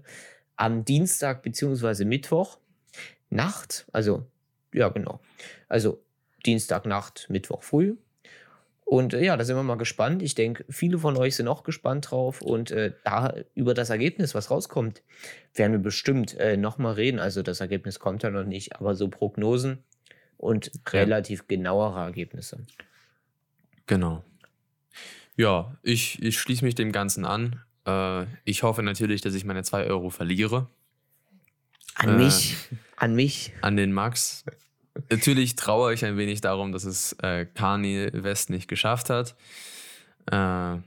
am 0.55 0.84
Dienstag 0.84 1.43
bzw. 1.43 2.05
Mittwoch. 2.05 2.57
Nacht, 3.30 3.86
also 3.91 4.25
ja 4.73 4.89
genau, 4.89 5.19
also 5.67 6.01
Dienstagnacht, 6.45 7.28
Mittwoch 7.30 7.61
früh. 7.61 7.97
Und 8.90 9.14
äh, 9.14 9.22
ja, 9.22 9.36
da 9.36 9.44
sind 9.44 9.58
wir 9.58 9.64
mal 9.64 9.78
gespannt. 9.78 10.22
Ich 10.24 10.34
denke, 10.34 10.64
viele 10.70 10.98
von 10.98 11.18
euch 11.18 11.36
sind 11.36 11.50
auch 11.50 11.64
gespannt 11.64 12.10
drauf. 12.10 12.42
Und 12.42 12.72
äh, 12.72 12.94
da 13.04 13.34
über 13.54 13.74
das 13.74 13.90
Ergebnis, 13.90 14.34
was 14.34 14.50
rauskommt, 14.50 15.02
werden 15.54 15.74
wir 15.74 15.80
bestimmt 15.80 16.36
äh, 16.40 16.56
nochmal 16.56 16.94
reden. 16.94 17.20
Also 17.20 17.44
das 17.44 17.60
Ergebnis 17.60 18.00
kommt 18.00 18.24
ja 18.24 18.30
noch 18.30 18.46
nicht, 18.46 18.78
aber 18.78 18.96
so 18.96 19.10
Prognosen 19.10 19.84
und 20.38 20.72
relativ 20.90 21.50
genauere 21.50 22.00
Ergebnisse. 22.00 22.66
Genau. 23.88 24.24
Ja, 25.36 25.76
ich, 25.84 26.22
ich 26.24 26.40
schließe 26.40 26.64
mich 26.64 26.76
dem 26.76 26.94
Ganzen 26.94 27.26
an. 27.26 27.62
Äh, 27.86 28.26
ich 28.46 28.64
hoffe 28.64 28.84
natürlich, 28.84 29.20
dass 29.20 29.34
ich 29.34 29.44
meine 29.44 29.64
2 29.64 29.86
Euro 29.88 30.10
verliere 30.12 30.70
An 31.96 32.10
Äh. 32.12 32.24
mich, 32.24 32.56
an 32.96 33.16
mich. 33.16 33.52
an 33.60 33.76
den 33.76 33.92
Max. 33.92 34.46
Natürlich 35.10 35.56
trauere 35.56 35.93
ich 35.93 36.06
ein 36.06 36.18
wenig 36.18 36.41
darum, 36.41 36.72
dass 36.72 36.84
es 36.84 37.14
äh, 37.22 37.45
Kanye 37.45 38.10
West 38.14 38.50
nicht 38.50 38.68
geschafft 38.68 39.10
hat. 39.10 39.36
Äh, 40.32 40.78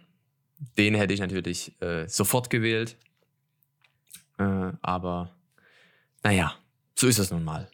den 0.76 0.94
hätte 0.94 1.14
ich 1.14 1.20
natürlich 1.20 1.80
äh, 1.80 2.08
sofort 2.08 2.50
gewählt. 2.50 2.96
Äh, 4.38 4.72
aber 4.82 5.30
naja, 6.22 6.54
so 6.94 7.06
ist 7.06 7.18
es 7.18 7.30
nun 7.30 7.44
mal. 7.44 7.68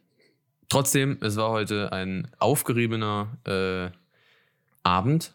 Trotzdem, 0.69 1.19
es 1.21 1.37
war 1.37 1.51
heute 1.51 1.93
ein 1.93 2.31
aufgeriebener 2.39 3.39
äh, 3.45 3.91
Abend. 4.83 5.33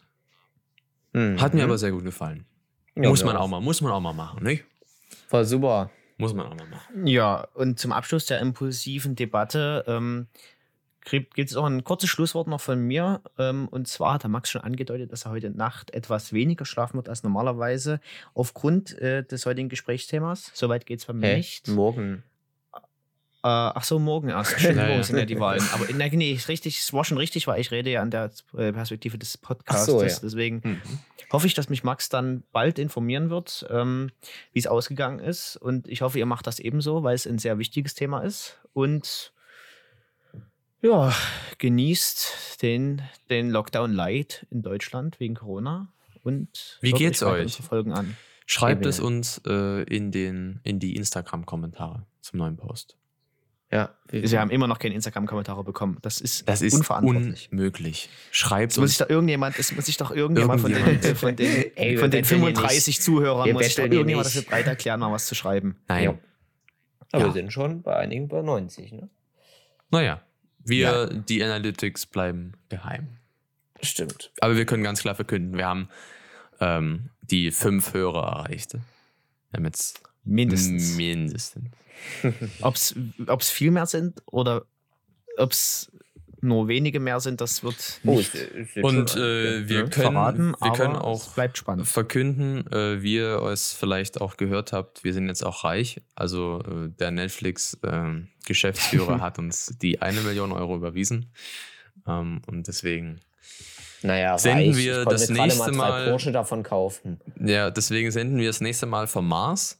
Mhm. 1.12 1.40
Hat 1.40 1.54
mir 1.54 1.64
aber 1.64 1.78
sehr 1.78 1.90
gut 1.90 2.04
gefallen. 2.04 2.46
Ja, 2.94 3.08
muss 3.08 3.24
man 3.24 3.36
auch 3.36 3.48
mal, 3.48 3.60
muss 3.60 3.80
man 3.80 3.92
auch 3.92 4.00
mal 4.00 4.12
machen, 4.12 4.42
nicht? 4.44 4.64
War 5.30 5.44
super. 5.44 5.90
Muss 6.18 6.34
man 6.34 6.46
auch 6.46 6.54
mal 6.54 6.66
machen. 6.66 7.06
Ja, 7.06 7.48
und 7.54 7.78
zum 7.78 7.92
Abschluss 7.92 8.26
der 8.26 8.40
impulsiven 8.40 9.16
Debatte 9.16 9.84
ähm, 9.86 10.28
gibt 11.04 11.38
es 11.38 11.56
auch 11.56 11.64
ein 11.66 11.84
kurzes 11.84 12.08
Schlusswort 12.10 12.46
noch 12.48 12.60
von 12.60 12.80
mir. 12.80 13.20
Ähm, 13.38 13.68
und 13.68 13.88
zwar 13.88 14.14
hat 14.14 14.22
der 14.22 14.30
Max 14.30 14.50
schon 14.50 14.62
angedeutet, 14.62 15.12
dass 15.12 15.24
er 15.26 15.32
heute 15.32 15.50
Nacht 15.50 15.92
etwas 15.92 16.32
weniger 16.32 16.64
schlafen 16.64 16.94
wird 16.96 17.08
als 17.08 17.22
normalerweise 17.22 18.00
aufgrund 18.34 18.96
äh, 18.98 19.24
des 19.24 19.44
heutigen 19.46 19.68
Gesprächsthemas. 19.68 20.50
Soweit 20.54 20.86
geht 20.86 21.00
es 21.00 21.06
bei 21.06 21.12
mir 21.12 21.26
Hä? 21.28 21.36
nicht. 21.38 21.68
Äh, 21.68 21.72
Morgen. 21.72 22.22
ach 23.42 23.82
so, 23.84 23.98
morgen 23.98 24.28
erst. 24.28 24.52
Stimmt, 24.58 24.76
Ja, 24.76 24.82
morgen 24.84 24.98
ja. 24.98 25.02
sind 25.02 25.18
ja 25.18 25.24
die 25.24 25.40
Wahlen. 25.40 25.62
Aber 25.72 25.86
nee, 25.92 26.10
nee, 26.16 26.32
ist 26.32 26.48
richtig, 26.48 26.78
es 26.78 26.92
war 26.92 27.04
schon 27.04 27.18
richtig, 27.18 27.46
weil 27.48 27.60
ich 27.60 27.70
rede 27.72 27.90
ja 27.90 28.00
an 28.02 28.10
der 28.10 28.30
äh, 28.56 28.72
Perspektive 28.72 29.18
des 29.18 29.36
Podcasts. 29.38 29.86
So, 29.86 30.00
ja. 30.02 30.08
Deswegen 30.22 30.60
Mhm. 30.64 30.80
hoffe 31.32 31.46
ich, 31.48 31.54
dass 31.54 31.68
mich 31.68 31.82
Max 31.82 32.08
dann 32.08 32.44
bald 32.52 32.78
informieren 32.78 33.30
wird, 33.30 33.66
ähm, 33.70 34.10
wie 34.52 34.60
es 34.60 34.66
ausgegangen 34.68 35.18
ist. 35.18 35.56
Und 35.56 35.88
ich 35.88 36.02
hoffe, 36.02 36.18
ihr 36.18 36.26
macht 36.26 36.46
das 36.46 36.60
ebenso, 36.60 37.02
weil 37.02 37.14
es 37.16 37.26
ein 37.26 37.38
sehr 37.38 37.58
wichtiges 37.58 37.94
Thema 37.94 38.20
ist. 38.20 38.60
Und 38.72 39.32
Ja, 40.82 41.14
genießt 41.58 42.60
den, 42.62 43.02
den 43.30 43.50
Lockdown 43.50 43.92
Light 43.92 44.46
in 44.50 44.62
Deutschland 44.62 45.20
wegen 45.20 45.34
Corona 45.36 45.92
und 46.24 46.78
Wie 46.80 46.92
geht's 46.92 47.22
euch? 47.22 47.56
Folgen 47.58 47.92
an. 47.92 48.16
Schreibt 48.46 48.84
es 48.86 48.98
uns 48.98 49.40
äh, 49.46 49.82
in, 49.84 50.10
den, 50.10 50.60
in 50.64 50.80
die 50.80 50.96
Instagram-Kommentare 50.96 52.04
zum 52.20 52.38
neuen 52.40 52.56
Post. 52.56 52.96
Ja, 53.70 53.94
Wir 54.10 54.38
haben 54.40 54.50
immer 54.50 54.66
noch 54.66 54.78
keine 54.78 54.94
Instagram-Kommentare 54.96 55.64
bekommen. 55.64 55.96
Das 56.02 56.20
ist, 56.20 56.46
Das 56.46 56.60
ist 56.60 56.74
unverantwortlich. 56.74 57.48
unmöglich. 57.52 58.10
Schreibt 58.30 58.72
Es 58.72 58.78
muss 58.78 58.90
sich 58.90 58.98
doch 58.98 59.08
irgendjemand, 59.08 59.58
es 59.58 59.72
muss 59.74 59.86
sich 59.86 59.96
doch 59.96 60.10
irgendjemand 60.10 60.60
von 60.60 60.72
den, 60.72 60.84
äh, 60.84 61.14
von 61.14 61.36
den, 61.36 61.74
Ey, 61.76 61.92
wir 61.92 62.00
von 62.00 62.10
den 62.10 62.22
betteln 62.22 62.40
hier 62.40 62.54
35 62.54 63.00
Zuhörern 63.00 63.46
Wir 63.46 63.54
muss 63.54 63.64
sich 63.64 63.76
doch 63.76 63.84
irgendjemand 63.84 64.26
dafür 64.26 64.42
breit 64.42 64.66
erklären, 64.66 65.00
mal 65.00 65.12
was 65.12 65.26
zu 65.26 65.34
schreiben. 65.34 65.78
Nein. 65.88 66.04
Ja. 66.04 66.18
Aber 67.12 67.22
Ja. 67.22 67.28
wir 67.28 67.32
sind 67.32 67.52
schon 67.52 67.80
bei 67.82 67.96
einigen 67.96 68.28
bei 68.28 68.42
90, 68.42 68.92
ne? 68.92 69.08
Naja, 69.90 70.20
wir, 70.64 70.78
Ja. 70.78 71.06
die 71.06 71.42
Analytics 71.42 72.06
bleiben 72.06 72.52
geheim. 72.68 73.08
Stimmt. 73.82 74.30
Aber 74.40 74.56
wir 74.56 74.64
können 74.64 74.82
ganz 74.84 75.00
klar 75.00 75.14
verkünden, 75.14 75.56
wir 75.56 75.66
haben 75.66 75.88
ähm, 76.60 77.10
die 77.22 77.50
fünf 77.50 77.92
Hörer 77.94 78.22
erreicht. 78.26 78.74
Wir 78.74 78.80
haben 79.54 79.64
jetzt 79.64 80.02
Mindestens. 80.24 80.96
mindestens. 80.96 81.70
Ob 82.60 82.74
es 82.76 83.50
viel 83.50 83.70
mehr 83.70 83.86
sind 83.86 84.22
oder 84.26 84.64
ob 85.36 85.52
es 85.52 85.90
nur 86.42 86.66
wenige 86.68 86.98
mehr 87.00 87.20
sind, 87.20 87.40
das 87.40 87.62
wird 87.62 88.00
Oh, 88.04 88.16
nicht 88.16 88.34
Und 88.82 89.16
äh, 89.16 89.66
wir 89.68 89.84
ne, 89.84 89.88
können, 89.90 90.12
verraten, 90.12 90.54
wir 90.60 90.72
können 90.72 90.96
auch 90.96 91.30
bleibt 91.34 91.56
spannend. 91.56 91.86
verkünden, 91.88 92.66
äh, 92.72 93.00
wie 93.02 93.14
ihr 93.16 93.40
es 93.44 93.72
vielleicht 93.72 94.20
auch 94.20 94.36
gehört 94.36 94.72
habt, 94.72 95.04
wir 95.04 95.14
sind 95.14 95.28
jetzt 95.28 95.44
auch 95.46 95.62
reich. 95.64 96.00
Also 96.16 96.60
äh, 96.66 96.88
der 96.98 97.12
Netflix-Geschäftsführer 97.12 99.20
hat 99.20 99.38
uns 99.38 99.76
die 99.80 100.02
eine 100.02 100.20
Million 100.20 100.52
Euro 100.52 100.76
überwiesen. 100.76 101.30
Ähm, 102.06 102.42
und 102.46 102.66
deswegen, 102.68 103.20
naja, 104.02 104.38
senden 104.38 104.70
reich. 104.74 104.78
wir 104.78 105.04
das 105.04 105.28
nächste 105.28 105.72
Mal- 105.72 106.08
Porsche 106.10 106.32
davon 106.32 106.62
kaufen. 106.62 107.20
ja, 107.40 107.70
deswegen 107.70 108.10
senden 108.10 108.38
wir 108.38 108.48
das 108.48 108.60
nächste 108.60 108.86
Mal 108.86 109.06
vom 109.06 109.28
Mars. 109.28 109.78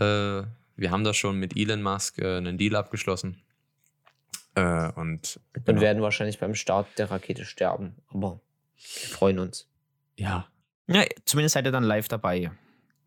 Äh, 0.00 0.42
wir 0.76 0.90
haben 0.90 1.04
da 1.04 1.14
schon 1.14 1.38
mit 1.38 1.56
Elon 1.56 1.82
Musk 1.82 2.18
äh, 2.18 2.36
einen 2.36 2.58
Deal 2.58 2.76
abgeschlossen. 2.76 3.40
Äh, 4.58 4.92
und 5.00 5.40
Und 5.54 5.64
genau. 5.66 5.80
werden 5.80 6.02
wahrscheinlich 6.02 6.38
beim 6.38 6.54
Start 6.54 6.86
der 6.98 7.10
Rakete 7.10 7.44
sterben. 7.44 7.94
Aber 8.12 8.40
wir 8.76 9.08
freuen 9.08 9.38
uns. 9.38 9.68
ja, 10.16 10.46
Ja, 10.86 11.04
zumindest 11.24 11.54
seid 11.54 11.64
ihr 11.66 11.72
dann 11.72 11.84
live 11.84 12.08
dabei. 12.08 12.50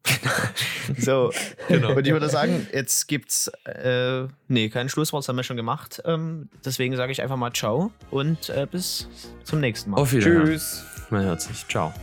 so, 0.98 1.32
Genau. 1.68 1.94
und 1.94 2.08
ich 2.08 2.12
würde 2.14 2.28
sagen, 2.30 2.68
jetzt 2.74 3.08
gibt's, 3.08 3.50
äh, 3.66 4.28
nee, 4.48 4.70
kein 4.70 4.90
Schlusswort, 4.90 5.24
das 5.24 5.30
haben 5.30 5.36
wir 5.36 5.44
schon 5.44 5.58
gemacht. 5.58 6.02
Ähm, 6.06 6.50
deswegen 6.66 6.96
sage 6.96 7.12
ich 7.12 7.22
einfach 7.22 7.38
mal 7.38 7.52
Ciao 7.54 7.92
und 8.10 8.50
äh, 8.50 8.66
bis 8.70 9.08
zum 9.44 9.60
nächsten 9.60 9.92
Mal. 9.92 9.98
auf 9.98 10.12
Wiedersehen. 10.12 10.46
Tschüss. 10.46 10.84
Man 11.12 11.24
hört 11.24 11.42
sich. 11.42 11.68
Ciao. 11.68 11.94